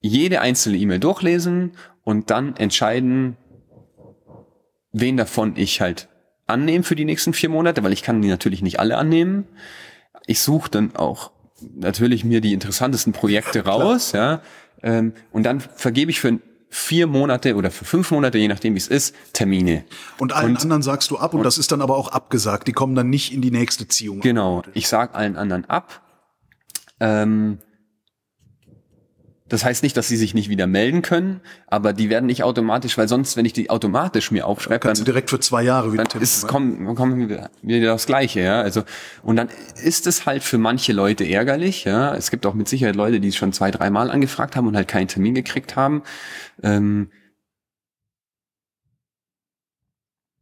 [0.00, 1.72] jede einzelne E-Mail durchlesen
[2.04, 3.36] und dann entscheiden,
[4.92, 6.08] wen davon ich halt
[6.46, 9.46] annehme für die nächsten vier Monate, weil ich kann die natürlich nicht alle annehmen.
[10.26, 11.32] Ich suche dann auch
[11.74, 14.40] natürlich mir die interessantesten Projekte raus, ja,
[14.82, 18.78] ähm, und dann vergebe ich für vier Monate oder für fünf Monate, je nachdem wie
[18.78, 19.84] es ist, Termine.
[20.18, 22.68] Und allen und, anderen sagst du ab und, und, das ist dann aber auch abgesagt.
[22.68, 24.20] Die kommen dann nicht in die nächste Ziehung.
[24.20, 24.62] Genau.
[24.74, 26.05] Ich sag allen anderen ab
[27.00, 27.58] ähm,
[29.48, 32.98] das heißt nicht, dass sie sich nicht wieder melden können, aber die werden nicht automatisch,
[32.98, 35.92] weil sonst, wenn ich die automatisch mir aufschreibe, kannst dann, du direkt für zwei Jahre
[35.92, 38.60] wieder dann ist, kommt, kommt wieder das Gleiche, ja.
[38.60, 38.82] Also
[39.22, 39.48] und dann
[39.82, 42.12] ist es halt für manche Leute ärgerlich, ja.
[42.16, 44.88] Es gibt auch mit Sicherheit Leute, die es schon zwei, dreimal angefragt haben und halt
[44.88, 46.02] keinen Termin gekriegt haben.
[46.64, 47.10] Ähm,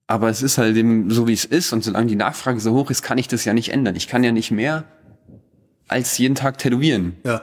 [0.07, 2.91] aber es ist halt eben so, wie es ist und solange die Nachfrage so hoch
[2.91, 3.97] ist, kann ich das ja nicht ändern.
[3.97, 4.85] Ich kann ja nicht mehr
[5.89, 7.17] als jeden Tag tätowieren.
[7.25, 7.43] Ja.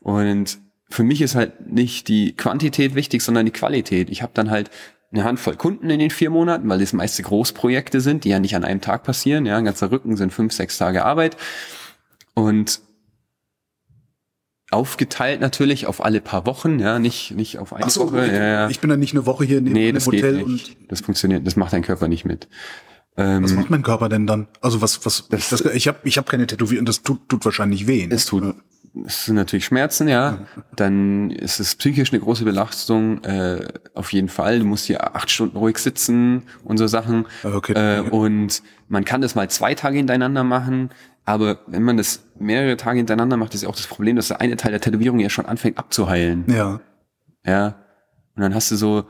[0.00, 0.58] Und
[0.90, 4.10] für mich ist halt nicht die Quantität wichtig, sondern die Qualität.
[4.10, 4.70] Ich habe dann halt
[5.12, 8.56] eine Handvoll Kunden in den vier Monaten, weil das meiste Großprojekte sind, die ja nicht
[8.56, 9.46] an einem Tag passieren.
[9.46, 11.36] Ja, ein ganzer Rücken sind fünf, sechs Tage Arbeit.
[12.34, 12.80] Und
[14.70, 18.26] aufgeteilt natürlich auf alle paar Wochen, ja, nicht, nicht auf eine Ach so, Woche.
[18.26, 18.68] Ich, ja, ja.
[18.70, 20.80] ich bin dann nicht eine Woche hier in nee, das Hotel geht nicht.
[20.80, 20.90] und.
[20.90, 22.48] Das funktioniert, das macht dein Körper nicht mit.
[23.16, 24.48] Ähm, was macht mein Körper denn dann?
[24.60, 27.86] Also was, was, das, das, ich habe ich hab keine Tätowierung, das tut, tut wahrscheinlich
[27.86, 28.06] weh.
[28.06, 28.14] Ne?
[28.14, 28.54] Es tut
[29.06, 30.38] es sind natürlich Schmerzen, ja.
[30.76, 34.58] Dann ist es psychisch eine große Belastung, äh, auf jeden Fall.
[34.58, 37.26] Du musst hier acht Stunden ruhig sitzen und so Sachen.
[37.42, 37.72] Okay.
[37.72, 40.90] Äh, und man kann das mal zwei Tage hintereinander machen.
[41.24, 44.40] Aber wenn man das mehrere Tage hintereinander macht, ist ja auch das Problem, dass der
[44.40, 46.44] eine Teil der Tätowierung ja schon anfängt abzuheilen.
[46.48, 46.80] Ja.
[47.46, 47.76] Ja.
[48.34, 49.04] Und dann hast du so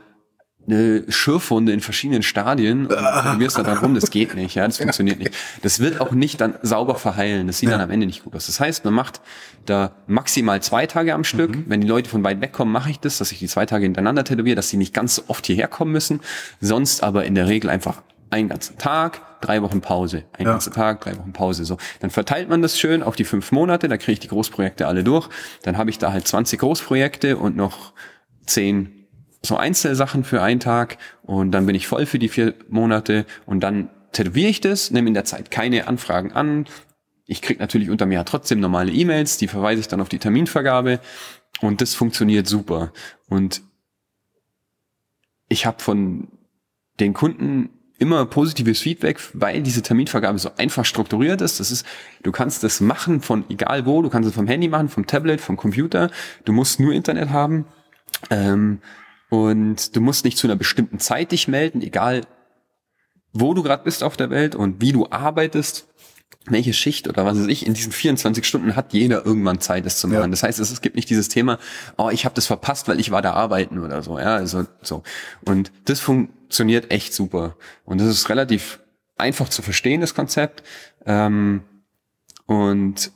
[0.65, 4.65] eine Schürfwunde in verschiedenen Stadien und du wirst da dran rum, das geht nicht, ja,
[4.65, 5.31] das funktioniert nicht.
[5.61, 8.45] Das wird auch nicht dann sauber verheilen, das sieht dann am Ende nicht gut aus.
[8.45, 9.19] Das heißt, man macht
[9.65, 11.57] da maximal zwei Tage am Stück.
[11.67, 13.83] Wenn die Leute von weit weg kommen, mache ich das, dass ich die zwei Tage
[13.83, 16.21] hintereinander tätowiere, dass sie nicht ganz so oft hierher kommen müssen.
[16.61, 20.51] Sonst aber in der Regel einfach einen ganzen Tag, drei Wochen Pause, ein Ja.
[20.53, 21.65] ganzer Tag, drei Wochen Pause.
[21.65, 23.87] So, dann verteilt man das schön auf die fünf Monate.
[23.89, 25.27] Da kriege ich die Großprojekte alle durch.
[25.63, 27.93] Dann habe ich da halt 20 Großprojekte und noch
[28.45, 29.02] zehn
[29.45, 33.59] so Einzelsachen für einen Tag und dann bin ich voll für die vier Monate und
[33.61, 36.65] dann tätowiere ich das, nehme in der Zeit keine Anfragen an.
[37.25, 40.99] Ich krieg natürlich unter mir trotzdem normale E-Mails, die verweise ich dann auf die Terminvergabe
[41.61, 42.93] und das funktioniert super.
[43.27, 43.61] Und
[45.49, 46.29] ich habe von
[46.99, 47.69] den Kunden
[47.99, 51.59] immer positives Feedback, weil diese Terminvergabe so einfach strukturiert ist.
[51.59, 51.85] Das ist,
[52.21, 55.41] du kannst das machen von egal wo, du kannst es vom Handy machen, vom Tablet,
[55.41, 56.11] vom Computer.
[56.45, 57.65] Du musst nur Internet haben.
[58.29, 58.79] Ähm,
[59.33, 62.21] und du musst nicht zu einer bestimmten Zeit dich melden, egal
[63.31, 65.87] wo du gerade bist auf der Welt und wie du arbeitest,
[66.45, 69.97] welche Schicht oder was weiß ich, in diesen 24 Stunden hat jeder irgendwann Zeit, das
[69.97, 70.21] zu machen.
[70.21, 70.27] Ja.
[70.27, 71.57] Das heißt, es, es gibt nicht dieses Thema,
[71.97, 74.19] oh, ich habe das verpasst, weil ich war da arbeiten oder so.
[74.19, 75.01] Ja, also so.
[75.45, 77.57] Und das funktioniert echt super.
[77.85, 78.81] Und das ist relativ
[79.17, 80.61] einfach zu verstehen, das Konzept.
[81.07, 81.63] Ähm,
[82.45, 83.11] und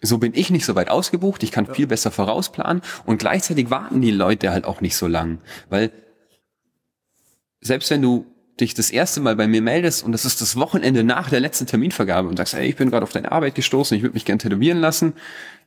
[0.00, 2.82] so bin ich nicht so weit ausgebucht, ich kann viel besser vorausplanen.
[3.04, 5.38] Und gleichzeitig warten die Leute halt auch nicht so lang,
[5.68, 5.90] weil
[7.60, 8.26] selbst wenn du
[8.60, 11.66] dich das erste Mal bei mir meldest und das ist das Wochenende nach der letzten
[11.66, 14.38] Terminvergabe und sagst, hey, ich bin gerade auf deine Arbeit gestoßen, ich würde mich gern
[14.38, 15.14] tätowieren lassen,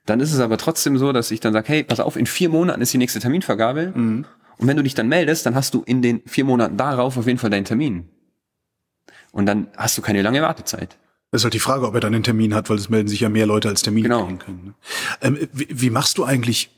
[0.06, 2.50] dann ist es aber trotzdem so, dass ich dann sage, hey, pass auf, in vier
[2.50, 3.94] Monaten ist die nächste Terminvergabe.
[4.58, 7.28] Und wenn du dich dann meldest, dann hast du in den vier Monaten darauf auf
[7.28, 8.10] jeden Fall deinen Termin.
[9.32, 10.98] Und dann hast du keine lange Wartezeit.
[11.32, 13.20] Das ist halt die Frage, ob er dann einen Termin hat, weil es melden sich
[13.20, 14.26] ja mehr Leute als Termin Genau.
[14.38, 14.66] können.
[14.66, 14.74] ne?
[15.22, 16.72] Ähm, wie, wie machst du eigentlich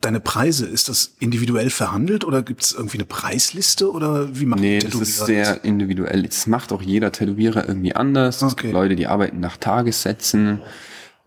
[0.00, 0.66] deine Preise?
[0.66, 4.94] Ist das individuell verhandelt oder gibt es irgendwie eine Preisliste oder wie macht Nee, das
[4.94, 6.22] ist sehr individuell.
[6.24, 8.36] Das macht auch jeder Tätowierer irgendwie anders.
[8.42, 8.62] Es Okay.
[8.64, 10.60] gibt Leute, die arbeiten nach Tagessätzen,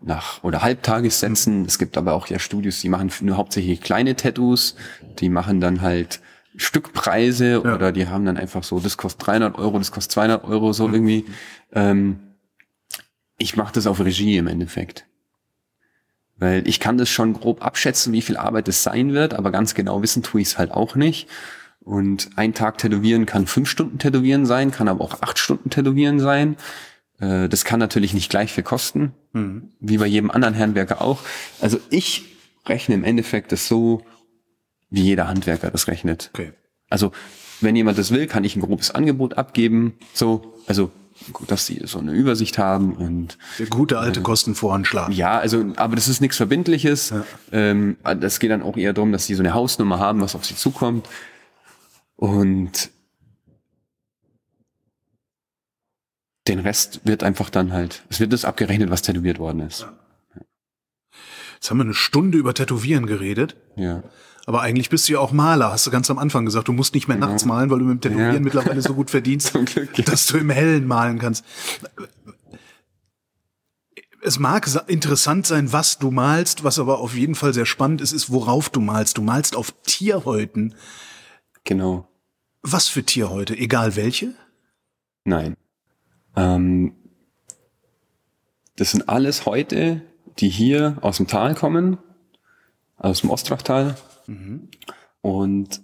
[0.00, 1.64] nach oder Halbtagessätzen.
[1.64, 4.76] Es gibt aber auch ja Studios, die machen nur hauptsächlich kleine Tattoos.
[5.18, 6.20] Die machen dann halt
[6.56, 7.74] Stückpreise Ja.
[7.74, 10.86] oder die haben dann einfach so, das kostet 300 Euro, das kostet 200 Euro, so
[10.88, 11.24] irgendwie.
[11.72, 12.20] Ähm,
[13.38, 15.06] ich mache das auf Regie im Endeffekt.
[16.36, 19.74] Weil ich kann das schon grob abschätzen, wie viel Arbeit es sein wird, aber ganz
[19.74, 21.28] genau wissen tue ich es halt auch nicht.
[21.80, 26.20] Und ein Tag tätowieren kann fünf Stunden tätowieren sein, kann aber auch acht Stunden tätowieren
[26.20, 26.56] sein.
[27.18, 29.70] Äh, Das kann natürlich nicht gleich viel kosten, Mhm.
[29.80, 31.20] wie bei jedem anderen Handwerker auch.
[31.60, 32.24] Also ich
[32.66, 34.02] rechne im Endeffekt das so,
[34.90, 36.30] wie jeder Handwerker das rechnet.
[36.34, 36.52] Okay.
[36.90, 37.12] Also
[37.60, 39.94] wenn jemand das will, kann ich ein grobes Angebot abgeben.
[40.14, 40.90] So, also
[41.46, 45.12] dass sie so eine Übersicht haben und Der gute alte Kostenvoranschlag.
[45.12, 47.12] ja, also, aber das ist nichts Verbindliches.
[47.52, 50.44] Ähm, das geht dann auch eher darum, dass sie so eine Hausnummer haben, was auf
[50.46, 51.08] sie zukommt.
[52.16, 52.90] Und
[56.48, 59.86] den Rest wird einfach dann halt, es wird das abgerechnet, was tätowiert worden ist.
[61.54, 63.56] Jetzt haben wir eine Stunde über Tätowieren geredet.
[63.76, 64.02] Ja.
[64.48, 66.68] Aber eigentlich bist du ja auch Maler, hast du ganz am Anfang gesagt.
[66.68, 68.40] Du musst nicht mehr nachts malen, weil du mit dem Tätowieren Ja.
[68.40, 69.52] mittlerweile so gut verdienst,
[70.06, 71.44] dass du im Hellen malen kannst.
[74.22, 78.00] Es mag sa- interessant sein, was du malst, was aber auf jeden Fall sehr spannend
[78.00, 79.18] ist, ist, worauf du malst.
[79.18, 80.74] Du malst auf Tierhäuten.
[81.64, 82.08] Genau.
[82.62, 83.54] Was für Tierhäute?
[83.54, 84.32] Egal welche?
[85.24, 85.58] Nein.
[86.36, 86.94] Ähm,
[88.76, 90.00] das sind alles Häute,
[90.38, 91.98] die hier aus dem Tal kommen,
[92.96, 93.96] aus dem Ostrachtal.
[95.20, 95.80] Und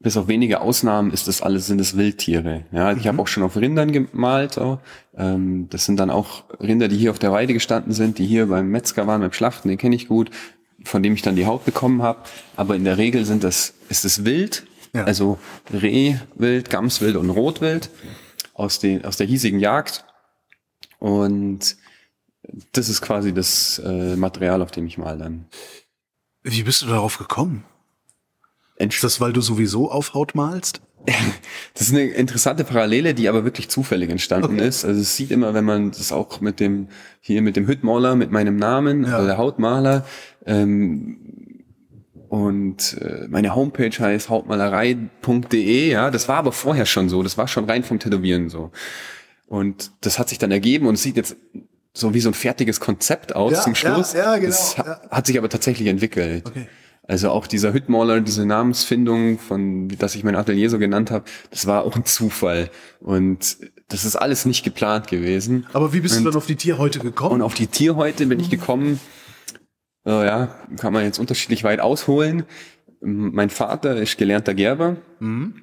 [0.00, 2.64] bis auf wenige Ausnahmen ist das alles, sind es Wildtiere.
[2.72, 4.52] Ja, ich habe auch schon auf Rindern gemalt.
[4.52, 4.78] So.
[5.16, 8.46] Ähm, das sind dann auch Rinder, die hier auf der Weide gestanden sind, die hier
[8.46, 10.30] beim Metzger waren, beim Schlachten, den kenne ich gut,
[10.84, 12.18] von dem ich dann die Haut bekommen habe.
[12.56, 15.04] Aber in der Regel sind das, ist es Wild, Ja.
[15.04, 15.38] also
[15.72, 17.88] Rehwild, Gamswild und Rotwild
[18.52, 20.04] aus, den, aus der hiesigen Jagd.
[20.98, 21.76] Und
[22.72, 25.46] das ist quasi das äh, Material, auf dem ich mal dann
[26.44, 27.64] Wie bist du darauf gekommen?
[28.76, 29.02] Ist entstehe.
[29.08, 30.80] das, weil du sowieso auf Haut malst?
[31.74, 34.68] Das ist eine interessante Parallele, die aber wirklich zufällig entstanden Okay.
[34.68, 34.84] ist.
[34.84, 36.86] Also es sieht immer, wenn man das auch mit dem,
[37.20, 39.14] hier mit dem Hüttmaler, mit meinem Namen, Ja.
[39.16, 40.06] also der Hautmaler,
[40.46, 41.18] ähm,
[42.28, 47.48] und äh, meine Homepage heißt hautmalerei.de, ja, das war aber vorher schon so, das war
[47.48, 48.70] schon rein vom Tätowieren so.
[49.46, 51.36] Und das hat sich dann ergeben und es sieht jetzt
[51.96, 54.12] so wie so ein fertiges Konzept aus Ja, zum Schluss.
[54.12, 55.00] ja, ja, genau, Das ja.
[55.10, 56.44] hat sich aber tatsächlich entwickelt.
[56.46, 56.66] Okay.
[57.06, 61.66] Also auch dieser Hüttmaler, diese Namensfindung, von dass ich mein Atelier so genannt habe, das
[61.66, 62.70] war auch ein Zufall.
[63.00, 63.58] Und
[63.88, 65.66] das ist alles nicht geplant gewesen.
[65.74, 67.34] Aber wie bist du Und- dann auf die Tierhäute gekommen?
[67.34, 68.98] Und auf die Tierhäute bin ich gekommen.
[70.06, 72.44] Äh, ja, kann man jetzt unterschiedlich weit ausholen.
[73.02, 75.62] Mein Vater ist gelernter Gerber Mhm.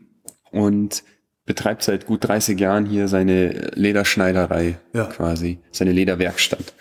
[0.52, 1.04] und
[1.46, 5.06] betreibt seit gut 30 Jahren hier seine Lederschneiderei Ja.
[5.06, 6.74] quasi, seine Lederwerkstatt.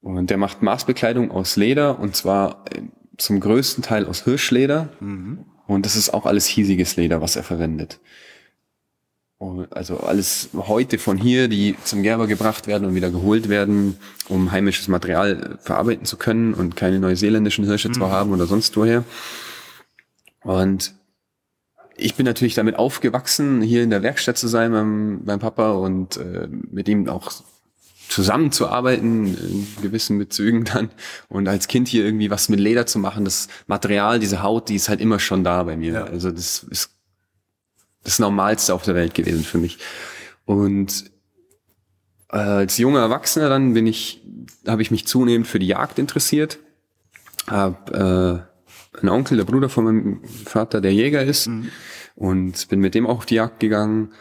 [0.00, 2.82] Und der macht Maßbekleidung aus Leder und zwar äh,
[3.16, 4.90] zum größten Teil aus Hirschleder.
[5.00, 5.44] Mhm.
[5.66, 8.00] Und das ist auch alles hiesiges Leder, was er verwendet.
[9.38, 13.96] Und Also alles heute von hier, die zum Gerber gebracht werden und wieder geholt werden,
[14.28, 18.76] um heimisches Material äh, verarbeiten zu können und keine neuseeländischen Hirsche zu haben oder sonst
[18.76, 19.04] woher.
[20.42, 20.94] Und
[21.98, 26.16] ich bin natürlich damit aufgewachsen, hier in der Werkstatt zu sein beim, beim Papa und
[26.16, 27.32] äh, mit ihm auch
[28.08, 30.90] zusammenzuarbeiten in gewissen Bezügen dann
[31.28, 34.76] und als Kind hier irgendwie was mit Leder zu machen, das Material, diese Haut, die
[34.76, 35.92] ist halt immer schon da bei mir.
[35.92, 36.04] Ja.
[36.04, 36.90] Also das ist
[38.04, 39.78] das Normalste auf der Welt gewesen für mich.
[40.46, 41.10] Und
[42.30, 44.22] äh, als junger Erwachsener dann bin ich,
[44.66, 46.58] habe ich mich zunehmend für die Jagd interessiert.
[47.46, 48.38] Hab äh,
[49.02, 51.48] einen Onkel, der Bruder von meinem Vater, der Jäger ist
[52.14, 54.12] und bin mit dem auch auf die Jagd gegangen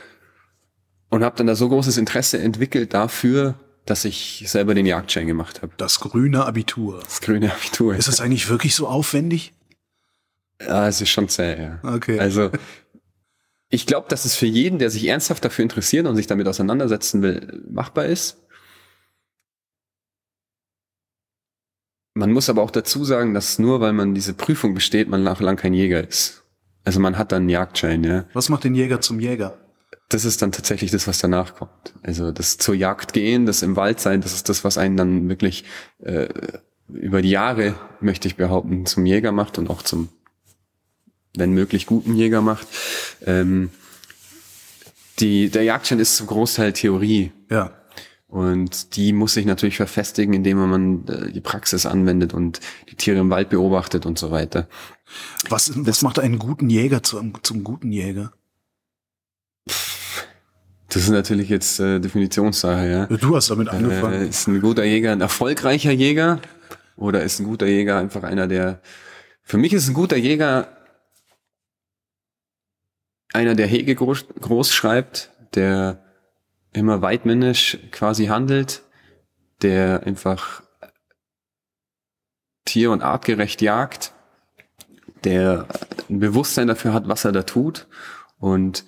[1.10, 3.56] und habe dann da so großes Interesse entwickelt dafür,
[3.86, 5.74] dass ich selber den Jagdschein gemacht habe.
[5.78, 7.00] Das grüne Abitur.
[7.04, 7.96] Das grüne Abitur.
[7.96, 9.54] Ist das eigentlich wirklich so aufwendig?
[10.62, 11.80] Ja, es ist schon zäh, ja.
[11.84, 12.20] Okay.
[12.20, 12.52] Also
[13.70, 17.22] ich glaube, dass es für jeden, der sich ernsthaft dafür interessiert und sich damit auseinandersetzen
[17.22, 18.38] will, machbar ist.
[22.18, 25.40] Man muss aber auch dazu sagen, dass nur weil man diese Prüfung besteht, man nach
[25.40, 26.44] lang kein Jäger ist.
[26.84, 28.26] Also man hat dann einen Jagdschein, ja.
[28.34, 29.58] Was macht den Jäger zum Jäger?
[30.10, 31.94] Das ist dann tatsächlich das, was danach kommt.
[32.02, 35.30] Also das zur Jagd gehen, das im Wald sein, das ist das, was einen dann
[35.30, 35.66] wirklich
[36.00, 36.28] äh,
[36.92, 40.10] über die Jahre, möchte ich behaupten, zum Jäger macht und auch zum,
[41.36, 42.68] wenn möglich, guten Jäger macht.
[43.26, 43.70] Ähm,
[45.20, 47.32] die, der Jagdschein ist zum Großteil Theorie.
[47.52, 47.74] Ja.
[48.28, 52.60] Und die muss sich natürlich verfestigen, indem man äh, die Praxis anwendet und
[52.90, 54.68] die Tiere im Wald beobachtet und so weiter.
[55.50, 58.34] Was, was macht einen guten Jäger zum, zum guten Jäger?
[60.90, 63.06] Das ist natürlich jetzt äh, Definitionssache, ja.
[63.06, 64.22] Du hast damit angefangen.
[64.22, 66.42] Äh, ist ein guter Jäger ein erfolgreicher Jäger?
[66.98, 68.82] Oder ist ein guter Jäger einfach einer, der.
[69.44, 70.68] Für mich ist ein guter Jäger
[73.32, 76.04] einer, der Hege groß, groß schreibt, der
[76.74, 78.84] immer weitmännisch quasi handelt,
[79.62, 80.64] der einfach
[82.66, 84.14] tier- und artgerecht jagt,
[85.24, 85.68] der
[86.10, 87.88] ein Bewusstsein dafür hat, was er da tut
[88.38, 88.86] und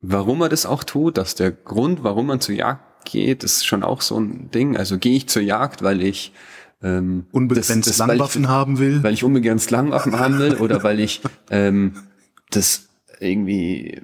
[0.00, 3.82] warum er das auch tut, dass der Grund, warum man zur Jagd geht, ist schon
[3.82, 4.76] auch so ein Ding.
[4.76, 6.32] Also gehe ich zur Jagd, weil ich
[6.80, 9.02] ähm, Unbegrenzt das- das- weil ich- Langwaffen haben will.
[9.02, 11.20] weil ich unbegrenzt Langwaffen haben will oder weil ich
[11.50, 12.04] ähm,
[12.50, 12.88] das
[13.18, 14.00] irgendwie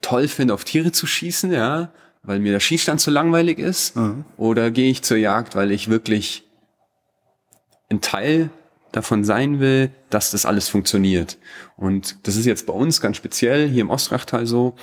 [0.00, 3.96] toll finde, auf Tiere zu schießen, ja, weil mir der Schießstand zu langweilig ist.
[3.96, 4.24] Mhm.
[4.36, 6.44] Oder gehe ich zur Jagd, weil ich wirklich
[7.88, 8.50] ein Teil
[8.92, 11.38] davon sein will, dass das alles funktioniert.
[11.76, 14.74] Und das ist jetzt bei uns ganz speziell hier im Ostrachtal so,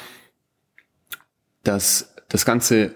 [1.63, 2.93] dass das ganze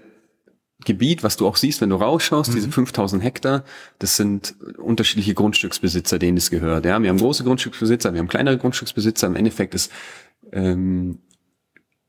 [0.86, 3.64] Gebiet, was du auch siehst, wenn du rausschaust, diese 5000 Hektar,
[4.00, 6.86] das sind unterschiedliche Grundstücksbesitzer, denen das gehört.
[6.86, 9.28] Ja, wir haben große Grundstücksbesitzer, wir haben kleinere Grundstücksbesitzer.
[9.28, 9.92] Im Endeffekt ist,
[10.52, 11.20] ähm,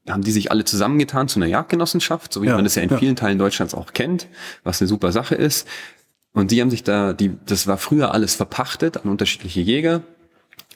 [0.09, 2.91] haben die sich alle zusammengetan zu einer Jagdgenossenschaft, so wie Ja, man das ja in
[2.91, 2.99] ja.
[2.99, 4.27] vielen Teilen Deutschlands auch kennt,
[4.65, 5.69] was eine super Sache ist.
[6.33, 10.03] Und die haben sich da, die, das war früher alles verpachtet an unterschiedliche Jäger.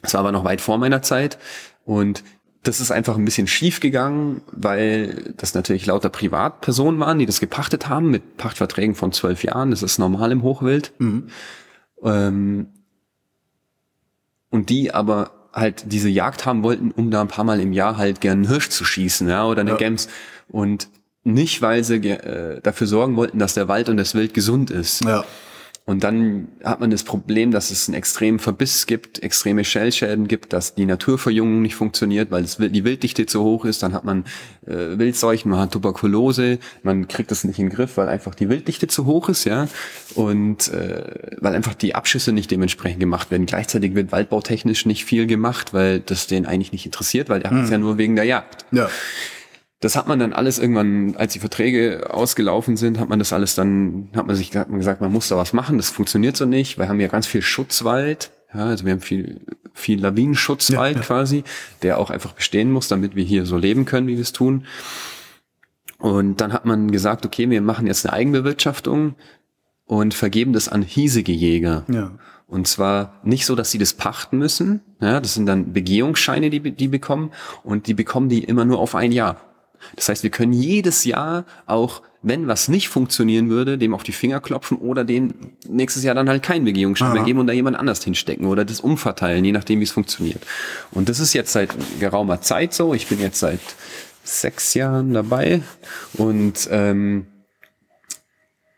[0.02, 1.38] Das war aber noch weit vor meiner Zeit.
[1.84, 2.22] Und
[2.62, 7.40] das ist einfach ein bisschen schief gegangen, weil das natürlich lauter Privatpersonen waren, die das
[7.40, 9.70] gepachtet haben mit Pachtverträgen von zwölf Jahren.
[9.70, 10.92] Das ist normal im Hochwild.
[10.98, 11.28] Mhm.
[12.02, 12.68] Ähm,
[14.50, 17.96] und die aber halt diese Jagd haben wollten, um da ein paar Mal im Jahr
[17.96, 19.76] halt gern einen Hirsch zu schießen, ja, oder eine Ja.
[19.76, 20.08] Gems.
[20.48, 20.88] Und
[21.24, 25.00] nicht, weil sie äh, dafür sorgen wollten, dass der Wald und das Wild gesund ist.
[25.00, 25.24] Ja.
[25.88, 30.52] Und dann hat man das Problem, dass es einen extremen Verbiss gibt, extreme Schellschäden gibt,
[30.52, 33.84] dass die Naturverjüngung nicht funktioniert, weil Wild- die Wilddichte zu hoch ist.
[33.84, 34.24] Dann hat man
[34.66, 38.48] äh, Wildseuchen, man hat Tuberkulose, man kriegt das nicht in den Griff, weil einfach die
[38.48, 39.68] Wilddichte zu hoch ist, ja.
[40.16, 41.04] Und äh,
[41.38, 43.46] weil einfach die Abschüsse nicht dementsprechend gemacht werden.
[43.46, 47.62] Gleichzeitig wird waldbautechnisch nicht viel gemacht, weil das den eigentlich nicht interessiert, weil der hat
[47.62, 48.66] es ja nur wegen der Jagd.
[48.72, 48.90] Ja.
[49.80, 53.54] Das hat man dann alles irgendwann, als die Verträge ausgelaufen sind, hat man das alles
[53.54, 56.46] dann, hat man sich hat man gesagt, man muss da was machen, das funktioniert so
[56.46, 56.78] nicht.
[56.78, 59.42] Wir haben ja ganz viel Schutzwald, ja, also wir haben viel,
[59.74, 61.06] viel Lawinenschutzwald Ja, ja.
[61.06, 61.44] quasi,
[61.82, 64.64] der auch einfach bestehen muss, damit wir hier so leben können, wie wir es tun.
[65.98, 69.14] Und dann hat man gesagt, okay, wir machen jetzt eine Eigenbewirtschaftung
[69.84, 71.84] und vergeben das an hiesige Jäger.
[71.88, 72.12] Ja.
[72.46, 74.80] Und zwar nicht so, dass sie das pachten müssen.
[75.00, 77.32] Ja, das sind dann Begehungsscheine, die die bekommen.
[77.64, 79.40] Und die bekommen die immer nur auf ein Jahr.
[79.94, 84.12] Das heißt, wir können jedes Jahr auch, wenn was nicht funktionieren würde, dem auf die
[84.12, 85.34] Finger klopfen oder dem
[85.68, 88.80] nächstes Jahr dann halt keinen Begehungsschein mehr geben und da jemand anders hinstecken oder das
[88.80, 90.44] umverteilen, je nachdem, wie es funktioniert.
[90.90, 92.94] Und das ist jetzt seit geraumer Zeit so.
[92.94, 93.60] Ich bin jetzt seit
[94.24, 95.62] sechs Jahren dabei
[96.14, 97.26] und ähm,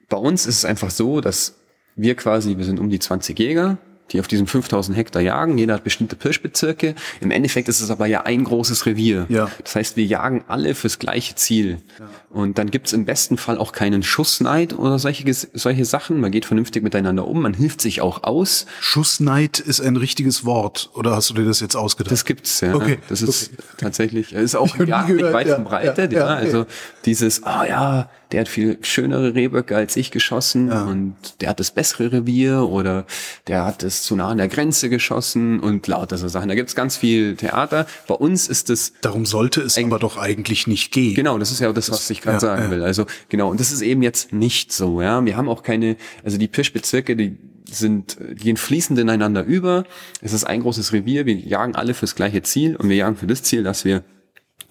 [0.09, 1.55] bei uns ist es einfach so, dass
[1.97, 3.79] wir quasi, wir sind um die 20 Jäger,
[4.13, 5.59] die auf diesen 5000 Hektar jagen.
[5.59, 6.95] Jeder hat bestimmte Pirschbezirke.
[7.21, 9.27] Im Endeffekt ist es aber ja ein großes Revier.
[9.29, 9.51] Ja.
[9.63, 11.79] Das heißt, wir jagen alle fürs gleiche Ziel.
[11.99, 12.09] Ja.
[12.31, 16.21] Und dann gibt's im besten Fall auch keinen Schussneid oder solche, solche Sachen.
[16.21, 18.67] Man geht vernünftig miteinander um, man hilft sich auch aus.
[18.81, 20.91] Schussneid ist ein richtiges Wort.
[20.95, 22.13] Oder hast du dir das jetzt ausgedacht?
[22.13, 22.75] Das gibt's, ja.
[22.75, 22.99] Okay.
[23.09, 23.63] Das ist okay.
[23.79, 26.13] tatsächlich, ist auch jagdlich gehört, weit ja, verbreitet.
[26.13, 26.67] ja, Ja, ja, also
[27.05, 30.85] dieses, ah ja, der hat viel schönere Rehböcke als ich geschossen Ja.
[30.85, 33.07] und der hat das bessere Revier oder
[33.47, 36.49] der hat es zu nah an der Grenze geschossen und lauter so Sachen.
[36.49, 37.87] Da gibt's ganz viel Theater.
[38.07, 41.15] Bei uns ist es Darum sollte es aber doch eigentlich nicht gehen.
[41.15, 42.71] Genau, das ist ja das, was ich gerade ja, sagen ja.
[42.71, 42.83] will.
[42.83, 45.01] Also genau, und das ist eben jetzt nicht so.
[45.01, 47.39] Ja, wir haben auch keine, also die Pirschbezirke, die
[47.71, 49.85] sind, die gehen fließend ineinander über.
[50.21, 51.27] Es ist ein großes Revier.
[51.27, 54.05] Wir jagen alle fürs gleiche Ziel und wir jagen für das Ziel, dass wir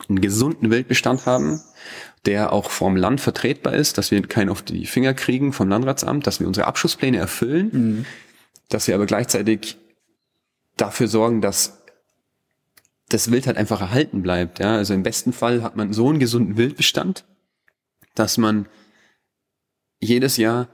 [0.10, 1.62] einen gesunden Wildbestand haben,
[2.28, 6.28] der auch vom Land vertretbar ist, dass wir keinen auf die Finger kriegen vom Landratsamt,
[6.28, 8.06] dass wir unsere Abschusspläne erfüllen,
[8.70, 9.78] dass wir aber gleichzeitig
[10.76, 11.82] dafür sorgen, dass
[13.10, 14.60] das Wild halt einfach erhalten bleibt.
[14.60, 14.76] Ja?
[14.76, 17.24] Also im besten Fall hat man so einen gesunden Wildbestand,
[18.14, 18.68] dass man
[20.00, 20.68] jedes Jahr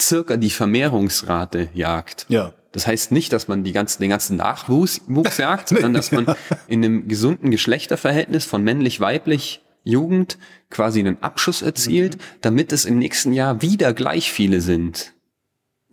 [0.00, 2.26] circa die Vermehrungsrate jagt.
[2.28, 2.52] Ja.
[2.72, 6.26] Das heißt nicht, dass man die ganzen, den ganzen Nachwuchs Wuchs jagt, sondern dass man
[6.66, 10.36] in einem gesunden Geschlechterverhältnis von männlich-weiblich Jugend
[10.68, 15.14] quasi einen Abschuss erzielt, damit es im nächsten Jahr wieder gleich viele sind.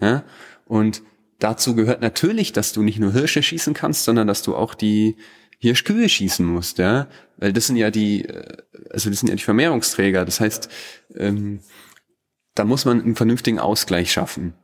[0.02, 0.24] Ja?
[0.66, 1.04] Und
[1.40, 5.16] dazu gehört natürlich, dass du nicht nur Hirsche schießen kannst, sondern dass du auch die
[5.60, 7.08] Hirschkühe schießen musst, ja,
[7.38, 8.58] weil das sind ja die, äh,
[8.90, 10.26] also das sind ja die Vermehrungsträger.
[10.26, 10.68] Das heißt,
[11.16, 11.62] ähm,
[12.54, 14.56] da muss man einen vernünftigen Ausgleich schaffen.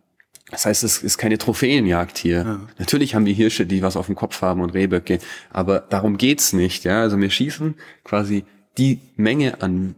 [0.51, 2.67] Das heißt, es ist keine Trophäenjagd hier.
[2.79, 5.19] Natürlich haben wir Hirsche, die was auf dem Kopf haben und Rehböcke,
[5.51, 6.83] aber darum geht's nicht.
[6.83, 8.43] Ja, also wir schießen quasi
[8.77, 9.95] die Menge an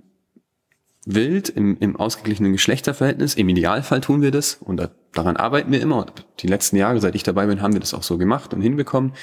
[1.05, 3.33] Wild im, im ausgeglichenen Geschlechterverhältnis.
[3.33, 6.05] Im Idealfall tun wir das und da, daran arbeiten wir immer.
[6.39, 9.13] Die letzten Jahre, seit ich dabei bin, haben wir das auch so gemacht und hinbekommen,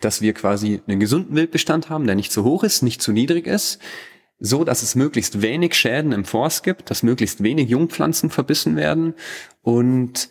[0.00, 3.46] dass wir quasi einen gesunden Wildbestand haben, der nicht zu hoch ist, nicht zu niedrig
[3.46, 3.78] ist,
[4.40, 9.14] so dass es möglichst wenig Schäden im Forst gibt, dass möglichst wenig Jungpflanzen verbissen werden
[9.62, 10.28] und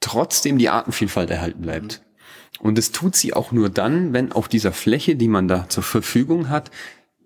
[0.00, 2.03] trotzdem die Artenvielfalt erhalten bleibt.
[2.64, 5.82] Und es tut sie auch nur dann, wenn auf dieser Fläche, die man da zur
[5.82, 6.70] Verfügung hat,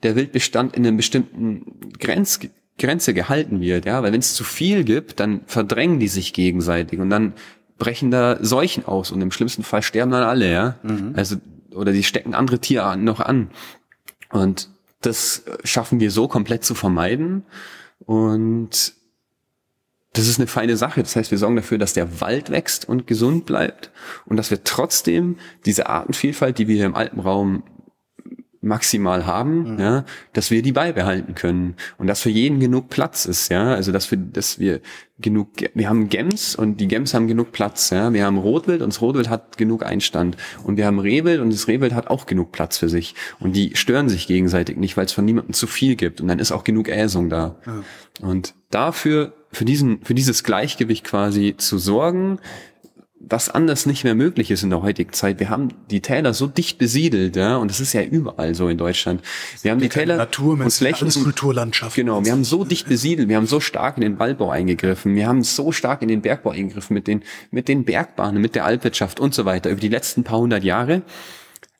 [0.02, 2.40] der Wildbestand in einer bestimmten Grenz,
[2.76, 3.84] Grenze gehalten wird.
[3.84, 7.34] Ja, weil wenn es zu viel gibt, dann verdrängen die sich gegenseitig und dann
[7.78, 10.50] brechen da Seuchen aus und im schlimmsten Fall sterben dann alle.
[10.50, 10.74] Ja,
[11.14, 11.36] also
[11.72, 13.50] oder die stecken andere Tierarten noch an.
[14.30, 14.68] Und
[15.02, 17.44] das schaffen wir so komplett zu vermeiden.
[18.00, 18.92] Und
[20.12, 21.02] das ist eine feine Sache.
[21.02, 23.90] Das heißt, wir sorgen dafür, dass der Wald wächst und gesund bleibt
[24.26, 27.62] und dass wir trotzdem diese Artenvielfalt, die wir hier im Alpenraum
[28.60, 33.50] maximal haben, ja, dass wir die beibehalten können und dass für jeden genug Platz ist,
[33.50, 34.80] ja, also dass wir, dass wir
[35.20, 38.92] genug, wir haben Gems und die Gems haben genug Platz, ja, wir haben Rotwild und
[38.92, 42.50] das Rotwild hat genug Einstand und wir haben Rehwild und das Rehwild hat auch genug
[42.50, 45.94] Platz für sich und die stören sich gegenseitig nicht, weil es von niemandem zu viel
[45.94, 47.56] gibt und dann ist auch genug Äsung da.
[48.20, 52.38] Und dafür für diesen, für dieses Gleichgewicht quasi zu sorgen,
[53.20, 55.40] was anders nicht mehr möglich ist in der heutigen Zeit.
[55.40, 58.78] Wir haben die Täler so dicht besiedelt, ja, und das ist ja überall so in
[58.78, 59.22] Deutschland.
[59.62, 61.96] Wir haben die Täler Natur, und Flächen, Kulturlandschaft.
[61.96, 65.26] genau, wir haben so dicht besiedelt, wir haben so stark in den Waldbau eingegriffen, wir
[65.26, 69.18] haben so stark in den Bergbau eingegriffen mit den, mit den Bergbahnen, mit der Alpwirtschaft
[69.18, 71.02] und so weiter über die letzten paar hundert Jahre.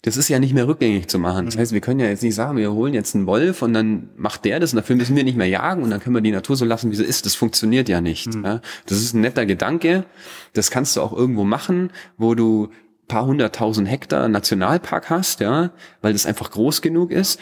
[0.03, 1.47] Das ist ja nicht mehr rückgängig zu machen.
[1.47, 4.11] Das heißt, wir können ja jetzt nicht sagen, wir holen jetzt einen Wolf und dann
[4.17, 6.31] macht der das und dafür müssen wir nicht mehr jagen und dann können wir die
[6.31, 7.27] Natur so lassen, wie sie ist.
[7.27, 8.33] Das funktioniert ja nicht.
[8.35, 8.61] Ja?
[8.87, 10.05] Das ist ein netter Gedanke.
[10.53, 12.69] Das kannst du auch irgendwo machen, wo du
[13.09, 15.71] paar hunderttausend Hektar Nationalpark hast, ja,
[16.03, 17.41] weil das einfach groß genug ist.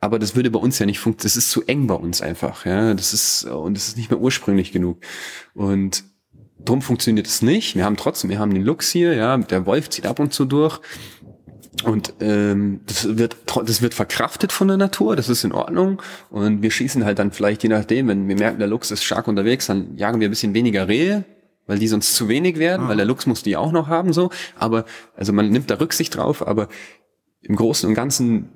[0.00, 1.24] Aber das würde bei uns ja nicht funktionieren.
[1.24, 2.92] Das ist zu eng bei uns einfach, ja.
[2.92, 4.98] Das ist, und das ist nicht mehr ursprünglich genug.
[5.54, 6.04] Und
[6.62, 7.74] drum funktioniert es nicht.
[7.74, 10.44] Wir haben trotzdem, wir haben den Lux hier, ja, der Wolf zieht ab und zu
[10.44, 10.80] durch.
[11.82, 13.36] Und ähm, das wird
[13.66, 16.00] das wird verkraftet von der Natur, das ist in Ordnung.
[16.30, 19.26] Und wir schießen halt dann vielleicht, je nachdem, wenn wir merken, der Luchs ist stark
[19.26, 21.24] unterwegs, dann jagen wir ein bisschen weniger Rehe,
[21.66, 24.30] weil die sonst zu wenig werden, weil der Luchs muss die auch noch haben so.
[24.56, 24.84] Aber
[25.16, 26.68] also man nimmt da Rücksicht drauf, aber
[27.42, 28.50] im Großen und Ganzen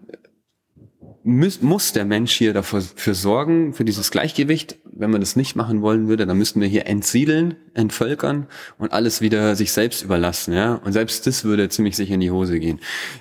[1.29, 4.79] muss, muss der Mensch hier dafür für sorgen, für dieses Gleichgewicht.
[4.85, 8.47] Wenn man das nicht machen wollen würde, dann müssten wir hier entsiedeln, entvölkern
[8.79, 10.55] und alles wieder sich selbst überlassen.
[10.55, 10.77] Ja?
[10.77, 12.81] Und selbst das würde ziemlich sicher in die Hose gehen.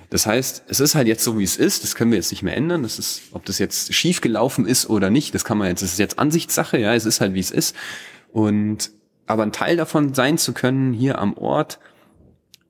[0.10, 1.84] Das heißt, es ist halt jetzt so, wie es ist.
[1.84, 2.84] Das können wir jetzt nicht mehr ändern.
[2.84, 5.92] Das ist, ob das jetzt schief gelaufen ist oder nicht, das kann man jetzt, das
[5.92, 6.80] ist jetzt Ansichtssache.
[6.80, 7.76] Ja, es ist halt, wie es ist.
[8.32, 8.92] Und
[9.26, 11.80] aber ein Teil davon sein zu können, hier am Ort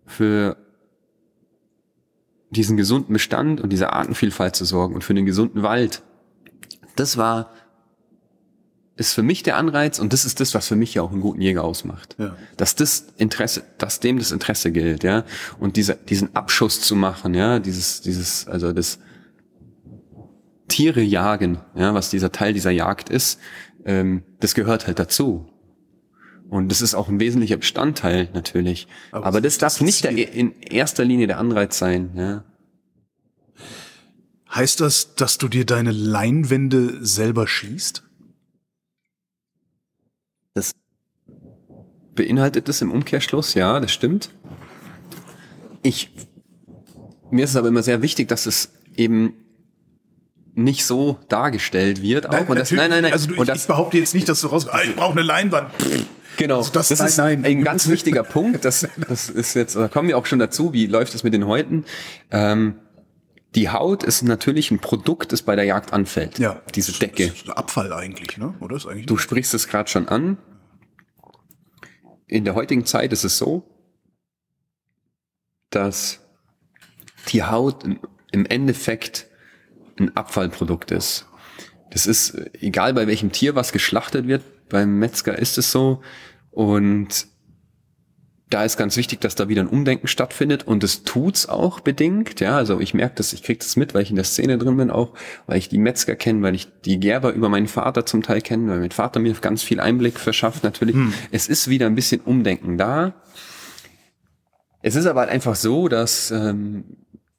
[0.07, 0.57] für
[2.49, 6.01] diesen gesunden Bestand und diese Artenvielfalt zu sorgen und für den gesunden Wald.
[6.95, 7.51] Das war,
[8.95, 11.21] ist für mich der Anreiz und das ist das, was für mich ja auch einen
[11.21, 12.15] guten Jäger ausmacht.
[12.17, 12.35] Ja.
[12.55, 15.25] Dass das Interesse, dass dem das Interesse gilt, ja.
[15.59, 18.99] Und dieser, diesen Abschuss zu machen, ja, dieses, dieses, also das
[20.67, 23.39] Tiere jagen, ja, was dieser Teil dieser Jagd ist,
[23.85, 25.47] ähm, das gehört halt dazu.
[26.49, 28.87] Und das ist auch ein wesentlicher Bestandteil natürlich.
[29.11, 32.11] Aber, Aber das darf nicht der, in erster Linie der Anreiz sein.
[32.15, 32.43] Ja.
[34.53, 38.03] Heißt das, dass du dir deine Leinwände selber schießt?
[40.53, 40.71] Das
[42.15, 44.29] beinhaltet das im Umkehrschluss, ja, das stimmt.
[45.83, 46.11] Ich,
[47.29, 49.33] mir ist es aber immer sehr wichtig, dass es eben
[50.55, 52.27] nicht so dargestellt wird.
[52.27, 52.31] Auch.
[52.31, 53.13] Nein, und das, nein, nein, nein.
[53.13, 55.11] Also du, und ich, das, ich behaupte jetzt nicht, dass du raus, ah, ich brauche
[55.11, 55.71] eine Leinwand.
[56.37, 57.45] Genau, also das, das nein, ist nein.
[57.45, 58.63] ein ganz wichtiger Punkt.
[58.63, 61.47] Das, das ist jetzt, da kommen wir auch schon dazu, wie läuft es mit den
[61.47, 61.83] Häuten.
[62.31, 62.75] Ähm,
[63.55, 66.37] die Haut ist natürlich ein Produkt, das bei der Jagd anfällt.
[66.37, 66.61] Ja.
[66.75, 67.27] Diese Decke.
[67.27, 68.53] Das ist Abfall eigentlich, ne?
[68.59, 70.37] Oder ist eigentlich du sprichst es gerade schon an.
[72.27, 73.63] In der heutigen Zeit ist es so,
[75.71, 76.19] dass
[77.29, 77.83] die Haut
[78.31, 79.27] im Endeffekt
[79.99, 81.25] ein Abfallprodukt ist.
[81.89, 86.01] Das ist egal bei welchem Tier was geschlachtet wird, beim Metzger ist es so.
[86.51, 87.27] Und
[88.49, 92.39] da ist ganz wichtig, dass da wieder ein Umdenken stattfindet und es tut's auch bedingt.
[92.39, 94.77] Ja, also ich merke das, ich krieg das mit, weil ich in der Szene drin
[94.77, 95.13] bin auch,
[95.47, 98.71] weil ich die Metzger kenne, weil ich die Gerber über meinen Vater zum Teil kenne,
[98.71, 100.95] weil mein Vater mir ganz viel Einblick verschafft natürlich.
[100.95, 101.13] Hm.
[101.31, 103.15] Es ist wieder ein bisschen Umdenken da.
[104.81, 106.85] Es ist aber halt einfach so, dass ähm,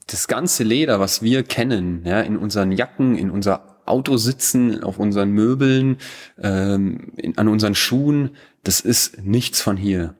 [0.07, 4.99] das ganze Leder, was wir kennen, ja, in unseren Jacken, in unser Auto sitzen, auf
[4.99, 5.97] unseren Möbeln,
[6.41, 8.31] ähm, in, an unseren Schuhen,
[8.65, 10.15] das ist nichts von hier.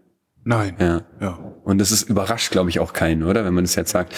[0.45, 0.77] Nein.
[0.79, 1.03] Ja.
[1.21, 1.39] ja.
[1.65, 3.45] Und das ist überrascht, glaube ich, auch keinen, oder?
[3.45, 4.15] Wenn man das jetzt sagt.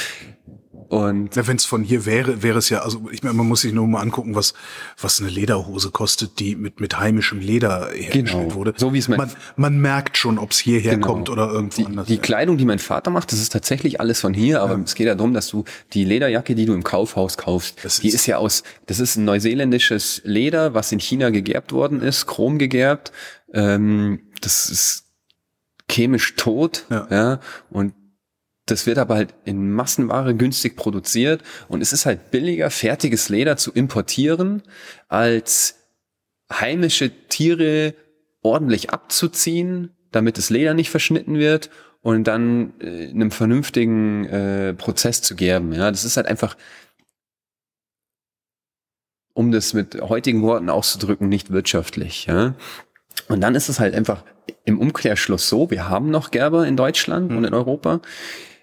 [0.91, 3.61] Und ja, wenn es von hier wäre, wäre es ja, also ich meine, man muss
[3.61, 4.55] sich nur mal angucken, was
[5.01, 8.55] was eine Lederhose kostet, die mit mit heimischem Leder hergestellt genau.
[8.57, 8.75] wurde.
[8.77, 11.07] So wie es man man merkt schon, ob es hierher genau.
[11.07, 12.09] kommt oder irgendwo die, anders.
[12.09, 14.81] Die Kleidung, die mein Vater macht, das ist tatsächlich alles von hier, aber ja.
[14.85, 15.63] es geht ja darum, dass du
[15.93, 19.15] die Lederjacke, die du im Kaufhaus kaufst, das die ist, ist ja aus, das ist
[19.15, 23.13] ein neuseeländisches Leder, was in China gegerbt worden ist, chrom gegerbt.
[23.55, 25.05] Ähm, das ist
[25.89, 27.07] chemisch tot, ja.
[27.11, 27.41] ja,
[27.71, 27.95] und
[28.71, 33.57] das wird aber halt in Massenware günstig produziert und es ist halt billiger, fertiges Leder
[33.57, 34.63] zu importieren,
[35.09, 35.77] als
[36.53, 37.95] heimische Tiere
[38.43, 41.71] ordentlich abzuziehen, damit das Leder nicht verschnitten wird
[42.03, 45.73] und dann äh, in einem vernünftigen äh, Prozess zu gerben.
[45.73, 46.57] Ja, das ist halt einfach,
[49.35, 52.27] um das mit heutigen Worten auszudrücken, nicht wirtschaftlich.
[52.27, 52.55] Ja.
[53.29, 54.25] Und dann ist es halt einfach
[54.65, 57.39] im Umkehrschluss so, wir haben noch Gerber in Deutschland mhm.
[57.39, 58.01] und in Europa,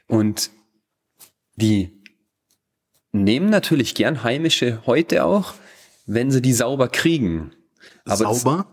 [0.08, 0.52] und
[1.56, 1.92] die
[3.12, 5.54] nehmen natürlich gern heimische Häute auch,
[6.06, 7.52] wenn sie die sauber kriegen.
[8.06, 8.68] Aber sauber?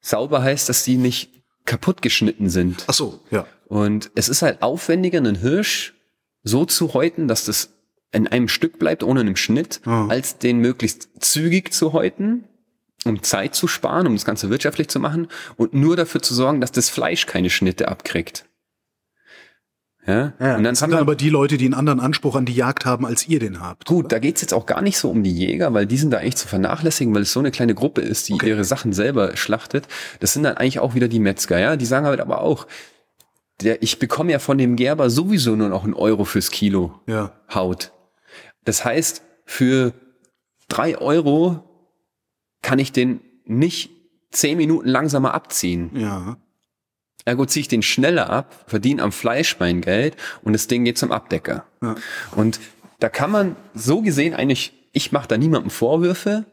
[0.00, 1.30] Sauber heißt, dass sie nicht
[1.64, 2.84] kaputt geschnitten sind.
[2.86, 3.46] Ach so, ja.
[3.66, 5.94] Und es ist halt aufwendiger, einen Hirsch
[6.42, 7.70] so zu häuten, dass das
[8.12, 9.90] in einem Stück bleibt, ohne einen Schnitt, oh.
[9.90, 12.44] als den möglichst zügig zu häuten,
[13.04, 16.60] um Zeit zu sparen, um das Ganze wirtschaftlich zu machen und nur dafür zu sorgen,
[16.60, 18.44] dass das Fleisch keine Schnitte abkriegt.
[20.06, 20.32] Ja?
[20.38, 22.84] ja und dann haben dann aber die Leute, die einen anderen Anspruch an die Jagd
[22.84, 23.86] haben, als ihr den habt.
[23.86, 26.18] Gut, da geht's jetzt auch gar nicht so um die Jäger, weil die sind da
[26.18, 28.50] eigentlich zu vernachlässigen, weil es so eine kleine Gruppe ist, die okay.
[28.50, 29.88] ihre Sachen selber schlachtet.
[30.20, 31.76] Das sind dann eigentlich auch wieder die Metzger, ja.
[31.76, 32.66] Die sagen halt aber auch,
[33.60, 37.32] der, ich bekomme ja von dem Gerber sowieso nur noch einen Euro fürs Kilo ja.
[37.52, 37.92] Haut.
[38.64, 39.92] Das heißt, für
[40.68, 41.62] drei Euro
[42.62, 43.90] kann ich den nicht
[44.30, 45.90] zehn Minuten langsamer abziehen.
[45.94, 46.36] Ja.
[47.24, 50.98] Ergo ziehe ich den schneller ab, verdiene am Fleisch mein Geld und das Ding geht
[50.98, 51.64] zum Abdecker.
[51.82, 51.94] Ja.
[52.32, 52.60] Und
[53.00, 56.44] da kann man so gesehen eigentlich, ich mache da niemandem Vorwürfe.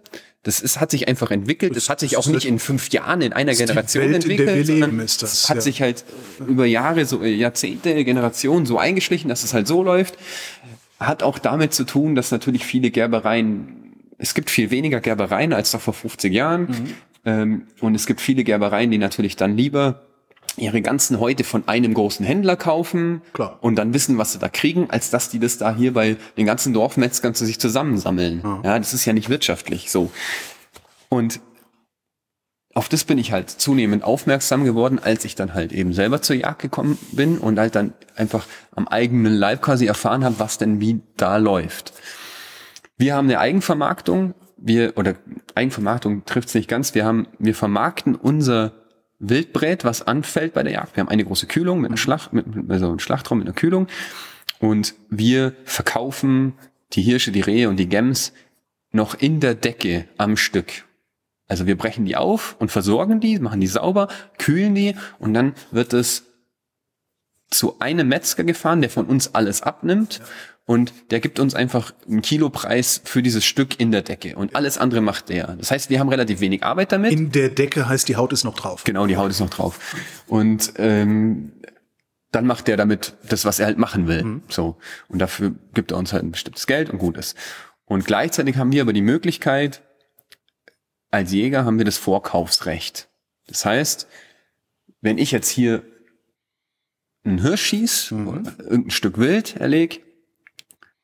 [0.43, 1.72] Das ist, hat sich einfach entwickelt.
[1.72, 4.99] Das, das hat sich auch nicht in fünf Jahren in einer Generation Welt, entwickelt, sondern
[4.99, 5.61] ist das, hat ja.
[5.61, 6.03] sich halt
[6.48, 10.18] über Jahre, so Jahrzehnte, Generationen so eingeschlichen, dass es halt so läuft.
[10.99, 15.73] Hat auch damit zu tun, dass natürlich viele Gerbereien, es gibt viel weniger Gerbereien als
[15.73, 16.61] noch vor 50 Jahren.
[16.61, 16.93] Mhm.
[17.23, 20.02] Ähm, und es gibt viele Gerbereien, die natürlich dann lieber
[20.57, 23.57] ihre ganzen Häute von einem großen Händler kaufen Klar.
[23.61, 26.45] und dann wissen, was sie da kriegen, als dass die das da hier bei den
[26.45, 28.41] ganzen Dorfmetzgern zu sich zusammensammeln.
[28.63, 30.11] Ja, das ist ja nicht wirtschaftlich so.
[31.09, 31.39] Und
[32.73, 36.37] auf das bin ich halt zunehmend aufmerksam geworden, als ich dann halt eben selber zur
[36.37, 40.79] Jagd gekommen bin und halt dann einfach am eigenen Leib quasi erfahren habe, was denn
[40.79, 41.93] wie da läuft.
[42.97, 45.15] Wir haben eine Eigenvermarktung, wir, oder
[45.55, 48.80] Eigenvermarktung trifft es nicht ganz, wir haben, wir vermarkten unser
[49.22, 50.95] Wildbrät, was anfällt bei der Jagd.
[50.95, 53.88] Wir haben eine große Kühlung mit einer Schlacht, mit, also einen Schlachtraum mit einer Kühlung
[54.60, 56.53] und wir verkaufen
[56.93, 58.34] die Hirsche, die Rehe und die Gems
[58.91, 60.85] noch in der Decke am Stück.
[61.48, 64.07] Also wir brechen die auf und versorgen die, machen die sauber,
[64.38, 66.26] kühlen die und dann wird es
[67.49, 70.22] zu einem Metzger gefahren, der von uns alles abnimmt
[70.65, 74.77] und der gibt uns einfach einen Kilopreis für dieses Stück in der Decke und alles
[74.77, 75.55] andere macht der.
[75.57, 77.11] Das heißt, wir haben relativ wenig Arbeit damit.
[77.11, 78.83] In der Decke heißt, die Haut ist noch drauf.
[78.83, 79.95] Genau, die Haut ist noch drauf.
[80.27, 81.53] Und ähm,
[82.31, 84.41] dann macht der damit das, was er halt machen will.
[84.49, 84.77] So.
[85.09, 87.35] Und dafür gibt er uns halt ein bestimmtes Geld und gut ist.
[87.85, 89.81] Und gleichzeitig haben wir aber die Möglichkeit,
[91.09, 93.09] als Jäger haben wir das Vorkaufsrecht.
[93.47, 94.07] Das heißt,
[95.01, 95.83] wenn ich jetzt hier
[97.25, 100.05] einen Hirsch schieß oder irgendein Stück Wild erleg,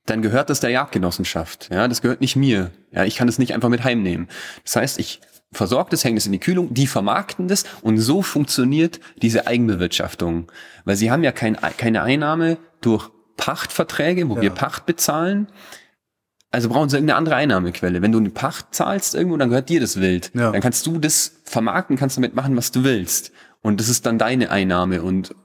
[0.10, 1.70] dann gehört das der Jagdgenossenschaft.
[1.72, 2.72] Ja, das gehört nicht mir.
[2.92, 4.28] Ja, ich kann es nicht einfach mit heimnehmen.
[4.64, 5.22] Das heißt, ich
[5.52, 10.52] versorge das, hänge das in die Kühlung, die vermarkten das und so funktioniert diese Eigenbewirtschaftung.
[10.86, 15.48] Weil sie haben ja kein, keine Einnahme durch Pachtverträge, wo wir Pacht bezahlen.
[16.50, 18.02] Also brauchen sie irgendeine andere Einnahmequelle.
[18.02, 20.32] Wenn du eine Pacht zahlst irgendwo, dann gehört dir das Wild.
[20.34, 20.52] Ja.
[20.52, 23.32] Dann kannst du das vermarkten, kannst damit machen, was du willst.
[23.62, 25.36] Und das ist dann deine Einnahme und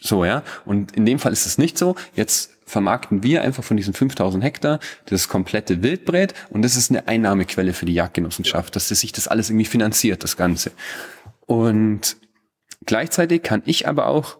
[0.00, 0.42] so, ja.
[0.64, 1.96] Und in dem Fall ist es nicht so.
[2.14, 7.06] Jetzt vermarkten wir einfach von diesen 5000 Hektar das komplette Wildbret und das ist eine
[7.06, 10.72] Einnahmequelle für die Jagdgenossenschaft, dass das sich das alles irgendwie finanziert, das Ganze.
[11.46, 12.16] Und
[12.86, 14.38] gleichzeitig kann ich aber auch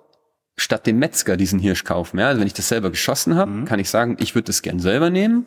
[0.57, 2.19] statt dem Metzger diesen Hirsch kaufen.
[2.19, 2.29] Ja?
[2.29, 5.11] Also wenn ich das selber geschossen habe, kann ich sagen, ich würde das gern selber
[5.11, 5.47] nehmen.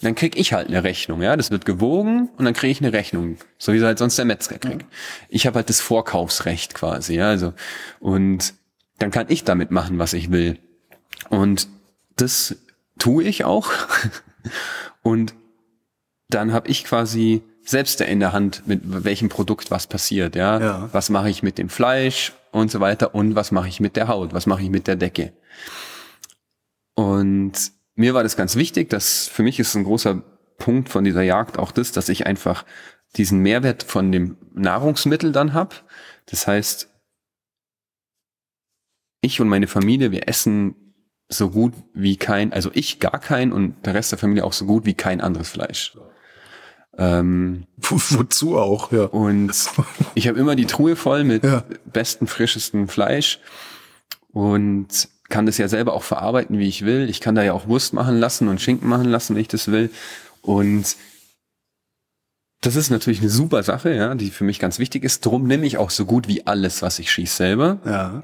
[0.00, 1.36] Dann krieg ich halt eine Rechnung, ja.
[1.36, 4.24] Das wird gewogen und dann kriege ich eine Rechnung, so wie sie halt sonst der
[4.24, 4.84] Metzger kriegt.
[5.28, 7.28] Ich habe halt das Vorkaufsrecht quasi, ja.
[7.28, 7.54] Also
[8.00, 8.54] und
[8.98, 10.58] dann kann ich damit machen, was ich will.
[11.30, 11.68] Und
[12.16, 12.56] das
[12.98, 13.70] tue ich auch.
[15.02, 15.34] Und
[16.28, 20.60] dann habe ich quasi selbst in der Hand, mit welchem Produkt was passiert, ja.
[20.60, 20.88] Ja.
[20.92, 24.08] Was mache ich mit dem Fleisch und so weiter und was mache ich mit der
[24.08, 25.32] Haut, was mache ich mit der Decke.
[26.94, 27.52] Und
[27.94, 30.22] mir war das ganz wichtig, dass für mich ist ein großer
[30.58, 32.64] Punkt von dieser Jagd auch das, dass ich einfach
[33.16, 35.84] diesen Mehrwert von dem Nahrungsmittel dann hab.
[36.26, 36.88] Das heißt,
[39.20, 40.83] ich und meine Familie, wir essen
[41.28, 44.66] so gut wie kein, also ich gar kein und der Rest der Familie auch so
[44.66, 45.96] gut wie kein anderes Fleisch.
[46.96, 49.04] Ähm, Wo, wozu auch, ja.
[49.04, 49.52] und
[50.14, 51.64] ich habe immer die Truhe voll mit Ja.
[51.86, 53.40] besten, frischesten Fleisch
[54.32, 57.08] und kann das ja selber auch verarbeiten, wie ich will.
[57.08, 59.70] Ich kann da ja auch Wurst machen lassen und Schinken machen lassen, wenn ich das
[59.72, 59.90] will.
[60.42, 60.96] Und
[62.60, 65.24] das ist natürlich eine super Sache, ja, die für mich ganz wichtig ist.
[65.26, 67.78] Drum nehme ich auch so gut wie alles, was ich schieße selber.
[67.84, 68.22] Ja.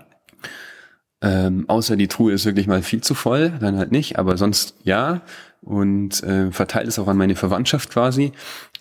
[1.22, 4.74] Ähm, außer die Truhe ist wirklich mal viel zu voll, dann halt nicht, aber sonst
[4.82, 5.22] ja.
[5.62, 8.32] Und äh, verteilt es auch an meine Verwandtschaft quasi.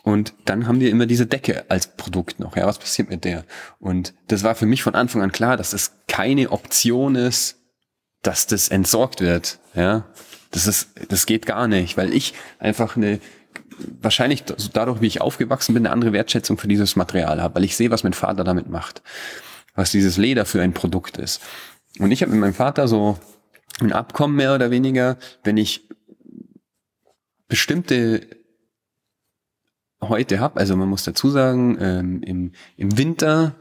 [0.03, 2.55] Und dann haben wir immer diese Decke als Produkt noch.
[2.55, 3.43] Ja, was passiert mit der?
[3.79, 7.57] Und das war für mich von Anfang an klar, dass es keine Option ist,
[8.21, 9.59] dass das entsorgt wird.
[9.75, 10.05] Ja,
[10.51, 13.19] das ist, das geht gar nicht, weil ich einfach eine
[14.01, 14.43] wahrscheinlich
[14.73, 17.91] dadurch, wie ich aufgewachsen bin, eine andere Wertschätzung für dieses Material habe, weil ich sehe,
[17.91, 19.01] was mein Vater damit macht,
[19.75, 21.41] was dieses Leder für ein Produkt ist.
[21.99, 23.17] Und ich habe mit meinem Vater so
[23.79, 25.87] ein Abkommen mehr oder weniger, wenn ich
[27.47, 28.27] bestimmte
[30.01, 33.55] heute habe, also man muss dazu sagen, ähm, im, im Winter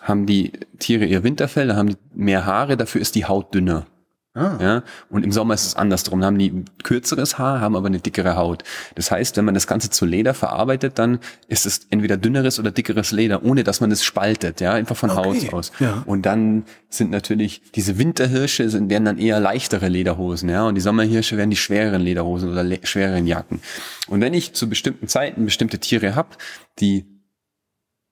[0.00, 3.86] haben die Tiere ihr Winterfell, da haben die mehr Haare, dafür ist die Haut dünner.
[4.34, 4.56] Ah.
[4.60, 6.20] Ja, und im Sommer ist es andersrum.
[6.20, 8.62] Da haben die kürzeres Haar, haben aber eine dickere Haut.
[8.94, 11.18] Das heißt, wenn man das Ganze zu Leder verarbeitet, dann
[11.48, 15.10] ist es entweder dünneres oder dickeres Leder, ohne dass man es spaltet, ja, einfach von
[15.10, 15.72] Okay, Haus aus.
[15.80, 16.02] ja.
[16.06, 20.82] Und dann sind natürlich diese Winterhirsche sind, werden dann eher leichtere Lederhosen, ja, und die
[20.82, 23.60] Sommerhirsche werden die schwereren Lederhosen oder le schwereren Jacken.
[24.08, 26.28] Und wenn ich zu bestimmten Zeiten bestimmte Tiere habe,
[26.78, 27.06] die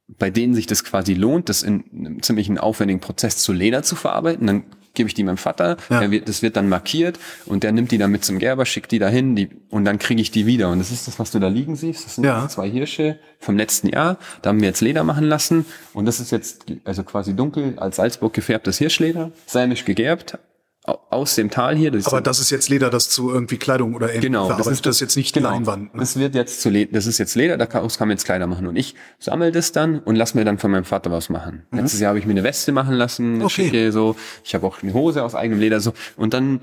[0.08, 3.96] bei denen sich das quasi lohnt, das in einem ziemlich aufwendigen Prozess zu Leder zu
[3.96, 4.62] verarbeiten, dann
[4.96, 6.10] gebe ich die meinem Vater, Ja.
[6.10, 8.98] wird, das wird dann markiert und der nimmt die dann mit zum Gerber, schickt die
[8.98, 10.70] dahin die, und dann kriege ich die wieder.
[10.70, 12.04] Und das ist das, was du da liegen siehst.
[12.04, 12.48] Das sind Ja.
[12.48, 14.18] zwei Hirsche vom letzten Jahr.
[14.42, 17.96] Da haben wir jetzt Leder machen lassen und das ist jetzt also quasi dunkel als
[17.96, 20.38] Salzburg gefärbtes Hirschleder, sämisch gegerbt,
[20.86, 21.90] aus dem Tal hier.
[21.90, 24.72] Das Aber das ist jetzt Leder, das zu irgendwie Kleidung oder ähnlichem Genau, das verarbeitet.
[24.74, 25.50] ist das ist jetzt nicht genau.
[25.50, 25.94] Leinwand.
[25.94, 26.00] Ne?
[26.00, 28.66] Das wird jetzt zu Le das ist jetzt Leder, daraus kann man jetzt Kleider machen.
[28.66, 31.66] Und ich sammle das dann und lass mir dann von meinem Vater was machen.
[31.72, 33.42] Letztes Jahr habe ich mir eine Weste machen lassen, eine Mhm.
[33.44, 33.64] Okay.
[33.64, 34.16] schicke so.
[34.44, 35.92] Ich habe auch eine Hose aus eigenem Leder so.
[36.16, 36.60] Und dann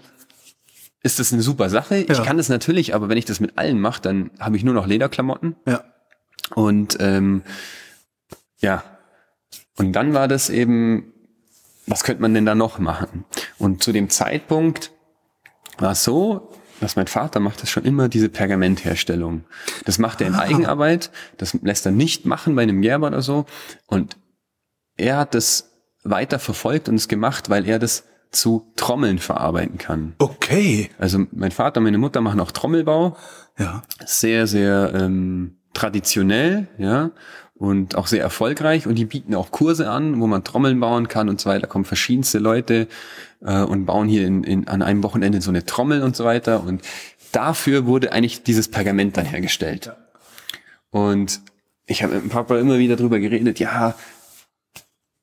[1.01, 1.97] ist das eine super Sache.
[1.97, 2.11] Ja.
[2.11, 4.73] Ich kann das natürlich, aber wenn ich das mit allen mache, dann habe ich nur
[4.73, 5.55] noch Lederklamotten.
[5.67, 5.83] Ja.
[6.55, 7.41] Und ähm,
[8.59, 8.83] ja,
[9.77, 11.12] und dann war das eben,
[11.87, 13.25] was könnte man denn da noch machen?
[13.57, 14.91] Und zu dem Zeitpunkt
[15.77, 16.49] war es so,
[16.79, 19.45] dass mein Vater macht das schon immer, diese Pergamentherstellung.
[19.85, 23.45] Das macht er in Eigenarbeit, das lässt er nicht machen bei einem Gerber oder so.
[23.87, 24.17] Und
[24.97, 25.71] er hat das
[26.03, 30.15] weiter verfolgt und es gemacht, weil er das zu Trommeln verarbeiten kann.
[30.17, 30.89] Okay.
[30.97, 33.15] Also mein Vater und meine Mutter machen auch Trommelbau
[33.57, 33.83] Ja.
[34.05, 37.11] sehr, sehr ähm, traditionell, ja,
[37.63, 38.87] und auch sehr erfolgreich.
[38.87, 41.61] Und die bieten auch Kurse an, wo man Trommeln bauen kann und so weiter.
[41.61, 42.89] Da kommen verschiedenste Leute
[43.39, 46.61] äh, und bauen hier in, in, an einem Wochenende so eine Trommel und so weiter.
[46.61, 46.81] Und
[47.31, 49.93] dafür wurde eigentlich dieses Pergament dann hergestellt.
[50.89, 51.39] Und
[51.85, 53.95] ich habe mit dem Papa immer wieder drüber geredet, ja,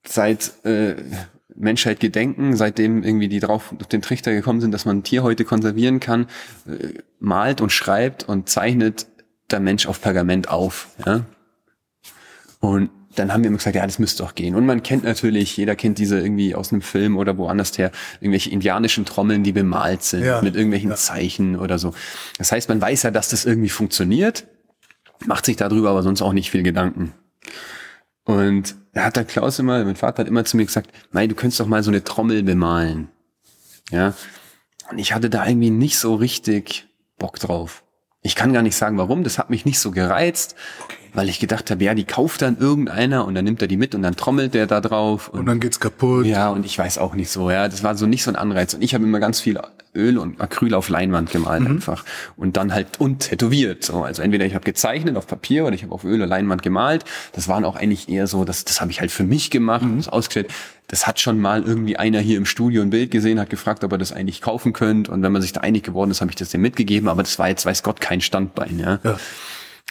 [0.07, 0.95] seit äh,
[1.55, 6.01] Menschheit gedenken, seitdem irgendwie die drauf auf den Trichter gekommen sind, dass man Tierhäute konservieren
[6.01, 6.27] kann,
[6.67, 9.09] äh, malt und schreibt und zeichnet
[9.51, 10.89] der Mensch auf Pergament auf.
[11.05, 11.27] Ja?
[12.61, 14.55] Und dann haben wir immer gesagt, ja, das müsste doch gehen.
[14.55, 18.51] Und man kennt natürlich, jeder kennt diese irgendwie aus einem Film oder woanders her, irgendwelche
[18.51, 20.41] indianischen Trommeln, die bemalt sind, Ja.
[20.43, 20.97] mit irgendwelchen Ja.
[20.97, 21.93] Zeichen oder so.
[22.39, 24.47] Das heißt, man weiß ja, dass das irgendwie funktioniert,
[25.27, 27.13] macht sich darüber aber sonst auch nicht viel Gedanken.
[28.25, 31.35] Und da hat der Klaus immer, mein Vater hat immer zu mir gesagt, Mei, du
[31.35, 33.09] könntest doch mal so eine Trommel bemalen.
[33.91, 34.15] Ja.
[34.91, 36.87] Und ich hatte da irgendwie nicht so richtig
[37.19, 37.83] Bock drauf.
[38.23, 39.25] Ich kann gar nicht sagen, warum.
[39.25, 40.55] Das hat mich nicht so gereizt,
[41.15, 43.95] weil ich gedacht habe, ja, die kauft dann irgendeiner und dann nimmt er die mit
[43.95, 45.29] und dann trommelt der da drauf.
[45.29, 46.27] Und dann geht's kaputt.
[46.27, 47.69] Ja, und ich weiß auch nicht so, ja.
[47.69, 48.75] Das war so nicht so ein Anreiz.
[48.75, 49.59] Und ich habe immer ganz viel
[49.95, 52.05] Öl und Acryl auf Leinwand gemalt einfach.
[52.37, 53.85] Und dann halt und tätowiert.
[53.85, 54.05] So.
[54.05, 57.05] Also entweder ich habe gezeichnet auf Papier oder ich habe auf Öl oder Leinwand gemalt.
[57.33, 60.09] Das waren auch eigentlich eher so, das, das habe ich halt für mich gemacht, das
[60.09, 60.53] ausgestellt.
[60.87, 63.93] Das hat schon mal irgendwie einer hier im Studio ein Bild gesehen, hat gefragt, ob
[63.93, 65.11] er das eigentlich kaufen könnte.
[65.11, 67.09] Und wenn man sich da einig geworden ist, habe ich das dem mitgegeben.
[67.09, 68.99] Aber das war jetzt, weiß Gott, kein Standbein, ja.
[69.03, 69.17] Ja.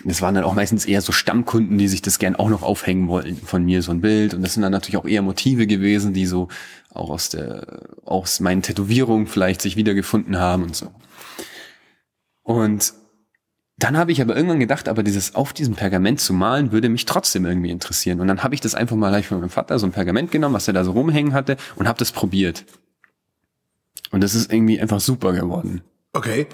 [0.06, 3.08] Das waren dann auch meistens eher so Stammkunden, die sich das gern auch noch aufhängen
[3.08, 4.34] wollten von mir, so ein Bild.
[4.34, 6.48] Und das sind dann natürlich auch eher Motive gewesen, die so
[6.94, 10.92] auch aus der, aus meinen Tätowierungen vielleicht sich wiedergefunden haben und so.
[12.44, 12.94] Und
[13.78, 17.06] dann habe ich aber irgendwann gedacht, aber dieses auf diesem Pergament zu malen, würde mich
[17.06, 18.20] trotzdem irgendwie interessieren.
[18.20, 20.56] Und dann habe ich das einfach mal gleich von meinem Vater so ein Pergament genommen,
[20.56, 22.66] was er da so rumhängen hatte, und habe das probiert.
[24.12, 25.82] Und das ist irgendwie einfach super geworden.
[26.12, 26.48] Okay.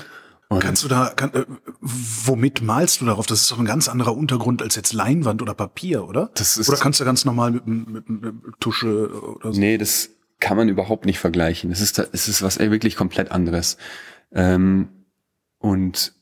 [0.56, 1.46] Und Kannst du da, kann, äh,
[1.82, 3.26] womit malst du darauf?
[3.26, 6.32] Das ist doch ein ganz anderer Untergrund als jetzt Leinwand oder Papier, oder?
[6.36, 9.60] Das ist- oder kannst du ganz normal mit, mit, mit, mit Tusche oder so?
[9.60, 10.10] Nee, das
[10.40, 11.72] kann man überhaupt nicht vergleichen.
[11.72, 13.78] Es ist, es ist was ey, wirklich komplett anderes.
[14.32, 14.90] Ähm,
[15.60, 16.14] und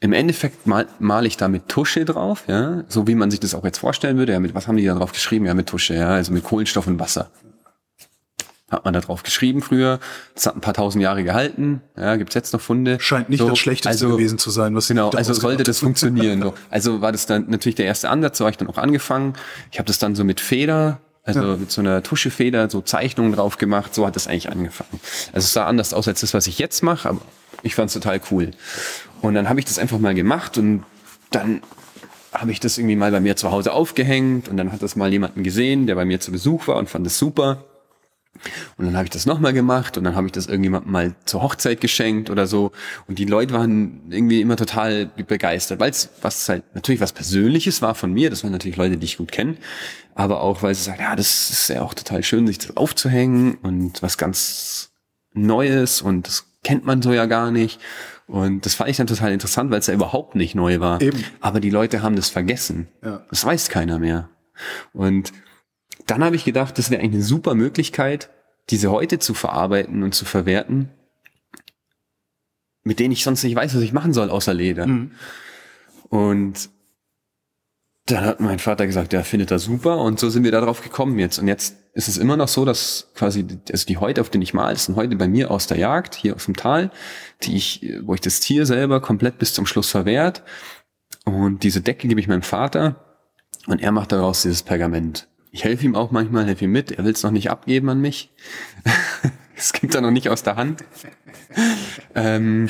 [0.00, 3.54] im Endeffekt mal, mal ich da mit Tusche drauf, ja, so wie man sich das
[3.54, 4.32] auch jetzt vorstellen würde.
[4.32, 5.46] Ja, mit was haben die da drauf geschrieben?
[5.46, 7.30] Ja, mit Tusche, ja, also mit Kohlenstoff und Wasser.
[8.70, 10.00] Hat man da drauf geschrieben früher.
[10.34, 11.82] Das hat ein paar tausend Jahre gehalten.
[11.96, 12.98] Ja, gibt's jetzt noch Funde.
[12.98, 16.40] Scheint nicht So, das Schlechteste also, gewesen zu sein, was Genau, also sollte das funktionieren.
[16.42, 16.54] So.
[16.70, 19.34] Also war das dann natürlich der erste Ansatz, so habe ich dann auch angefangen.
[19.70, 21.56] Ich habe das dann so mit Feder, also Ja.
[21.56, 23.94] mit so einer Tuschefeder, so Zeichnungen drauf gemacht.
[23.94, 24.98] So hat das eigentlich angefangen.
[25.34, 27.20] Also es sah anders aus als das, was ich jetzt mache, aber
[27.62, 28.52] ich fand es total cool.
[29.20, 30.84] Und dann habe ich das einfach mal gemacht und
[31.30, 31.60] dann
[32.32, 35.12] habe ich das irgendwie mal bei mir zu Hause aufgehängt und dann hat das mal
[35.12, 37.64] jemanden gesehen, der bei mir zu Besuch war und fand es super.
[38.76, 41.42] Und dann habe ich das nochmal gemacht und dann habe ich das irgendjemandem mal zur
[41.42, 42.72] Hochzeit geschenkt oder so.
[43.06, 47.82] Und die Leute waren irgendwie immer total begeistert, weil es was halt natürlich was Persönliches
[47.82, 48.30] war von mir.
[48.30, 49.56] Das waren natürlich Leute, die ich gut kenne.
[50.14, 53.56] Aber auch, weil sie sagen, ja, das ist ja auch total schön, sich das aufzuhängen
[53.62, 54.90] und was ganz
[55.32, 57.80] Neues und das kennt man so ja gar nicht.
[58.26, 61.00] Und das fand ich dann total interessant, weil es ja überhaupt nicht neu war.
[61.00, 61.22] Eben.
[61.40, 62.88] Aber die Leute haben das vergessen.
[63.04, 63.24] Ja.
[63.28, 64.30] Das weiß keiner mehr.
[64.92, 65.32] Und
[66.06, 68.30] dann habe ich gedacht, das wäre eigentlich eine super Möglichkeit,
[68.70, 70.90] diese heute zu verarbeiten und zu verwerten,
[72.82, 74.86] mit denen ich sonst nicht weiß, was ich machen soll, außer Leder.
[74.86, 75.12] Mhm.
[76.08, 76.70] Und
[78.06, 81.18] dann hat mein Vater gesagt, der findet das super und so sind wir darauf gekommen
[81.18, 81.38] jetzt.
[81.38, 84.42] Und jetzt ist es immer noch so, dass quasi, die- also die Häute, auf denen
[84.42, 86.90] ich mal, sind heute bei mir aus der Jagd, hier aus dem Tal,
[87.42, 90.42] die ich, wo ich das Tier selber komplett bis zum Schluss verwehrt.
[91.24, 93.18] Und diese Decke gebe ich meinem Vater
[93.66, 95.26] und er macht daraus dieses Pergament.
[95.54, 96.90] Ich helfe ihm auch manchmal, helfe ihm mit.
[96.90, 98.32] Er will es noch nicht abgeben an mich.
[99.56, 100.82] Es gibt er noch nicht aus der Hand.
[102.16, 102.68] ähm,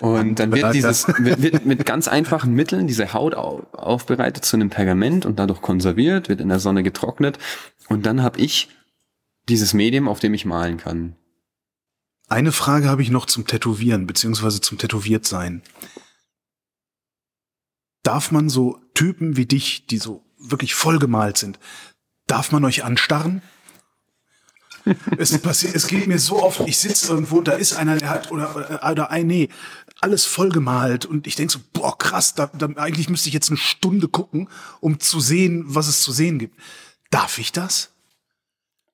[0.00, 4.70] und dann wird dieses wird, mit ganz einfachen Mitteln diese Haut au, aufbereitet zu einem
[4.70, 7.38] Pergament und dadurch konserviert, wird in der Sonne getrocknet
[7.88, 8.70] und dann habe ich
[9.48, 11.14] dieses Medium, auf dem ich malen kann.
[12.26, 15.62] Eine Frage habe ich noch zum Tätowieren, beziehungsweise zum Tätowiertsein.
[18.02, 21.60] Darf man so Typen wie dich, die so wirklich vollgemalt sind,
[22.26, 23.42] darf man euch anstarren?
[25.18, 28.30] es, passiert, es geht mir so oft, ich sitze irgendwo, da ist einer, der hat,
[28.30, 29.48] oder, oder ein, nee,
[30.00, 33.56] alles vollgemalt und ich denk so, boah, krass, da, da, eigentlich müsste ich jetzt eine
[33.56, 34.48] Stunde gucken,
[34.80, 36.54] um zu sehen, was es zu sehen gibt.
[37.10, 37.90] Darf ich das?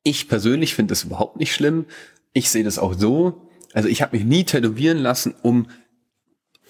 [0.03, 1.87] Ich persönlich finde das überhaupt nicht schlimm.
[2.33, 3.49] Ich sehe das auch so.
[3.73, 5.69] Also ich habe mich nie tätowieren lassen, um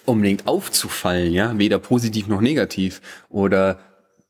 [0.05, 3.79] unbedingt aufzufallen, ja, weder positiv noch negativ oder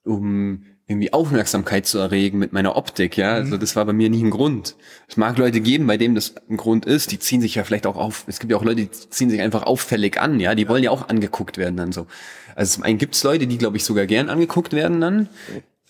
[0.03, 3.33] um irgendwie Aufmerksamkeit zu erregen mit meiner Optik, ja.
[3.33, 3.59] Also mhm.
[3.59, 4.75] das war bei mir nie ein Grund.
[5.07, 7.87] Es mag Leute geben, bei denen das ein Grund ist, die ziehen sich ja vielleicht
[7.87, 10.63] auch auf, es gibt ja auch Leute, die ziehen sich einfach auffällig an, ja, die
[10.63, 10.69] ja.
[10.69, 12.07] wollen ja auch angeguckt werden dann so.
[12.55, 15.29] Also zum einen gibt es Leute, die, glaube ich, sogar gern angeguckt werden dann.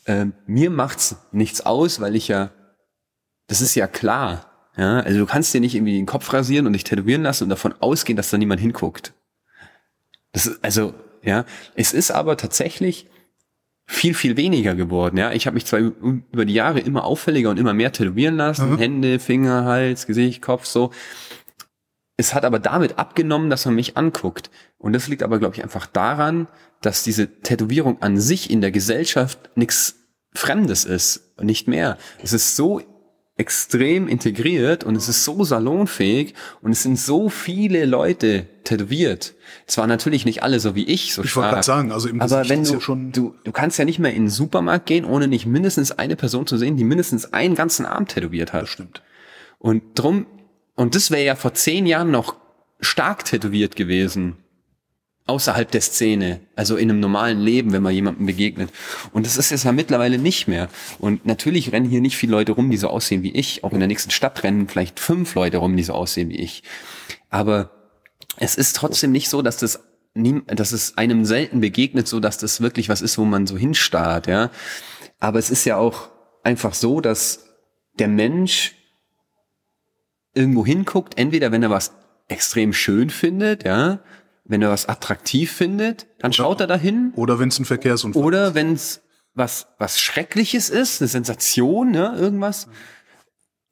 [0.06, 2.52] Ähm, mir macht's nichts aus, weil ich ja,
[3.48, 4.99] das ist ja klar, ja.
[4.99, 7.74] Also du kannst dir nicht irgendwie den Kopf rasieren und dich tätowieren lassen und davon
[7.80, 9.14] ausgehen, dass da niemand hinguckt.
[10.34, 10.94] Das ist, also,
[11.24, 11.45] ja.
[11.76, 13.07] Es ist aber tatsächlich,
[13.85, 15.18] viel, viel weniger geworden.
[15.18, 18.72] Ja, ich habe mich zwar über die Jahre immer auffälliger und immer mehr tätowieren lassen,
[18.72, 18.77] mhm.
[18.77, 20.91] Hände, Finger, Hals, Gesicht, Kopf, so.
[22.15, 24.51] Es hat aber damit abgenommen, dass man mich anguckt.
[24.77, 26.47] Und das liegt aber, glaube ich, einfach daran,
[26.81, 29.95] dass diese Tätowierung an sich in der Gesellschaft nichts
[30.35, 31.97] Fremdes ist, nicht mehr.
[32.22, 32.81] Es ist so
[33.35, 39.34] extrem integriert und es ist so salonfähig und es sind so viele Leute tätowiert.
[39.65, 42.22] Es waren natürlich nicht alle so wie ich, so ich wollte gerade sagen, also im
[42.22, 45.03] aber wenn du, ja schon du, du kannst ja nicht mehr in den Supermarkt gehen,
[45.03, 48.64] ohne nicht mindestens eine Person zu sehen, die mindestens einen ganzen Arm tätowiert hat.
[48.64, 49.01] Das stimmt.
[49.57, 50.27] Und drum,
[50.76, 52.35] und das wäre ja vor zehn Jahren noch
[52.81, 54.43] stark tätowiert gewesen
[55.26, 58.70] außerhalb der Szene, also in einem normalen Leben, wenn man jemandem begegnet.
[59.14, 60.68] Und das ist es ja mittlerweile nicht mehr.
[61.00, 63.64] Und natürlich rennen hier nicht viele Leute rum, die so aussehen wie ich.
[63.64, 66.64] Auch in der nächsten Stadt rennen vielleicht fünf Leute rum, die so aussehen wie ich.
[67.30, 67.72] Aber
[68.38, 69.80] es ist trotzdem nicht so, dass das
[70.16, 74.28] dass es einem selten begegnet, so dass das wirklich was ist, wo man so hinstarrt,
[74.28, 74.52] ja.
[75.20, 76.12] Aber es ist ja auch
[76.44, 77.48] einfach so, dass
[77.98, 78.76] der Mensch
[80.36, 81.94] irgendwo hinguckt, entweder wenn er was
[82.28, 84.02] extrem schön findet, ja,
[84.45, 87.14] wenn er was attraktiv findet, dann oder, schaut er dahin.
[87.15, 88.26] Oder wenn es ein Verkehrsunfall ist.
[88.26, 89.02] Oder wenn es
[89.34, 92.68] was, was Schreckliches ist, eine Sensation, ne, irgendwas.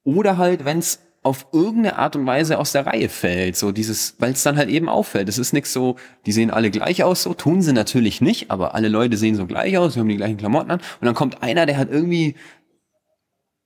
[0.03, 4.15] Oder halt, wenn es auf irgendeine Art und Weise aus der Reihe fällt, so dieses,
[4.17, 5.29] weil es dann halt eben auffällt.
[5.29, 8.73] Es ist nichts so, die sehen alle gleich aus, so tun sie natürlich nicht, aber
[8.73, 11.43] alle Leute sehen so gleich aus, sie haben die gleichen Klamotten an und dann kommt
[11.43, 12.35] einer, der hat irgendwie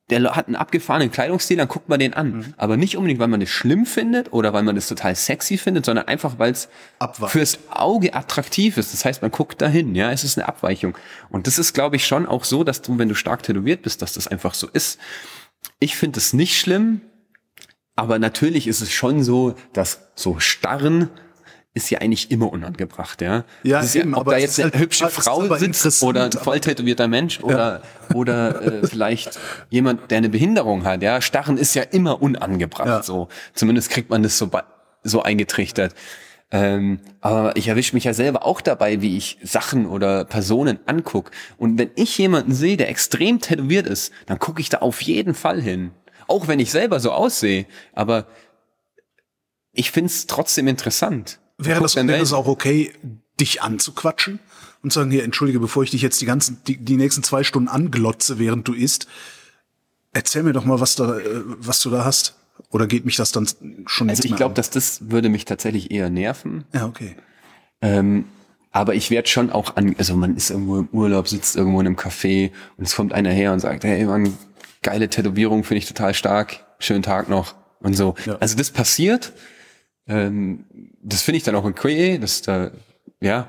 [0.09, 2.37] der hat einen abgefahrenen Kleidungsstil, dann guckt man den an.
[2.37, 2.53] Mhm.
[2.57, 5.85] Aber nicht unbedingt, weil man das schlimm findet oder weil man das total sexy findet,
[5.85, 6.69] sondern einfach, weil es
[7.27, 8.93] fürs Auge attraktiv ist.
[8.93, 10.95] Das heißt, man guckt dahin, ja, es ist eine Abweichung.
[11.29, 14.03] Und das ist, glaube ich, schon auch so, dass du, wenn du stark tätowiert bist,
[14.03, 14.99] dass das einfach so ist.
[15.79, 17.01] Ich finde es nicht schlimm,
[17.95, 21.09] aber natürlich ist es schon so, dass so starren
[21.75, 23.43] ist ja eigentlich immer unangebracht, ja.
[23.63, 26.59] Ja, ist eben, ja, ob da jetzt eine halt, hübsche Frau sitzt oder ein voll
[26.61, 28.15] tätowierter Mensch oder ja.
[28.15, 29.37] oder äh, vielleicht
[29.69, 31.21] jemand, der eine Behinderung hat, ja.
[31.21, 33.03] Starren ist ja immer unangebracht, ja.
[33.03, 33.27] so.
[33.53, 34.49] Zumindest kriegt man das so
[35.03, 35.93] so eingetrichtert.
[36.49, 41.31] Ähm, aber ich erwische mich ja selber auch dabei, wie ich Sachen oder Personen anguck.
[41.57, 45.33] Und wenn ich jemanden sehe, der extrem tätowiert ist, dann gucke ich da auf jeden
[45.33, 45.91] Fall hin.
[46.27, 47.65] Auch wenn ich selber so aussehe.
[47.93, 48.27] Aber
[49.73, 51.39] ich find's trotzdem interessant.
[51.57, 52.91] Wäre das, wäre das auch okay,
[53.39, 54.39] dich anzuquatschen
[54.83, 57.69] und sagen, hier, entschuldige, bevor ich dich jetzt die ganzen, die, die nächsten zwei Stunden
[57.69, 59.07] anglotze, während du isst,
[60.13, 62.35] erzähl mir doch mal, was da, äh, was du da hast.
[62.69, 63.47] Oder geht mich das dann
[63.85, 66.63] schon Also ich glaube, dass das würde mich tatsächlich eher nerven.
[66.73, 67.17] Ja, okay.
[67.81, 68.25] Ähm,
[68.71, 71.87] aber ich werde schon auch an, also man ist irgendwo im Urlaub, sitzt irgendwo in
[71.87, 74.37] einem Café und es kommt einer her und sagt, hey man,
[74.81, 78.15] geile Tätowierung, finde ich total stark, schönen Tag noch und so.
[78.25, 78.37] Ja.
[78.39, 79.33] Also das passiert
[80.07, 80.65] ähm,
[81.01, 82.71] das finde ich dann auch okay, dass da,
[83.21, 83.47] ja.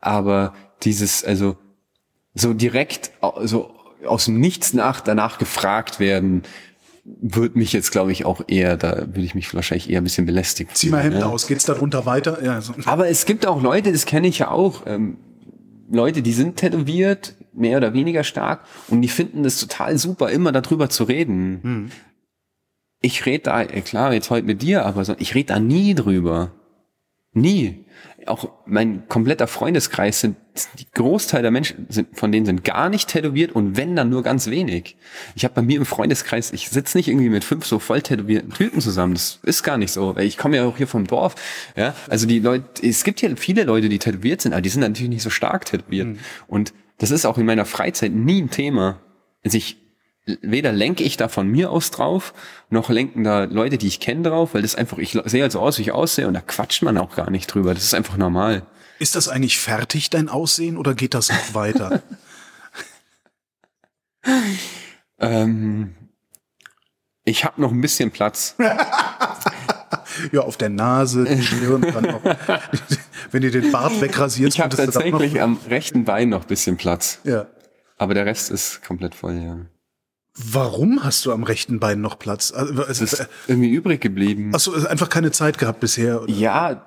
[0.00, 1.56] Aber dieses, also
[2.34, 3.10] so direkt,
[3.44, 3.74] so
[4.06, 6.42] aus dem Nichts nach danach gefragt werden,
[7.04, 10.26] wird mich jetzt, glaube ich, auch eher, da würde ich mich wahrscheinlich eher ein bisschen
[10.26, 10.74] belästigen.
[10.74, 11.26] Zieh mal Hemd ja.
[11.26, 12.42] aus, geht's darunter weiter?
[12.42, 12.74] Ja, so.
[12.84, 15.18] Aber es gibt auch Leute, das kenne ich ja auch, ähm,
[15.88, 20.50] Leute, die sind tätowiert, mehr oder weniger stark, und die finden das total super, immer
[20.50, 21.60] darüber zu reden.
[21.62, 21.90] Hm
[23.00, 26.52] ich rede da, klar, jetzt heute mit dir, aber so, ich rede da nie drüber.
[27.32, 27.84] Nie.
[28.24, 30.36] Auch mein kompletter Freundeskreis sind,
[30.78, 34.22] die Großteil der Menschen sind, von denen sind gar nicht tätowiert und wenn dann nur
[34.22, 34.96] ganz wenig.
[35.34, 38.52] Ich habe bei mir im Freundeskreis, ich sitze nicht irgendwie mit fünf so voll tätowierten
[38.52, 39.12] Typen zusammen.
[39.12, 40.16] Das ist gar nicht so.
[40.16, 41.34] Ich komme ja auch hier vom Dorf.
[41.76, 44.80] Ja, also die Leute, es gibt hier viele Leute, die tätowiert sind, aber die sind
[44.80, 46.08] natürlich nicht so stark tätowiert.
[46.08, 46.18] Mhm.
[46.48, 49.00] Und das ist auch in meiner Freizeit nie ein Thema.
[49.44, 49.85] Also ich
[50.26, 52.34] weder lenke ich da von mir aus drauf,
[52.68, 55.60] noch lenken da Leute, die ich kenne drauf, weil das einfach, ich sehe halt so
[55.60, 57.74] aus, wie ich aussehe und da quatscht man auch gar nicht drüber.
[57.74, 58.66] Das ist einfach normal.
[58.98, 62.02] Ist das eigentlich fertig, dein Aussehen, oder geht das noch weiter?
[65.20, 65.94] ähm,
[67.24, 68.56] ich habe noch ein bisschen Platz.
[70.32, 72.22] ja, auf der Nase, die Stirn, dann noch.
[73.30, 77.20] Wenn ihr den Bart wegrasierst, Ich habe tatsächlich am rechten Bein noch ein bisschen Platz.
[77.24, 77.46] ja.
[77.98, 79.56] Aber der Rest ist komplett voll, ja.
[80.36, 82.52] Warum hast du am rechten Bein noch Platz?
[82.52, 84.50] Also, Es also, ist irgendwie übrig geblieben.
[84.52, 86.22] hast du einfach keine Zeit gehabt bisher?
[86.22, 86.30] Oder?
[86.32, 86.86] Ja,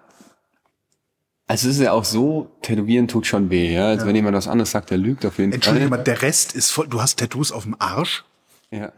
[1.48, 3.88] also es ist ja auch so, tätowieren tut schon weh, ja.
[3.88, 5.98] Also wenn jemand was anderes sagt, der lügt auf jeden Entschuldige Fall.
[5.98, 6.88] mal, der Rest ist voll.
[6.88, 8.24] Du hast Tattoos auf dem Arsch?
[8.70, 8.92] Ja.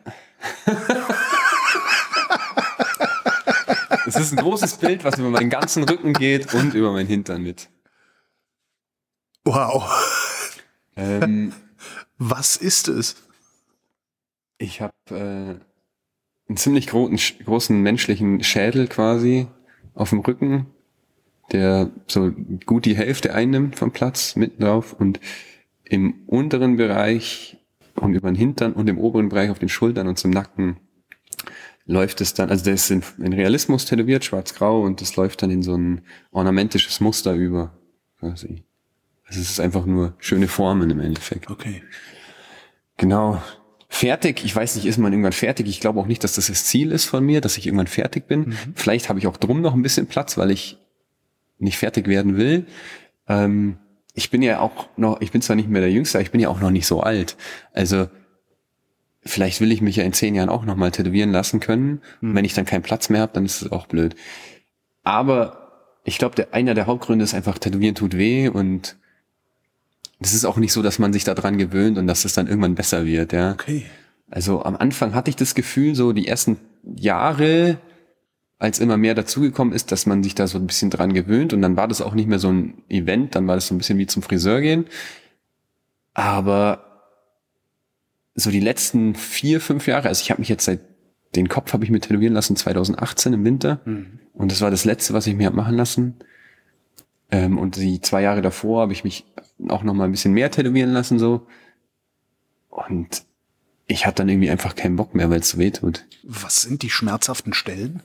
[4.07, 7.43] Es ist ein großes Bild, was über meinen ganzen Rücken geht und über meinen Hintern
[7.43, 7.69] mit.
[9.45, 9.87] Wow.
[10.97, 11.53] Ähm,
[12.17, 13.15] Was ist es?
[14.61, 19.47] Ich habe äh, einen ziemlich großen, großen menschlichen Schädel quasi
[19.93, 20.67] auf dem Rücken,
[21.51, 22.31] der so
[22.65, 25.19] gut die Hälfte einnimmt vom Platz mitten drauf und
[25.83, 27.57] im unteren Bereich
[27.95, 30.77] und über den Hintern und im oberen Bereich auf den Schultern und zum Nacken
[31.85, 35.49] läuft es dann, also der ist in, in Realismus tätowiert, schwarz-grau und das läuft dann
[35.49, 36.01] in so ein
[36.31, 37.73] ornamentisches Muster über
[38.19, 38.63] quasi.
[39.25, 41.49] Also es ist einfach nur schöne Formen im Endeffekt.
[41.49, 41.81] Okay.
[42.97, 43.41] Genau.
[43.93, 45.67] Fertig, ich weiß nicht, ist man irgendwann fertig?
[45.67, 48.25] Ich glaube auch nicht, dass das das Ziel ist von mir, dass ich irgendwann fertig
[48.25, 48.55] bin.
[48.73, 50.77] Vielleicht habe ich auch drum noch ein bisschen Platz, weil ich
[51.59, 52.65] nicht fertig werden will.
[53.27, 53.77] Ähm,
[54.13, 56.39] ich bin ja auch noch, ich bin zwar nicht mehr der Jüngste, aber ich bin
[56.39, 57.35] ja auch noch nicht so alt.
[57.73, 58.07] Also
[59.23, 62.01] vielleicht will ich mich ja in zehn Jahren auch noch mal tätowieren lassen können.
[62.21, 64.15] Und wenn ich dann keinen Platz mehr habe, dann ist es auch blöd.
[65.03, 68.95] Aber ich glaube, der, einer der Hauptgründe ist einfach, Tätowieren tut weh und
[70.21, 72.75] es ist auch nicht so, dass man sich daran gewöhnt und dass es dann irgendwann
[72.75, 73.53] besser wird, ja.
[73.53, 73.85] Okay.
[74.29, 77.79] Also am Anfang hatte ich das Gefühl, so die ersten Jahre,
[78.59, 81.61] als immer mehr dazugekommen ist, dass man sich da so ein bisschen dran gewöhnt und
[81.61, 83.97] dann war das auch nicht mehr so ein Event, dann war das so ein bisschen
[83.97, 84.85] wie zum Friseur gehen.
[86.13, 86.85] Aber
[88.35, 90.81] so die letzten vier, fünf Jahre, also ich habe mich jetzt seit,
[91.35, 93.81] den Kopf habe ich mir tätowieren lassen 2018 im Winter
[94.33, 96.19] und das war das letzte, was ich mir hab machen lassen.
[97.31, 99.25] Ähm, und die zwei Jahre davor habe ich mich
[99.69, 101.47] auch noch mal ein bisschen mehr tätowieren lassen so.
[102.69, 103.23] Und
[103.87, 106.05] ich hatte dann irgendwie einfach keinen Bock mehr, weil es so weh tut.
[106.23, 108.03] Was sind die schmerzhaften Stellen?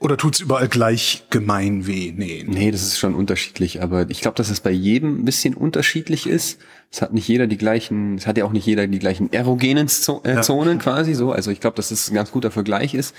[0.00, 2.12] Oder tut's überall gleich gemein weh?
[2.14, 2.44] Nee.
[2.46, 6.26] Nee, das ist schon unterschiedlich, aber ich glaube, dass es bei jedem ein bisschen unterschiedlich
[6.26, 6.58] ist.
[6.90, 9.88] Es hat nicht jeder die gleichen, es hat ja auch nicht jeder die gleichen erogenen
[10.24, 10.42] äh, Ja.
[10.42, 11.32] Zonen quasi so.
[11.32, 13.14] Also ich glaube, dass das ein ganz guter Vergleich ist.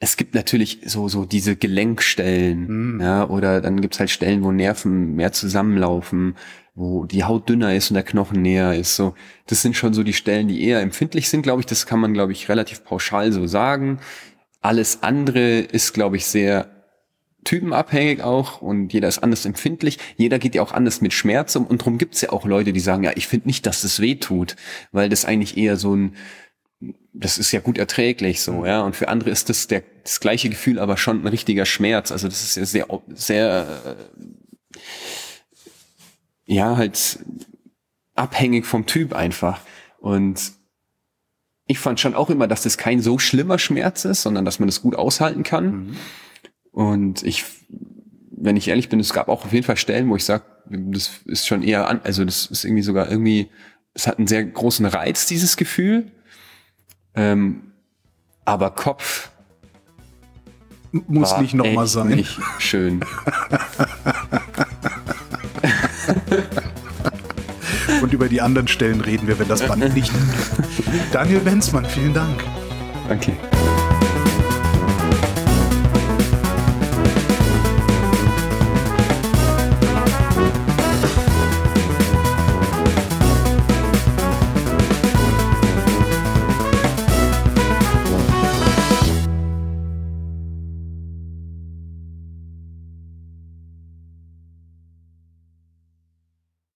[0.00, 5.16] Es gibt natürlich so, so diese Gelenkstellen, ja, oder dann gibt's halt Stellen, wo Nerven
[5.16, 6.36] mehr zusammenlaufen,
[6.76, 8.94] wo die Haut dünner ist und der Knochen näher ist.
[8.94, 9.14] So,
[9.46, 11.66] das sind schon so die Stellen, die eher empfindlich sind, glaube ich.
[11.66, 13.98] Das kann man, glaube ich, relativ pauschal so sagen.
[14.60, 16.70] Alles andere ist, glaube ich, sehr
[17.44, 19.98] typenabhängig auch und jeder ist anders empfindlich.
[20.16, 22.80] Jeder geht ja auch anders mit Schmerz um und darum gibt's ja auch Leute, die
[22.80, 24.54] sagen, ja, ich finde nicht, dass das weh tut,
[24.92, 26.14] weil das eigentlich eher so ein,
[27.12, 28.82] das ist ja gut erträglich so, ja.
[28.82, 32.12] Und für andere ist das der, das gleiche Gefühl, aber schon ein richtiger Schmerz.
[32.12, 34.84] Also das ist ja sehr, sehr, äh,
[36.46, 37.18] ja, halt
[38.14, 39.60] abhängig vom Typ einfach.
[39.98, 40.52] Und
[41.66, 44.68] ich fand schon auch immer, dass das kein so schlimmer Schmerz ist, sondern dass man
[44.68, 45.96] das gut aushalten kann.
[46.72, 47.44] Und ich,
[48.30, 51.20] wenn ich ehrlich bin, es gab auch auf jeden Fall Stellen, wo ich sage, das
[51.26, 53.50] ist schon eher an, also das ist irgendwie sogar irgendwie,
[53.94, 56.12] es hat einen sehr großen Reiz, dieses Gefühl.
[57.14, 57.72] Ähm,
[58.44, 59.30] aber Kopf
[60.92, 62.08] Muss nicht nochmal sein.
[62.08, 63.00] Nicht schön.
[68.02, 70.12] Und über die anderen Stellen reden wir, wenn das Band nicht.
[71.12, 72.42] Daniel Benzmann, vielen Dank.
[73.08, 73.32] Danke.